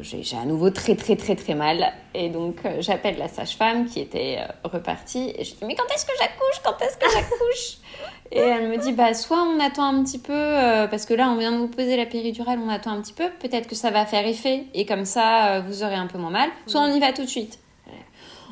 j'ai 0.00 0.22
à 0.36 0.46
nouveau 0.46 0.70
très, 0.70 0.96
très, 0.96 1.16
très, 1.16 1.36
très 1.36 1.54
mal. 1.54 1.92
Et 2.14 2.30
donc, 2.30 2.60
j'appelle 2.80 3.18
la 3.18 3.28
sage-femme 3.28 3.84
qui 3.86 4.00
était 4.00 4.38
repartie. 4.64 5.34
Et 5.36 5.44
je 5.44 5.54
dis 5.56 5.64
Mais 5.66 5.74
quand 5.74 5.84
est-ce 5.94 6.06
que 6.06 6.12
j'accouche? 6.18 6.62
Quand 6.64 6.80
est-ce 6.82 6.96
que 6.96 7.10
j'accouche 7.12 7.78
et 8.32 8.40
elle 8.40 8.68
me 8.68 8.76
dit, 8.76 8.92
bah, 8.92 9.14
soit 9.14 9.42
on 9.42 9.60
attend 9.60 9.84
un 9.84 10.02
petit 10.02 10.18
peu, 10.18 10.32
euh, 10.32 10.86
parce 10.86 11.06
que 11.06 11.14
là, 11.14 11.30
on 11.30 11.36
vient 11.36 11.52
de 11.52 11.58
vous 11.58 11.68
poser 11.68 11.96
la 11.96 12.06
péridurale, 12.06 12.58
on 12.64 12.68
attend 12.68 12.92
un 12.92 13.00
petit 13.00 13.12
peu, 13.12 13.30
peut-être 13.40 13.68
que 13.68 13.74
ça 13.74 13.90
va 13.90 14.06
faire 14.06 14.26
effet, 14.26 14.64
et 14.74 14.86
comme 14.86 15.04
ça, 15.04 15.54
euh, 15.54 15.60
vous 15.60 15.82
aurez 15.82 15.94
un 15.94 16.06
peu 16.06 16.18
moins 16.18 16.30
mal. 16.30 16.50
Soit 16.66 16.80
on 16.80 16.92
y 16.92 17.00
va 17.00 17.12
tout 17.12 17.22
de 17.22 17.28
suite. 17.28 17.58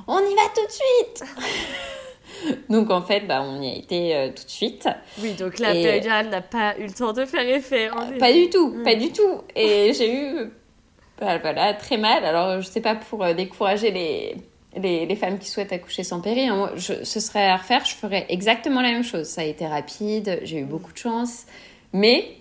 On 0.06 0.18
y 0.18 0.34
va 0.34 0.42
tout 0.54 0.66
de 0.66 0.72
suite 0.72 1.24
Donc 2.68 2.90
en 2.90 3.00
fait, 3.00 3.20
bah, 3.20 3.42
on 3.42 3.62
y 3.62 3.70
a 3.70 3.74
été 3.74 4.14
euh, 4.14 4.28
tout 4.28 4.44
de 4.44 4.50
suite. 4.50 4.88
Oui, 5.22 5.32
donc 5.32 5.58
la 5.58 5.72
péridurale 5.72 6.28
n'a 6.28 6.42
pas 6.42 6.76
eu 6.78 6.84
le 6.84 6.92
temps 6.92 7.12
de 7.12 7.24
faire 7.24 7.48
effet. 7.48 7.88
pas 8.18 8.32
du 8.32 8.50
tout, 8.50 8.76
pas 8.84 8.96
du 8.96 9.12
tout. 9.12 9.42
Et 9.56 9.92
j'ai 9.94 10.14
eu 10.14 10.50
bah, 11.18 11.38
voilà, 11.38 11.72
très 11.74 11.96
mal. 11.96 12.24
Alors 12.24 12.60
je 12.60 12.66
sais 12.66 12.82
pas 12.82 12.96
pour 12.96 13.24
décourager 13.34 13.92
les 13.92 14.36
les, 14.76 15.16
femmes 15.16 15.38
qui 15.38 15.48
souhaitent 15.48 15.72
accoucher 15.72 16.04
sans 16.04 16.20
péri, 16.20 16.48
hein, 16.48 16.70
ce 16.76 17.20
serait 17.20 17.48
à 17.48 17.56
refaire, 17.56 17.84
je 17.84 17.94
ferais 17.94 18.26
exactement 18.28 18.80
la 18.80 18.90
même 18.90 19.04
chose. 19.04 19.26
Ça 19.26 19.42
a 19.42 19.44
été 19.44 19.66
rapide, 19.66 20.40
j'ai 20.42 20.58
eu 20.58 20.64
beaucoup 20.64 20.92
de 20.92 20.98
chance, 20.98 21.44
mais 21.92 22.36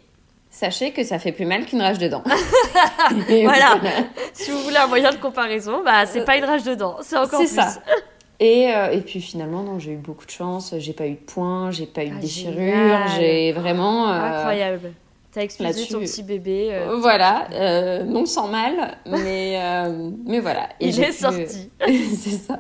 sachez 0.49 0.91
que 0.91 1.03
ça 1.03 1.19
fait 1.19 1.31
plus 1.31 1.45
mal 1.45 1.65
qu'une 1.65 1.81
rage 1.81 1.99
de 1.99 2.07
dents. 2.07 2.23
voilà. 3.43 3.79
si 4.33 4.51
vous 4.51 4.59
voulez 4.59 4.77
un 4.77 4.87
moyen 4.87 5.11
de 5.11 5.17
comparaison, 5.17 5.83
bah 5.83 6.05
c'est 6.05 6.25
pas 6.25 6.37
une 6.37 6.45
rage 6.45 6.63
de 6.63 6.75
dents, 6.75 6.97
c'est 7.01 7.17
encore 7.17 7.39
plus. 7.39 7.49
ça. 7.49 7.69
Et, 8.39 8.73
euh, 8.73 8.91
et, 8.91 8.99
puis 8.99 9.21
finalement, 9.21 9.61
non, 9.61 9.79
j'ai 9.79 9.91
eu 9.91 9.95
beaucoup 9.95 10.25
de 10.25 10.31
chance. 10.31 10.73
J'ai 10.77 10.91
pas 10.91 11.07
eu 11.07 11.13
de 11.13 11.15
points, 11.15 11.71
j'ai 11.71 11.85
pas 11.85 12.03
eu 12.03 12.09
de 12.09 12.15
ah, 12.17 12.19
déchirure. 12.19 13.07
J'ai 13.15 13.53
vraiment. 13.53 14.09
Euh, 14.09 14.19
Incroyable. 14.19 14.91
T'as 15.33 15.41
explosé 15.41 15.87
ton 15.87 15.99
petit 15.99 16.21
bébé. 16.21 16.69
Euh, 16.71 16.97
voilà, 16.97 17.47
euh, 17.53 18.03
non 18.03 18.27
sans 18.27 18.47
mal, 18.47 18.99
mais, 19.07 19.59
euh, 19.59 20.11
mais 20.25 20.39
voilà. 20.39 20.69
Et 20.79 20.89
Il 20.89 21.03
est 21.03 21.11
sorti. 21.11 21.71
c'est 22.15 22.37
ça. 22.37 22.59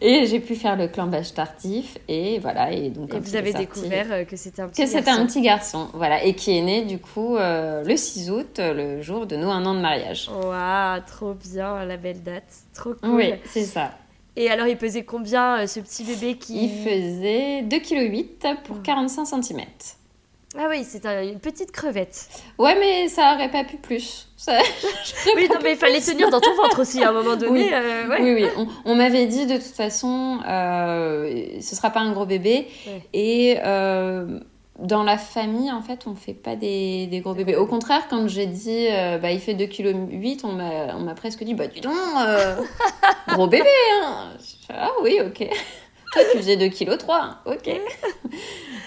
Et 0.00 0.24
j'ai 0.24 0.40
pu 0.40 0.54
faire 0.54 0.76
le 0.76 0.88
clambage 0.88 1.34
tardif, 1.34 1.98
et 2.08 2.38
voilà. 2.38 2.72
Et, 2.72 2.88
donc, 2.88 3.12
et 3.12 3.18
vous 3.18 3.36
avez 3.36 3.52
découvert 3.52 4.26
que 4.26 4.36
c'était 4.36 4.62
un 4.62 4.68
petit 4.68 4.76
que 4.76 4.86
garçon. 4.86 4.96
Que 4.96 4.98
c'était 4.98 5.10
un 5.10 5.26
petit 5.26 5.42
garçon, 5.42 5.88
voilà. 5.92 6.24
Et 6.24 6.34
qui 6.34 6.56
est 6.56 6.62
né, 6.62 6.82
du 6.86 6.98
coup, 6.98 7.36
le 7.36 7.96
6 7.96 8.30
août, 8.30 8.60
le 8.60 9.02
jour 9.02 9.26
de 9.26 9.36
nos 9.36 9.50
un 9.50 9.66
an 9.66 9.74
de 9.74 9.80
mariage. 9.80 10.30
Waouh, 10.30 11.00
trop 11.06 11.34
bien, 11.34 11.84
la 11.84 11.98
belle 11.98 12.22
date. 12.22 12.50
Trop 12.72 12.94
cool. 12.94 13.10
Oui, 13.10 13.34
c'est 13.44 13.64
ça. 13.64 13.90
Et 14.36 14.48
alors, 14.48 14.68
il 14.68 14.78
pesait 14.78 15.04
combien, 15.04 15.66
ce 15.66 15.80
petit 15.80 16.04
bébé 16.04 16.38
qui... 16.38 16.64
Il 16.64 16.70
faisait 16.70 17.60
2,8 17.62 18.38
kg 18.38 18.62
pour 18.64 18.80
45 18.80 19.26
cm. 19.26 19.60
Ah 20.58 20.66
oui, 20.68 20.84
c'est 20.84 21.06
une 21.06 21.38
petite 21.38 21.70
crevette. 21.70 22.28
Ouais, 22.58 22.76
mais 22.80 23.08
ça 23.08 23.34
aurait 23.34 23.50
pas 23.50 23.62
pu 23.62 23.76
plus. 23.76 24.26
oui, 25.36 25.48
non, 25.48 25.58
mais 25.62 25.72
il 25.72 25.76
fallait 25.76 26.00
tenir 26.00 26.28
dans 26.28 26.40
ton 26.40 26.54
ventre 26.56 26.80
aussi 26.80 27.04
à 27.04 27.10
un 27.10 27.12
moment 27.12 27.36
donné. 27.36 27.66
Oui, 27.66 27.70
euh, 27.72 28.18
oui, 28.20 28.34
oui, 28.34 28.64
On, 28.84 28.96
m'avait 28.96 29.26
dit 29.26 29.46
de 29.46 29.54
toute 29.54 29.76
façon, 29.76 30.40
euh, 30.48 31.60
ce 31.60 31.76
sera 31.76 31.90
pas 31.90 32.00
un 32.00 32.10
gros 32.12 32.26
bébé. 32.26 32.66
Et 33.12 33.58
euh, 33.64 34.40
dans 34.80 35.04
la 35.04 35.18
famille, 35.18 35.70
en 35.70 35.82
fait, 35.82 36.06
on 36.06 36.16
fait 36.16 36.34
pas 36.34 36.56
des, 36.56 37.06
des 37.06 37.20
gros 37.20 37.34
bébés. 37.34 37.54
Au 37.54 37.66
contraire, 37.66 38.08
quand 38.10 38.26
j'ai 38.26 38.46
dit, 38.46 38.88
euh, 38.90 39.18
bah, 39.18 39.30
il 39.30 39.38
fait 39.38 39.54
2,8 39.54 40.36
kg, 40.38 40.44
on 40.44 41.00
m'a 41.00 41.14
presque 41.14 41.44
dit, 41.44 41.54
bah, 41.54 41.68
dis 41.68 41.80
donc, 41.80 41.94
gros 43.28 43.46
bébé. 43.46 43.68
Hein. 44.02 44.30
Ah 44.68 44.90
oui, 45.02 45.20
ok. 45.24 45.48
Toi, 46.12 46.22
tu 46.32 46.38
faisais 46.38 46.56
2,3 46.56 46.70
kg, 46.70 46.96
ok. 47.46 47.80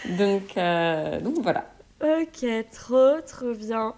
Donc, 0.05 0.57
euh, 0.57 1.19
donc 1.21 1.39
voilà. 1.41 1.65
Ok, 2.01 2.45
trop, 2.71 3.21
trop 3.25 3.53
bien. 3.53 3.93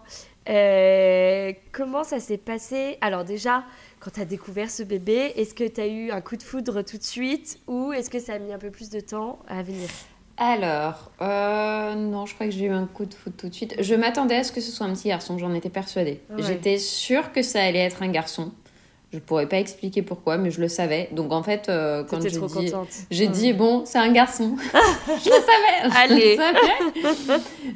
Euh, 0.48 1.54
comment 1.72 2.04
ça 2.04 2.20
s'est 2.20 2.38
passé? 2.38 2.98
Alors 3.02 3.24
déjà, 3.24 3.64
quand 4.00 4.12
tu 4.12 4.22
as 4.22 4.26
découvert 4.26 4.70
ce 4.70 4.84
bébé, 4.84 5.34
est-ce 5.36 5.56
que 5.56 5.68
tu 5.68 5.82
as 5.82 5.88
eu 5.88 6.12
un 6.12 6.22
coup 6.22 6.38
de 6.38 6.44
foudre 6.44 6.84
tout 6.84 6.98
de 6.98 7.04
suite 7.04 7.60
ou 7.68 7.94
est-ce 7.94 8.10
que 8.10 8.20
ça 8.20 8.34
a 8.34 8.40
mis 8.40 8.54
un 8.54 8.60
peu 8.60 8.70
plus 8.70 8.90
de 8.90 9.00
temps 9.00 9.40
à 9.48 9.64
venir? 9.64 9.90
Alors, 10.38 11.12
euh, 11.22 11.96
non, 11.96 12.26
je 12.26 12.36
crois 12.36 12.48
que 12.48 12.52
j'ai 12.52 12.66
eu 12.66 12.72
un 12.72 12.88
coup 12.88 13.06
de 13.06 13.14
foudre 13.14 13.38
tout 13.38 13.50
de 13.50 13.54
suite. 13.54 13.76
Je 13.80 13.96
m'attendais 13.96 14.36
à 14.36 14.44
ce 14.44 14.52
que 14.52 14.62
ce 14.62 14.72
soit 14.72 14.86
un 14.86 14.94
petit 14.94 15.08
garçon, 15.08 15.38
j'en 15.38 15.54
étais 15.54 15.70
persuadée. 15.70 16.22
J'étais 16.38 16.78
sûre 16.78 17.32
que 17.32 17.42
ça 17.42 17.64
allait 17.64 17.80
être 17.80 18.04
un 18.04 18.10
garçon. 18.10 18.52
Je 19.16 19.20
pourrais 19.22 19.48
pas 19.48 19.60
expliquer 19.60 20.02
pourquoi, 20.02 20.38
mais 20.38 20.52
je 20.52 20.60
le 20.60 20.68
savais. 20.68 21.08
Donc 21.14 21.32
en 21.32 21.42
fait, 21.42 21.70
euh, 21.70 22.04
quand 22.04 22.22
j'ai 22.22 22.32
dit, 22.32 22.74
j'ai 23.10 23.28
dit 23.28 23.54
bon, 23.54 23.86
c'est 23.86 23.98
un 23.98 24.12
garçon. 24.12 24.58
je 25.08 25.30
le 25.30 25.90
savais. 25.90 25.96
Allez. 25.96 26.38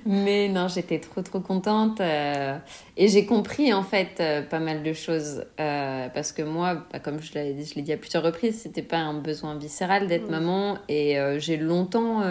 mais 0.05 0.49
non, 0.49 0.67
j'étais 0.67 0.99
trop 0.99 1.21
trop 1.21 1.39
contente 1.39 2.01
euh, 2.01 2.57
et 2.97 3.07
j'ai 3.07 3.25
compris 3.25 3.73
en 3.73 3.83
fait 3.83 4.17
euh, 4.19 4.41
pas 4.41 4.59
mal 4.59 4.83
de 4.83 4.91
choses 4.91 5.45
parce 5.55 6.33
que 6.33 6.41
moi, 6.41 6.85
bah, 6.91 6.99
comme 6.99 7.21
je 7.21 7.33
l'ai 7.35 7.53
dit, 7.53 7.65
je 7.65 7.75
l'ai 7.75 7.83
dit 7.83 7.93
à 7.93 7.97
plusieurs 7.97 8.23
reprises, 8.23 8.59
c'était 8.63 8.81
pas 8.81 8.97
un 8.97 9.13
besoin 9.13 9.55
viscéral 9.55 10.07
d'être 10.07 10.27
mm. 10.27 10.31
maman 10.31 10.77
et 10.89 11.17
j'ai 11.37 11.55
longtemps 11.55 12.21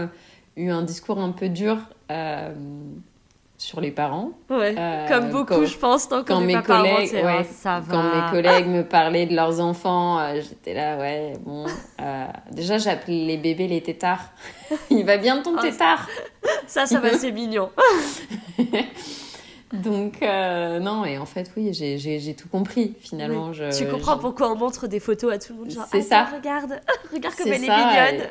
eu 0.56 0.68
un 0.68 0.82
discours 0.82 1.18
un 1.18 1.32
peu 1.32 1.48
dur 1.48 1.78
sur 3.59 3.80
les 3.80 3.90
parents. 3.90 4.30
Ouais, 4.48 4.74
euh, 4.78 5.09
comme 5.09 5.30
beaucoup, 5.30 5.66
je 5.66 5.76
pense, 5.76 6.09
tant 6.09 6.22
quand 6.22 6.40
mes 6.40 6.62
collègues, 6.62 7.12
ouais, 7.12 7.42
ça 7.42 7.80
va. 7.80 7.92
Quand 7.92 8.02
mes 8.04 8.30
collègues 8.30 8.68
me 8.68 8.82
parlaient 8.82 9.26
de 9.26 9.34
leurs 9.34 9.61
enfants, 9.61 10.20
euh, 10.20 10.40
j'étais 10.40 10.74
là, 10.74 10.96
ouais, 10.96 11.32
bon. 11.44 11.66
Euh, 12.00 12.26
déjà, 12.52 12.78
j'appelais 12.78 13.26
les 13.26 13.36
bébés 13.36 13.66
les 13.66 13.82
tétards. 13.82 14.30
Il 14.90 15.04
va 15.04 15.16
bien 15.16 15.42
ton 15.42 15.56
oh, 15.59 15.61
tétard. 15.61 16.09
Ça, 16.68 16.86
ça 16.86 17.00
va, 17.00 17.12
c'est 17.18 17.32
mignon. 17.32 17.70
Donc, 19.72 20.22
non, 20.22 21.04
et 21.04 21.18
en 21.18 21.26
fait, 21.26 21.50
oui, 21.56 21.74
j'ai 21.74 22.34
tout 22.34 22.48
compris, 22.48 22.94
finalement. 23.00 23.52
Je, 23.52 23.76
tu 23.76 23.86
comprends 23.90 24.18
pourquoi 24.18 24.52
on 24.52 24.56
montre 24.56 24.86
des 24.86 25.00
photos 25.00 25.34
à 25.34 25.38
tout 25.38 25.52
le 25.52 25.59
monde, 25.59 25.86
C'est 25.90 26.00
ça. 26.00 26.24
regarde, 26.24 26.80
regarde 27.12 27.34
comme 27.34 27.48
elle 27.48 27.64
est 27.64 27.68
mignonne. 27.68 28.28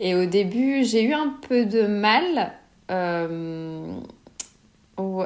Et, 0.00 0.16
au 0.16 0.26
début, 0.26 0.84
j'ai 0.84 1.04
eu 1.04 1.14
un 1.14 1.36
peu 1.48 1.64
de 1.64 1.86
mal. 1.86 2.52
Euh, 2.90 4.00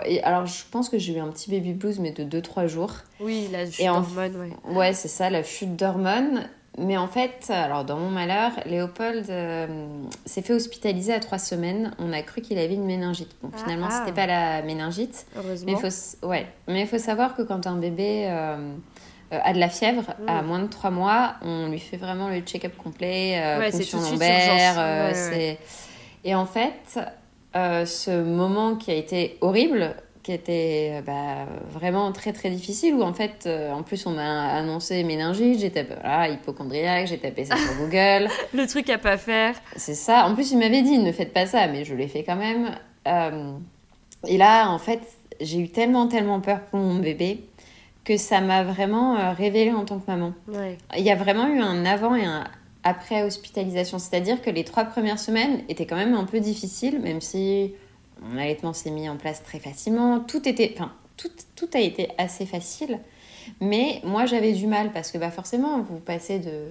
et 0.06 0.22
alors, 0.22 0.46
je 0.46 0.62
pense 0.70 0.88
que 0.88 0.98
j'ai 0.98 1.14
eu 1.14 1.18
un 1.20 1.28
petit 1.28 1.50
baby 1.50 1.72
blues, 1.74 1.98
mais 1.98 2.10
de 2.12 2.24
2-3 2.40 2.66
jours. 2.68 2.92
Oui, 3.20 3.48
la 3.52 3.70
chute 3.70 3.84
d'hormones, 3.84 4.36
ouais. 4.36 4.74
Ouais, 4.74 4.92
c'est 4.92 5.08
ça, 5.08 5.30
la 5.30 5.42
chute 5.42 5.76
d'hormones. 5.76 6.48
mais 6.78 6.96
en 6.96 7.08
fait, 7.08 7.50
alors 7.50 7.84
dans 7.84 7.96
mon 7.96 8.08
malheur, 8.10 8.52
Léopold 8.66 9.28
euh, 9.30 9.66
s'est 10.26 10.42
fait 10.42 10.52
hospitaliser 10.54 11.12
à 11.12 11.18
trois 11.20 11.38
semaines. 11.38 11.92
On 11.98 12.12
a 12.12 12.22
cru 12.22 12.40
qu'il 12.40 12.56
avait 12.58 12.74
une 12.74 12.84
méningite. 12.86 13.30
Bon, 13.42 13.50
Ah, 13.52 13.58
finalement, 13.58 13.88
ah. 13.90 13.98
c'était 14.00 14.14
pas 14.14 14.26
la 14.26 14.62
méningite. 14.62 15.26
Mais 15.34 15.42
Heureusement. 15.44 15.72
il 15.72 15.90
faut, 15.90 16.26
ouais. 16.28 16.46
Mais 16.68 16.82
il 16.82 16.86
faut 16.86 16.98
savoir 16.98 17.34
que 17.34 17.42
quand 17.42 17.66
un 17.66 17.76
bébé 17.76 18.26
euh, 18.28 18.56
euh, 19.32 19.38
a 19.42 19.52
de 19.52 19.58
la 19.58 19.68
fièvre, 19.68 20.04
Mm. 20.20 20.28
à 20.28 20.42
moins 20.42 20.60
de 20.60 20.68
trois 20.68 20.90
mois, 20.90 21.34
on 21.42 21.66
lui 21.68 21.80
fait 21.80 21.96
vraiment 21.96 22.28
le 22.28 22.40
check-up 22.40 22.76
complet, 22.76 23.38
euh, 23.42 23.58
Ouais, 23.58 23.70
c'est 23.72 23.78
ponction 23.78 23.98
tout 23.98 24.04
de 24.04 24.08
suite 24.08 24.20
lombaire. 24.20 24.76
Ouais, 25.12 25.30
ouais. 25.36 25.58
Et 26.24 26.34
en 26.34 26.46
fait, 26.46 27.00
euh, 27.58 27.86
ce 27.86 28.22
moment 28.22 28.76
qui 28.76 28.90
a 28.90 28.94
été 28.94 29.38
horrible, 29.40 29.94
qui 30.28 30.34
était 30.34 30.90
euh, 30.92 31.00
bah, 31.00 31.46
vraiment 31.72 32.12
très 32.12 32.34
très 32.34 32.50
difficile, 32.50 32.92
où 32.92 33.02
en 33.02 33.14
fait, 33.14 33.44
euh, 33.46 33.72
en 33.72 33.82
plus, 33.82 34.04
on 34.04 34.10
m'a 34.10 34.48
annoncé 34.48 35.02
méningite, 35.02 35.58
j'ai 35.58 35.70
tapé 35.70 35.94
voilà, 35.98 36.28
hypochondriaque, 36.28 37.06
j'ai 37.06 37.16
tapé 37.16 37.46
ça 37.46 37.56
sur 37.56 37.74
Google. 37.76 38.28
Le 38.52 38.66
truc 38.66 38.90
à 38.90 38.98
pas 38.98 39.16
faire. 39.16 39.54
C'est 39.76 39.94
ça. 39.94 40.26
En 40.26 40.34
plus, 40.34 40.52
il 40.52 40.58
m'avait 40.58 40.82
dit 40.82 40.98
ne 40.98 41.12
faites 41.12 41.32
pas 41.32 41.46
ça, 41.46 41.66
mais 41.68 41.86
je 41.86 41.94
l'ai 41.94 42.08
fait 42.08 42.24
quand 42.24 42.36
même. 42.36 42.76
Euh, 43.06 43.52
et 44.26 44.36
là, 44.36 44.68
en 44.68 44.78
fait, 44.78 45.00
j'ai 45.40 45.60
eu 45.60 45.70
tellement, 45.70 46.08
tellement 46.08 46.40
peur 46.40 46.60
pour 46.70 46.78
mon 46.78 46.96
bébé 46.96 47.44
que 48.04 48.18
ça 48.18 48.42
m'a 48.42 48.64
vraiment 48.64 49.32
révélée 49.34 49.72
en 49.72 49.86
tant 49.86 49.98
que 49.98 50.10
maman. 50.10 50.34
Ouais. 50.48 50.76
Il 50.94 51.04
y 51.04 51.10
a 51.10 51.14
vraiment 51.14 51.46
eu 51.48 51.60
un 51.60 51.86
avant 51.86 52.14
et 52.14 52.24
un 52.26 52.44
après 52.88 53.22
hospitalisation. 53.22 53.98
C'est-à-dire 53.98 54.40
que 54.42 54.50
les 54.50 54.64
trois 54.64 54.84
premières 54.84 55.18
semaines 55.18 55.62
étaient 55.68 55.86
quand 55.86 55.96
même 55.96 56.14
un 56.14 56.24
peu 56.24 56.40
difficiles, 56.40 56.98
même 57.00 57.20
si 57.20 57.72
mon 58.22 58.38
allaitement 58.38 58.72
s'est 58.72 58.90
mis 58.90 59.08
en 59.08 59.16
place 59.16 59.42
très 59.42 59.58
facilement. 59.60 60.20
Tout 60.20 60.48
était, 60.48 60.74
enfin, 60.74 60.92
tout, 61.16 61.30
tout 61.56 61.68
a 61.74 61.78
été 61.80 62.08
assez 62.18 62.46
facile. 62.46 62.98
Mais 63.60 64.00
moi, 64.04 64.26
j'avais 64.26 64.52
du 64.52 64.66
mal 64.66 64.92
parce 64.92 65.10
que 65.10 65.18
bah, 65.18 65.30
forcément, 65.30 65.80
vous 65.80 66.00
passez 66.00 66.38
de, 66.38 66.64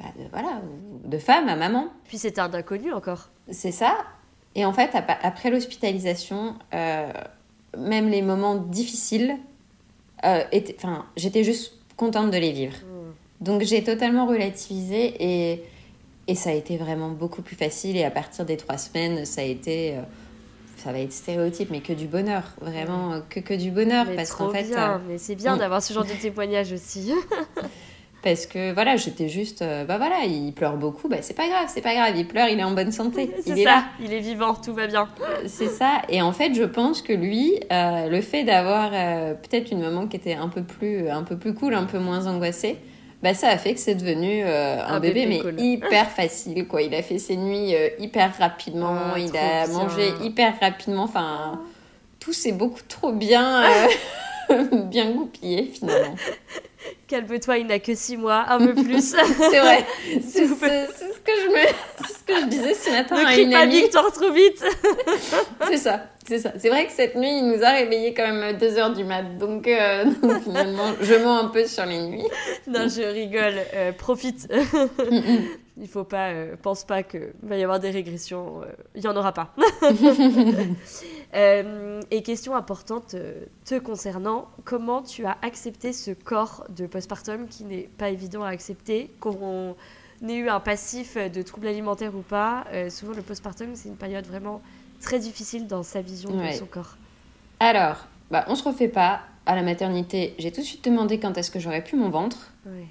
bah, 0.00 0.06
de- 0.18 0.28
voilà, 0.32 0.60
de 1.04 1.18
femme 1.18 1.48
à 1.48 1.54
maman. 1.56 1.86
Puis 2.08 2.18
c'était 2.18 2.40
un 2.40 2.52
inconnu 2.52 2.92
encore. 2.92 3.28
C'est 3.50 3.70
ça. 3.72 3.96
Et 4.54 4.64
en 4.64 4.72
fait, 4.72 4.94
ap- 4.94 5.18
après 5.22 5.50
l'hospitalisation, 5.50 6.54
euh, 6.74 7.12
même 7.76 8.08
les 8.08 8.22
moments 8.22 8.56
difficiles, 8.56 9.36
euh, 10.24 10.42
étaient- 10.50 10.76
j'étais 11.16 11.44
juste 11.44 11.74
contente 11.96 12.30
de 12.32 12.36
les 12.38 12.52
vivre. 12.52 12.74
Donc 13.40 13.62
j'ai 13.62 13.82
totalement 13.84 14.26
relativisé 14.26 15.14
et, 15.20 15.62
et 16.26 16.34
ça 16.34 16.50
a 16.50 16.52
été 16.54 16.76
vraiment 16.76 17.08
beaucoup 17.10 17.42
plus 17.42 17.56
facile. 17.56 17.96
Et 17.96 18.04
à 18.04 18.10
partir 18.10 18.44
des 18.44 18.56
trois 18.56 18.78
semaines, 18.78 19.24
ça 19.24 19.42
a 19.42 19.44
été, 19.44 19.96
euh, 19.96 20.00
ça 20.76 20.90
va 20.92 20.98
être 20.98 21.12
stéréotype, 21.12 21.70
mais 21.70 21.80
que 21.80 21.92
du 21.92 22.06
bonheur, 22.06 22.42
vraiment 22.60 23.12
euh, 23.12 23.20
que, 23.28 23.40
que 23.40 23.54
du 23.54 23.70
bonheur. 23.70 24.06
Mais 24.08 24.16
parce 24.16 24.32
qu'en 24.34 24.50
fait, 24.50 24.64
bien. 24.64 24.94
euh, 24.94 24.98
Mais 25.08 25.18
c'est 25.18 25.36
bien 25.36 25.56
d'avoir 25.56 25.82
ce 25.82 25.92
genre 25.94 26.04
de 26.06 26.20
témoignage 26.20 26.72
aussi. 26.72 27.12
parce 28.24 28.46
que 28.46 28.72
voilà, 28.74 28.96
j'étais 28.96 29.28
juste, 29.28 29.62
euh, 29.62 29.84
bah 29.84 29.96
voilà, 29.98 30.24
il 30.24 30.52
pleure 30.52 30.76
beaucoup, 30.76 31.08
bah 31.08 31.18
c'est 31.20 31.34
pas 31.36 31.46
grave, 31.48 31.66
c'est 31.68 31.80
pas 31.80 31.94
grave, 31.94 32.14
il 32.16 32.26
pleure, 32.26 32.48
il 32.48 32.58
est 32.58 32.64
en 32.64 32.72
bonne 32.72 32.90
santé, 32.90 33.30
c'est 33.44 33.50
il 33.52 33.60
est 33.60 33.64
ça. 33.64 33.70
là. 33.70 33.84
Il 34.02 34.12
est 34.12 34.18
vivant, 34.18 34.54
tout 34.54 34.74
va 34.74 34.88
bien. 34.88 35.08
C'est 35.46 35.68
ça. 35.68 36.02
Et 36.08 36.20
en 36.20 36.32
fait, 36.32 36.52
je 36.54 36.64
pense 36.64 37.02
que 37.02 37.12
lui, 37.12 37.54
le 37.70 38.20
fait 38.20 38.42
d'avoir 38.42 38.90
peut-être 38.90 39.70
une 39.70 39.80
maman 39.80 40.08
qui 40.08 40.16
était 40.16 40.34
un 40.34 40.48
peu 40.48 40.62
plus, 40.64 41.08
un 41.08 41.22
peu 41.22 41.36
plus 41.36 41.54
cool, 41.54 41.74
un 41.74 41.84
peu 41.84 42.00
moins 42.00 42.26
angoissée, 42.26 42.76
bah 43.22 43.34
ça 43.34 43.48
a 43.48 43.58
fait 43.58 43.74
que 43.74 43.80
c'est 43.80 43.94
devenu 43.96 44.44
euh, 44.44 44.80
un, 44.82 44.94
Un 44.94 45.00
bébé, 45.00 45.26
bébé 45.26 45.26
mais 45.36 45.40
cool. 45.40 45.60
hyper 45.60 46.10
facile 46.10 46.66
quoi. 46.68 46.82
Il 46.82 46.94
a 46.94 47.02
fait 47.02 47.18
ses 47.18 47.36
nuits 47.36 47.74
euh, 47.74 47.88
hyper 47.98 48.36
rapidement, 48.38 48.96
Ah, 49.14 49.18
il 49.18 49.36
a 49.36 49.66
bien. 49.66 49.72
mangé 49.76 50.12
hyper 50.22 50.54
rapidement. 50.60 51.02
Enfin, 51.04 51.60
tout 52.20 52.32
s'est 52.32 52.52
beaucoup 52.52 52.82
trop 52.88 53.12
bien, 53.12 53.64
euh, 54.50 54.64
bien 54.84 55.10
goupillé 55.10 55.64
finalement. 55.64 56.14
Calme-toi, 57.08 57.58
il 57.58 57.66
n'a 57.66 57.78
que 57.78 57.94
6 57.94 58.18
mois, 58.18 58.44
un 58.48 58.58
peu 58.58 58.74
plus. 58.74 59.14
C'est 59.38 59.58
vrai. 59.60 59.84
C'est 60.20 60.46
ce 60.46 60.54
que 60.54 61.32
je 61.42 61.48
me, 61.50 61.56
c'est 62.06 62.12
ce 62.14 62.18
que 62.24 62.40
je 62.40 62.46
disais 62.46 62.74
ce 62.74 62.90
matin 62.90 63.16
ne 63.16 63.20
à 63.26 63.32
crie 63.32 63.42
une 63.42 63.52
pas 63.52 63.58
amie. 63.60 63.88
Trop 63.90 64.30
vite. 64.32 64.64
C'est 65.68 65.76
ça, 65.76 66.06
c'est 66.26 66.38
ça. 66.38 66.52
C'est 66.58 66.68
vrai 66.70 66.86
que 66.86 66.92
cette 66.92 67.16
nuit, 67.16 67.38
il 67.38 67.48
nous 67.48 67.62
a 67.62 67.70
réveillés 67.70 68.14
quand 68.14 68.26
même 68.26 68.42
à 68.42 68.52
2h 68.54 68.94
du 68.94 69.04
mat. 69.04 69.36
Donc, 69.38 69.66
euh, 69.68 70.04
donc 70.22 70.42
finalement, 70.42 70.86
je 71.02 71.14
mens 71.14 71.38
un 71.38 71.48
peu 71.48 71.66
sur 71.66 71.84
les 71.84 71.98
nuits. 72.00 72.24
non, 72.66 72.88
je 72.88 73.02
rigole. 73.02 73.56
euh, 73.74 73.92
profite. 73.92 74.48
Il 75.80 75.86
faut 75.88 76.04
pas, 76.04 76.30
euh, 76.30 76.56
pense 76.60 76.84
pas 76.84 77.02
qu'il 77.04 77.32
va 77.42 77.56
y 77.56 77.62
avoir 77.62 77.78
des 77.78 77.90
régressions. 77.90 78.62
euh, 78.62 78.66
Il 78.96 79.02
y 79.04 79.08
en 79.08 79.16
aura 79.16 79.32
pas. 79.32 79.54
Euh, 81.34 82.00
et 82.10 82.22
question 82.22 82.56
importante 82.56 83.12
euh, 83.12 83.44
te 83.66 83.78
concernant, 83.78 84.48
comment 84.64 85.02
tu 85.02 85.26
as 85.26 85.36
accepté 85.42 85.92
ce 85.92 86.10
corps 86.12 86.64
de 86.74 86.86
postpartum 86.86 87.48
qui 87.48 87.64
n'est 87.64 87.82
pas 87.98 88.08
évident 88.08 88.42
à 88.44 88.48
accepter, 88.48 89.10
qu'on 89.20 89.76
ait 90.26 90.34
eu 90.36 90.48
un 90.48 90.60
passif 90.60 91.18
de 91.18 91.42
troubles 91.42 91.66
alimentaires 91.66 92.14
ou 92.16 92.22
pas 92.22 92.64
euh, 92.72 92.88
Souvent, 92.88 93.12
le 93.12 93.20
postpartum, 93.20 93.74
c'est 93.74 93.90
une 93.90 93.96
période 93.96 94.24
vraiment 94.26 94.62
très 95.02 95.18
difficile 95.18 95.66
dans 95.66 95.82
sa 95.82 96.00
vision 96.00 96.30
Ouais. 96.30 96.52
de 96.52 96.56
son 96.56 96.64
corps. 96.64 96.96
Alors, 97.60 98.06
bah, 98.30 98.46
on 98.48 98.54
se 98.54 98.64
refait 98.64 98.88
pas. 98.88 99.20
À 99.44 99.54
la 99.54 99.62
maternité, 99.62 100.34
j'ai 100.38 100.50
tout 100.52 100.60
de 100.60 100.66
suite 100.66 100.84
demandé 100.84 101.18
quand 101.18 101.36
est-ce 101.38 101.50
que 101.50 101.58
j'aurais 101.58 101.84
pu 101.84 101.96
mon 101.96 102.08
ventre. 102.10 102.52
Ouais. 102.66 102.86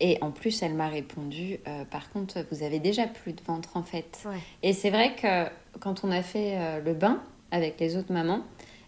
Et 0.00 0.18
en 0.20 0.30
plus, 0.30 0.62
elle 0.62 0.74
m'a 0.74 0.88
répondu 0.88 1.58
euh, 1.66 1.84
par 1.90 2.10
contre, 2.10 2.38
vous 2.52 2.62
avez 2.62 2.78
déjà 2.78 3.06
plus 3.06 3.32
de 3.32 3.42
ventre 3.42 3.70
en 3.76 3.82
fait. 3.82 4.18
Ouais. 4.26 4.36
Et 4.62 4.72
c'est 4.72 4.90
vrai 4.90 5.14
que 5.20 5.50
quand 5.80 6.04
on 6.04 6.10
a 6.12 6.22
fait 6.22 6.52
euh, 6.56 6.80
le 6.84 6.94
bain 6.94 7.20
avec 7.50 7.80
les 7.80 7.96
autres 7.96 8.12
mamans, 8.12 8.40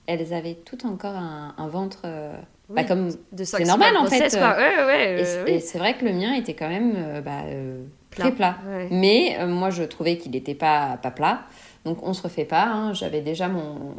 elles 0.07 0.33
avaient 0.33 0.55
tout 0.55 0.87
encore 0.87 1.17
un, 1.17 1.55
un 1.59 1.69
ventre. 1.69 2.03
euh, 2.05 2.33
bah, 2.69 2.83
Oui, 2.83 2.87
comme 2.87 3.09
de 3.33 3.43
c'est 3.45 3.65
normal 3.65 3.97
en 3.97 4.07
fait. 4.07 4.29
Quoi. 4.31 4.57
Ouais, 4.57 4.85
ouais, 4.87 5.19
Et 5.19 5.23
euh, 5.23 5.59
c'est- 5.61 5.75
oui. 5.75 5.79
vrai 5.81 5.95
que 5.95 6.05
le 6.05 6.13
mien 6.13 6.33
était 6.35 6.55
quand 6.55 6.69
même 6.69 6.93
euh, 6.97 7.21
bah, 7.21 7.43
euh, 7.47 7.85
Plat. 8.11 8.25
très 8.27 8.35
plat. 8.35 8.57
Mais 8.93 9.37
euh, 9.41 9.47
moi, 9.49 9.71
je 9.71 9.83
trouvais 9.85 10.17
qu'il 10.19 10.31
n'était 10.33 10.55
pas, 10.55 10.97
pas 11.03 11.11
plat. 11.11 11.43
Donc, 11.85 12.03
on 12.07 12.13
se 12.13 12.23
refait 12.23 12.45
pas. 12.45 12.65
hein. 12.67 12.93
J'avais 12.93 13.21
déjà 13.21 13.49
mon, 13.49 13.95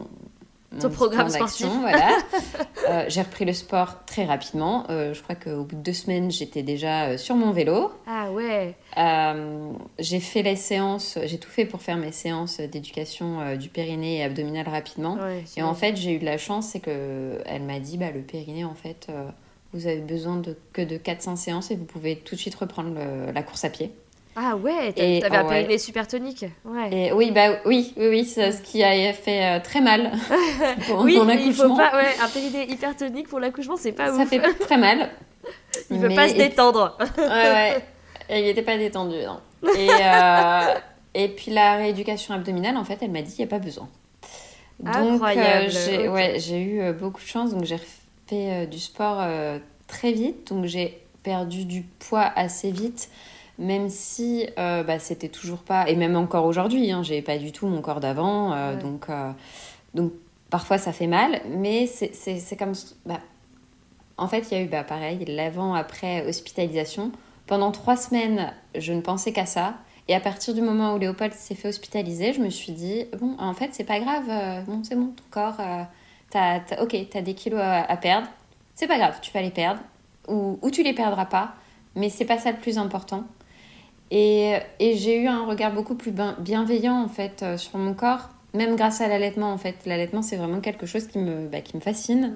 mon 0.71 0.79
Ton 0.79 0.89
programme 0.89 1.29
sportif. 1.29 1.67
Voilà. 1.79 2.17
Euh, 2.89 3.05
j'ai 3.09 3.21
repris 3.21 3.45
le 3.45 3.53
sport 3.53 4.03
très 4.05 4.25
rapidement. 4.25 4.85
Euh, 4.89 5.13
je 5.13 5.21
crois 5.21 5.35
qu'au 5.35 5.63
bout 5.63 5.75
de 5.75 5.81
deux 5.81 5.93
semaines, 5.93 6.31
j'étais 6.31 6.63
déjà 6.63 7.03
euh, 7.09 7.17
sur 7.17 7.35
mon 7.35 7.51
vélo. 7.51 7.91
Ah 8.07 8.31
ouais. 8.31 8.73
Euh, 8.97 9.71
j'ai 9.99 10.19
fait 10.19 10.41
les 10.41 10.55
séances, 10.55 11.17
j'ai 11.25 11.37
tout 11.37 11.49
fait 11.49 11.65
pour 11.65 11.81
faire 11.83 11.97
mes 11.97 12.11
séances 12.11 12.59
d'éducation 12.59 13.55
du 13.55 13.69
périnée 13.69 14.17
et 14.17 14.23
abdominal 14.23 14.67
rapidement. 14.67 15.13
ouais 15.13 15.43
Et 15.55 15.61
en 15.61 15.75
fait, 15.75 15.95
j'ai 15.95 16.13
eu 16.15 16.19
de 16.19 16.25
la 16.25 16.39
chance, 16.39 16.69
c'est 16.69 16.79
que 16.79 17.37
elle 17.45 17.61
m'a 17.61 17.79
dit, 17.79 17.97
bah, 17.99 18.09
le 18.11 18.21
périnée, 18.21 18.65
en 18.65 18.73
fait, 18.75 19.07
vous 19.73 19.85
avez 19.85 20.01
besoin 20.01 20.37
de, 20.37 20.57
que 20.73 20.81
de 20.81 20.97
400 20.97 21.35
séances 21.35 21.69
et 21.71 21.75
vous 21.75 21.85
pouvez 21.85 22.15
tout 22.17 22.33
de 22.35 22.39
suite 22.39 22.55
reprendre 22.55 22.89
le- 22.95 23.31
la 23.31 23.43
course 23.43 23.63
à 23.63 23.69
pied. 23.69 23.91
Ah 24.43 24.55
ouais, 24.55 24.91
t'avais 24.93 25.21
ah 25.29 25.39
un 25.41 25.43
ouais. 25.43 25.49
périnée 25.49 25.77
super 25.77 26.07
tonique. 26.07 26.45
Ouais. 26.65 26.89
Et 26.91 27.11
oui, 27.13 27.29
bah 27.31 27.57
oui, 27.65 27.93
oui, 27.95 28.07
oui, 28.09 28.25
c'est 28.25 28.51
ce 28.51 28.61
qui 28.61 28.83
a 28.83 29.13
fait 29.13 29.43
euh, 29.43 29.59
très 29.59 29.81
mal 29.81 30.11
pendant 30.87 31.03
oui, 31.03 31.15
faut 31.17 31.25
l'accouchement. 31.25 31.77
pas. 31.77 31.95
Ouais, 31.95 32.07
un 32.19 32.27
périnée 32.27 32.71
hypertonique 32.71 33.27
pour 33.27 33.39
l'accouchement, 33.39 33.75
c'est 33.77 33.91
pas 33.91 34.07
Ça 34.07 34.23
ouf. 34.23 34.29
fait 34.29 34.39
très 34.59 34.77
mal. 34.77 35.09
Il 35.91 35.99
veut 35.99 36.07
Mais- 36.07 36.15
pas 36.15 36.29
se 36.29 36.33
détendre. 36.35 36.97
Ouais, 37.17 37.23
ouais. 37.27 37.85
Et 38.29 38.39
il 38.39 38.45
n'était 38.45 38.61
pas 38.61 38.77
détendu, 38.77 39.17
non. 39.25 39.39
Et, 39.77 39.89
euh, 39.89 40.73
et 41.13 41.27
puis 41.27 41.51
la 41.51 41.75
rééducation 41.75 42.33
abdominale, 42.33 42.77
en 42.77 42.85
fait, 42.85 42.97
elle 43.01 43.11
m'a 43.11 43.21
dit, 43.21 43.33
il 43.37 43.41
n'y 43.41 43.45
a 43.45 43.47
pas 43.47 43.59
besoin. 43.59 43.89
Donc, 44.79 44.95
euh, 44.95 45.11
Incroyable, 45.13 45.69
j'ai 45.69 46.07
ouais, 46.07 46.39
eu 46.51 46.79
euh, 46.81 46.93
beaucoup 46.93 47.21
de 47.21 47.27
chance. 47.27 47.51
Donc, 47.53 47.65
j'ai 47.65 47.77
fait 48.27 48.65
du 48.67 48.79
sport 48.79 49.21
très 49.87 50.13
vite. 50.13 50.47
Donc, 50.53 50.65
j'ai 50.65 50.97
perdu 51.23 51.65
du 51.65 51.81
poids 51.99 52.31
assez 52.35 52.71
vite. 52.71 53.09
Même 53.61 53.89
si 53.89 54.47
euh, 54.57 54.81
bah, 54.83 54.97
c'était 54.99 55.29
toujours 55.29 55.59
pas. 55.59 55.87
Et 55.87 55.95
même 55.95 56.15
encore 56.15 56.45
aujourd'hui, 56.45 56.91
hein, 56.91 57.03
j'ai 57.03 57.21
pas 57.21 57.37
du 57.37 57.51
tout 57.51 57.67
mon 57.67 57.81
corps 57.81 57.99
d'avant. 57.99 58.53
euh, 58.53 58.75
Ouais. 58.75 58.81
donc, 58.81 59.05
euh, 59.09 59.31
donc, 59.93 60.11
parfois, 60.49 60.77
ça 60.79 60.91
fait 60.91 61.07
mal. 61.07 61.41
Mais 61.49 61.85
c'est 61.87 62.57
comme. 62.57 62.73
Bah, 63.05 63.19
en 64.17 64.27
fait, 64.27 64.47
il 64.51 64.57
y 64.57 64.61
a 64.61 64.63
eu, 64.63 64.67
bah, 64.67 64.83
pareil, 64.83 65.23
l'avant-après 65.27 66.27
hospitalisation. 66.27 67.11
Pendant 67.47 67.71
trois 67.71 67.95
semaines, 67.97 68.51
je 68.75 68.93
ne 68.93 69.01
pensais 69.01 69.31
qu'à 69.31 69.45
ça. 69.45 69.75
Et 70.07 70.15
à 70.15 70.19
partir 70.19 70.53
du 70.53 70.61
moment 70.61 70.95
où 70.95 70.97
Léopold 70.97 71.33
s'est 71.33 71.55
fait 71.55 71.67
hospitaliser, 71.67 72.33
je 72.33 72.39
me 72.41 72.49
suis 72.49 72.73
dit, 72.73 73.05
bon, 73.19 73.35
en 73.39 73.53
fait, 73.53 73.69
c'est 73.73 73.83
pas 73.83 73.99
grave. 73.99 74.65
bon, 74.65 74.81
c'est 74.83 74.95
bon, 74.95 75.07
ton 75.15 75.23
corps, 75.29 75.59
euh, 75.59 75.83
t'as, 76.31 76.59
t'as- 76.61 76.81
ok, 76.83 76.95
t'as 77.11 77.21
des 77.21 77.33
kilos 77.35 77.59
à, 77.61 77.81
à 77.83 77.97
perdre. 77.97 78.27
C'est 78.75 78.87
pas 78.87 78.97
grave, 78.97 79.19
tu 79.21 79.31
vas 79.31 79.41
les 79.43 79.51
perdre. 79.51 79.79
Ou, 80.27 80.57
ou 80.61 80.71
tu 80.71 80.81
les 80.81 80.93
perdras 80.93 81.25
pas. 81.25 81.53
Mais 81.95 82.09
c'est 82.09 82.25
pas 82.25 82.37
ça 82.39 82.51
le 82.51 82.57
plus 82.57 82.77
important. 82.77 83.23
Et, 84.11 84.55
et 84.79 84.95
j'ai 84.97 85.17
eu 85.21 85.27
un 85.27 85.45
regard 85.45 85.73
beaucoup 85.73 85.95
plus 85.95 86.11
bien- 86.11 86.35
bienveillant, 86.39 87.01
en 87.01 87.07
fait, 87.07 87.41
euh, 87.43 87.57
sur 87.57 87.77
mon 87.77 87.93
corps. 87.93 88.29
Même 88.53 88.75
grâce 88.75 88.99
à 89.01 89.07
l'allaitement, 89.07 89.51
en 89.53 89.57
fait. 89.57 89.75
L'allaitement, 89.85 90.21
c'est 90.21 90.35
vraiment 90.35 90.59
quelque 90.59 90.85
chose 90.85 91.07
qui 91.07 91.17
me, 91.17 91.47
bah, 91.47 91.61
qui 91.61 91.77
me 91.77 91.81
fascine. 91.81 92.33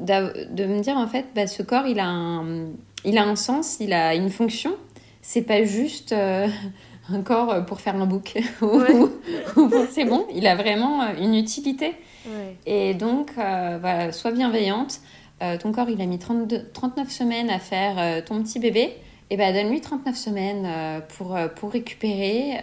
D'a- 0.00 0.32
de 0.50 0.64
me 0.64 0.80
dire 0.80 0.96
en 0.96 1.06
fait 1.06 1.26
bah, 1.34 1.46
ce 1.46 1.62
corps 1.62 1.86
il 1.86 1.98
a 1.98 2.06
un 2.06 2.68
il 3.04 3.18
a 3.18 3.24
un 3.24 3.36
sens 3.36 3.78
il 3.80 3.92
a 3.92 4.14
une 4.14 4.30
fonction. 4.30 4.72
C'est 5.20 5.42
pas 5.42 5.64
juste 5.64 6.12
euh, 6.12 6.46
un 7.10 7.20
corps 7.22 7.66
pour 7.66 7.80
faire 7.80 7.96
un 7.96 8.06
bouc. 8.06 8.34
C'est 9.90 10.04
bon 10.04 10.26
il 10.34 10.46
a 10.46 10.54
vraiment 10.54 11.02
euh, 11.02 11.06
une 11.20 11.34
utilité. 11.34 11.94
Ouais. 12.26 12.56
et 12.64 12.94
donc 12.94 13.32
euh, 13.36 13.78
voilà 13.80 14.12
sois 14.12 14.30
bienveillante. 14.32 15.00
Euh, 15.42 15.58
ton 15.58 15.72
corps 15.72 15.90
il 15.90 16.00
a 16.00 16.06
mis 16.06 16.18
32, 16.18 16.70
39 16.72 17.10
semaines 17.10 17.50
à 17.50 17.58
faire 17.58 17.96
euh, 17.98 18.20
ton 18.24 18.42
petit 18.42 18.58
bébé 18.58 18.94
et 19.30 19.36
ben 19.36 19.54
donne-lui 19.54 19.80
39 19.80 20.16
semaines 20.16 20.68
pour, 21.16 21.36
pour 21.56 21.72
récupérer 21.72 22.60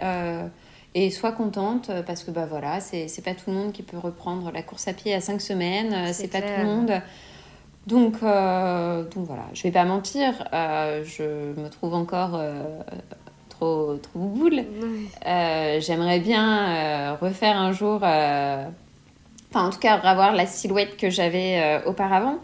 et 0.94 1.10
sois 1.10 1.32
contente 1.32 1.90
parce 2.06 2.22
que 2.22 2.30
bah 2.30 2.46
voilà, 2.48 2.80
c'est 2.80 3.24
pas 3.24 3.34
tout 3.34 3.50
le 3.50 3.56
monde 3.56 3.72
qui 3.72 3.82
peut 3.82 3.98
reprendre 3.98 4.50
la 4.52 4.62
course 4.62 4.88
à 4.88 4.92
pied 4.92 5.14
à 5.14 5.20
5 5.20 5.40
semaines, 5.40 6.12
c'est 6.12 6.28
pas 6.28 6.40
tout 6.40 6.52
le 6.58 6.64
monde. 6.64 7.02
Donc, 7.86 8.20
donc 8.20 9.26
voilà, 9.26 9.44
je 9.54 9.62
vais 9.64 9.72
pas 9.72 9.84
mentir, 9.84 10.32
je 10.52 11.58
me 11.60 11.68
trouve 11.68 11.94
encore 11.94 12.40
trop, 13.48 13.96
trop 13.96 14.18
boule. 14.18 14.64
J'aimerais 15.24 16.20
bien 16.20 17.16
refaire 17.16 17.56
un 17.56 17.72
jour, 17.72 17.96
enfin 17.96 18.70
en 19.54 19.70
tout 19.70 19.80
cas 19.80 19.94
avoir 19.96 20.32
la 20.32 20.46
silhouette 20.46 20.96
que 20.96 21.10
j'avais 21.10 21.82
auparavant. 21.86 22.38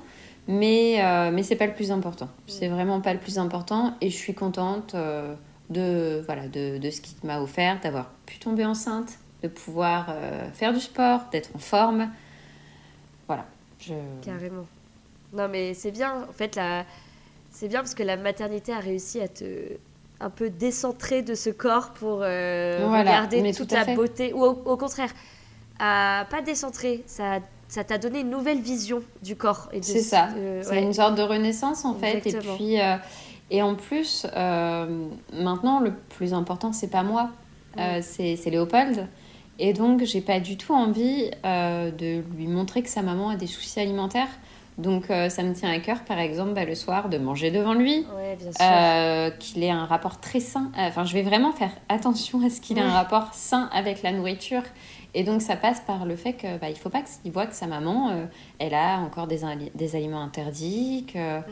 Mais, 0.49 1.05
euh, 1.05 1.31
mais 1.31 1.43
c'est 1.43 1.57
pas 1.57 1.67
le 1.67 1.75
plus 1.75 1.93
important. 1.93 2.29
C'est 2.47 2.69
vraiment 2.69 3.03
pas 3.03 3.13
le 3.13 3.21
plus 3.21 3.39
important. 3.39 3.95
Et 4.01 4.09
je 4.09 4.17
suis 4.17 4.35
contente 4.35 4.95
euh, 4.95 5.35
de, 5.69 6.23
voilà, 6.25 6.49
de, 6.49 6.79
de 6.79 6.91
ce 6.91 7.03
qu'il 7.03 7.17
m'a 7.23 7.41
offert, 7.41 7.79
d'avoir 7.83 8.07
pu 8.25 8.39
tomber 8.39 8.65
enceinte, 8.65 9.19
de 9.43 9.49
pouvoir 9.49 10.07
euh, 10.09 10.51
faire 10.53 10.73
du 10.73 10.81
sport, 10.81 11.21
d'être 11.31 11.51
en 11.55 11.59
forme. 11.59 12.11
Voilà. 13.27 13.45
Je... 13.79 13.93
Carrément. 14.25 14.65
Non, 15.35 15.49
mais 15.49 15.75
c'est 15.75 15.91
bien. 15.91 16.25
En 16.27 16.33
fait, 16.33 16.57
la... 16.57 16.87
c'est 17.53 17.69
bien 17.69 17.81
parce 17.81 17.95
que 17.95 18.03
la 18.03 18.17
maternité 18.17 18.73
a 18.73 18.81
réussi 18.81 19.21
à 19.21 19.29
te 19.29 19.45
un 20.21 20.31
peu 20.31 20.49
décentrer 20.49 21.23
de 21.23 21.35
ce 21.35 21.51
corps 21.51 21.91
pour 21.91 22.21
regarder 22.21 23.53
toute 23.53 23.71
la 23.71 23.85
beauté. 23.95 24.33
Ou 24.33 24.43
au, 24.45 24.77
contraire, 24.79 25.11
à 25.79 26.27
pas 26.31 26.41
décentrer. 26.41 27.05
Ça 27.07 27.39
ça 27.69 27.85
t'a 27.85 27.99
donné 27.99 28.21
une 28.21 28.31
nouvelle 28.31 28.61
vision 28.61 29.03
du 29.23 29.37
corps. 29.37 29.69
C'est 29.83 30.01
ça. 30.01 30.31
c'est 30.63 30.83
une 30.83 30.95
sorte 30.95 31.17
de 31.17 31.23
renaissance 31.23 31.85
en 31.85 31.95
fait. 31.95 32.27
Et 32.27 32.33
puis, 32.33 32.81
euh, 32.81 32.97
et 33.51 33.63
en 33.63 33.75
plus, 33.75 34.27
euh, 34.35 35.07
maintenant, 35.33 35.81
le 35.81 35.93
plus 35.93 36.35
important, 36.35 36.73
c'est 36.73 36.91
pas 36.91 37.03
moi, 37.03 37.31
euh, 37.79 38.01
c'est 38.03 38.43
Léopold. 38.47 39.07
Et 39.61 39.73
donc, 39.73 40.05
j'ai 40.05 40.21
pas 40.21 40.41
du 40.41 40.57
tout 40.57 40.73
envie 40.73 41.31
de 41.45 42.23
lui 42.37 42.47
montrer 42.47 42.83
que 42.83 42.89
sa 42.89 43.03
maman 43.03 43.31
a 43.31 43.37
des 43.37 43.47
soucis 43.47 43.81
alimentaires. 43.81 44.29
Donc, 44.79 45.07
ça 45.09 45.43
me 45.43 45.53
tient 45.53 45.71
à 45.71 45.81
cœur, 45.81 46.05
par 46.05 46.21
exemple, 46.21 46.53
bah, 46.53 46.65
le 46.65 46.77
soir, 46.77 47.09
de 47.09 47.19
manger 47.19 47.51
devant 47.51 47.75
lui, 47.75 48.07
qu'il 49.41 49.65
ait 49.65 49.71
un 49.71 49.85
rapport 49.85 50.21
très 50.21 50.39
sain. 50.39 50.71
Enfin, 50.79 51.05
je 51.05 51.13
vais 51.13 51.23
vraiment 51.23 51.51
faire 51.51 51.73
attention 51.89 52.41
à 52.47 52.51
ce 52.51 52.61
qu'il 52.61 52.79
ait 52.79 52.83
un 52.83 52.93
rapport 52.93 53.35
sain 53.35 53.69
avec 53.73 54.03
la 54.03 54.13
nourriture 54.13 54.63
et 55.15 55.25
donc 55.25 55.41
ça 55.41 55.57
passe 55.57 55.81
par 55.81 56.05
le 56.05 56.17
fait 56.17 56.35
qu'il 56.35 56.59
bah, 56.61 56.69
il 56.69 56.77
faut 56.77 56.91
pas 56.91 57.03
qu'il 57.03 57.33
voit 57.33 57.47
que 57.47 57.55
sa 57.55 57.67
maman, 57.67 58.11
euh, 58.11 58.27
elle 58.59 58.75
a 58.75 58.99
encore 58.99 59.27
des, 59.27 59.41
des 59.75 59.97
aliments 59.97 60.23
interdits. 60.23 61.07
Que... 61.13 61.39
Hmm. 61.39 61.43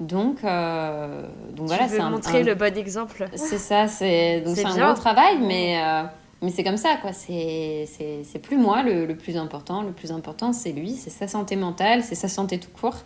Donc, 0.00 0.42
euh, 0.42 1.26
donc 1.52 1.68
voilà, 1.68 1.88
c'est 1.88 2.00
montrer 2.00 2.42
le 2.42 2.54
bon 2.54 2.76
exemple? 2.76 3.28
C'est 3.34 3.58
ça, 3.58 3.86
c'est 3.86 4.44
un 4.64 4.76
gros 4.76 4.94
travail, 4.94 5.38
mais 5.40 5.80
euh, 5.80 6.02
mais 6.42 6.50
c'est 6.50 6.64
comme 6.64 6.76
ça 6.76 6.96
quoi. 7.00 7.12
C'est 7.12 7.88
c'est 7.88 8.38
plus 8.40 8.56
moi 8.56 8.82
le, 8.82 9.06
le, 9.06 9.16
plus 9.16 9.36
important. 9.36 9.82
Le 9.82 9.92
plus 9.92 10.10
important 10.10 10.52
c'est 10.52 10.72
lui, 10.72 10.92
c'est 10.92 11.10
sa 11.10 11.28
santé 11.28 11.54
mentale, 11.54 12.02
c'est 12.02 12.16
sa 12.16 12.28
santé 12.28 12.58
tout 12.58 12.70
court. 12.70 13.04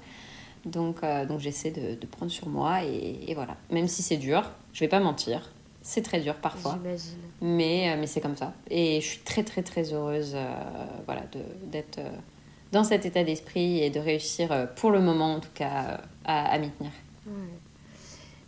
Donc 0.64 1.02
donc 1.28 1.40
j'essaie 1.40 1.70
de, 1.70 2.00
de, 2.00 2.06
prendre 2.06 2.30
sur 2.30 2.48
moi 2.48 2.82
et, 2.84 3.18
et 3.28 3.34
voilà. 3.34 3.56
Même 3.70 3.88
si 3.88 4.02
c'est 4.02 4.16
dur, 4.16 4.50
je 4.72 4.80
vais 4.80 4.88
pas 4.88 5.00
mentir. 5.00 5.50
C'est 5.82 6.02
très 6.02 6.20
dur 6.20 6.34
parfois. 6.34 6.78
Mais, 7.40 7.90
euh, 7.90 7.96
mais 7.98 8.06
c'est 8.06 8.20
comme 8.20 8.36
ça. 8.36 8.52
Et 8.70 9.00
je 9.00 9.06
suis 9.06 9.18
très, 9.18 9.42
très, 9.42 9.62
très 9.62 9.92
heureuse 9.92 10.32
euh, 10.34 10.54
voilà, 11.06 11.22
d'être 11.64 11.98
euh, 11.98 12.08
dans 12.70 12.84
cet 12.84 13.04
état 13.04 13.24
d'esprit 13.24 13.82
et 13.82 13.90
de 13.90 13.98
réussir, 13.98 14.68
pour 14.76 14.90
le 14.92 15.00
moment 15.00 15.34
en 15.34 15.40
tout 15.40 15.50
cas, 15.52 16.00
à, 16.24 16.56
m'y 16.58 16.70
tenir. 16.70 16.92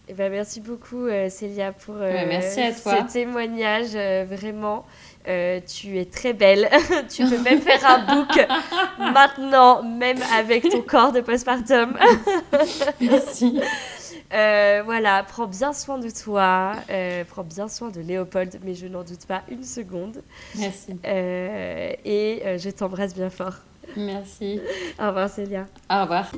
Eh 0.09 0.15
ben, 0.15 0.31
merci 0.31 0.61
beaucoup, 0.61 1.09
Célia, 1.29 1.73
pour 1.73 1.97
merci 1.97 2.61
à 2.61 2.73
toi. 2.73 3.07
ce 3.07 3.13
témoignage. 3.13 3.91
vraiment, 4.27 4.87
tu 5.27 5.99
es 5.99 6.07
très 6.07 6.33
belle. 6.33 6.71
tu 7.15 7.27
peux 7.27 7.39
même 7.43 7.61
faire 7.61 7.85
un 7.85 8.15
book 8.15 8.47
maintenant, 8.99 9.83
même 9.83 10.21
avec 10.33 10.71
ton 10.71 10.81
corps 10.81 11.13
de 11.13 11.21
postpartum. 11.21 11.95
merci. 13.01 13.61
Euh, 14.35 14.83
voilà, 14.85 15.23
prends 15.23 15.47
bien 15.47 15.73
soin 15.73 15.99
de 15.99 16.11
toi, 16.11 16.73
euh, 16.91 17.25
prends 17.29 17.45
bien 17.45 17.69
soin 17.69 17.91
de 17.91 18.01
Léopold, 18.01 18.59
mais 18.65 18.75
je 18.75 18.87
n'en 18.87 19.05
doute 19.05 19.27
pas 19.27 19.43
une 19.49 19.63
seconde. 19.63 20.23
Merci. 20.59 20.99
Euh, 21.07 21.93
et 22.05 22.43
je 22.59 22.71
t'embrasse 22.71 23.15
bien 23.15 23.31
fort. 23.31 23.55
Merci. 23.97 24.61
Au 25.01 25.09
revoir 25.09 25.29
Célia. 25.29 25.67
Au 25.91 26.03
revoir. 26.03 26.33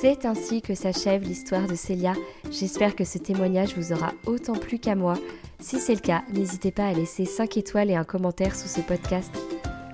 C'est 0.00 0.26
ainsi 0.26 0.62
que 0.62 0.74
s'achève 0.74 1.22
l'histoire 1.22 1.66
de 1.66 1.74
Célia. 1.74 2.12
J'espère 2.50 2.94
que 2.94 3.04
ce 3.04 3.18
témoignage 3.18 3.76
vous 3.76 3.92
aura 3.92 4.12
autant 4.26 4.52
plu 4.52 4.78
qu'à 4.78 4.94
moi. 4.94 5.14
Si 5.58 5.80
c'est 5.80 5.94
le 5.94 6.00
cas, 6.00 6.22
n'hésitez 6.32 6.70
pas 6.70 6.86
à 6.86 6.92
laisser 6.92 7.24
5 7.24 7.56
étoiles 7.56 7.90
et 7.90 7.96
un 7.96 8.04
commentaire 8.04 8.54
sous 8.54 8.68
ce 8.68 8.80
podcast. 8.82 9.32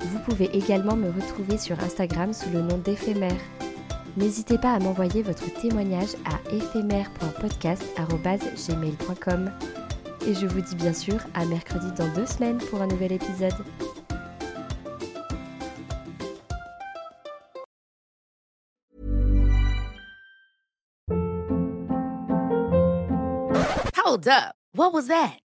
Vous 0.01 0.18
pouvez 0.18 0.51
également 0.57 0.97
me 0.97 1.09
retrouver 1.09 1.57
sur 1.57 1.78
Instagram 1.80 2.32
sous 2.32 2.51
le 2.51 2.62
nom 2.62 2.78
d'éphémère. 2.78 3.38
N'hésitez 4.17 4.59
pas 4.59 4.75
à 4.75 4.79
m'envoyer 4.79 5.23
votre 5.23 5.53
témoignage 5.61 6.15
à 6.25 6.39
éphémère.podcast.gmail.com. 6.55 9.51
Et 10.27 10.35
je 10.35 10.47
vous 10.47 10.61
dis 10.61 10.77
bien 10.77 10.93
sûr 10.93 11.17
à 11.35 11.45
mercredi 11.47 11.91
dans 11.93 12.07
deux 12.15 12.27
semaines 12.27 12.59
pour 12.59 12.83
un 12.83 12.87
nouvel 12.87 13.11
épisode. 13.13 13.55
Hold 23.97 24.29
up. 24.29 24.55
What 24.75 24.93
was 24.93 25.09
that? 25.09 25.41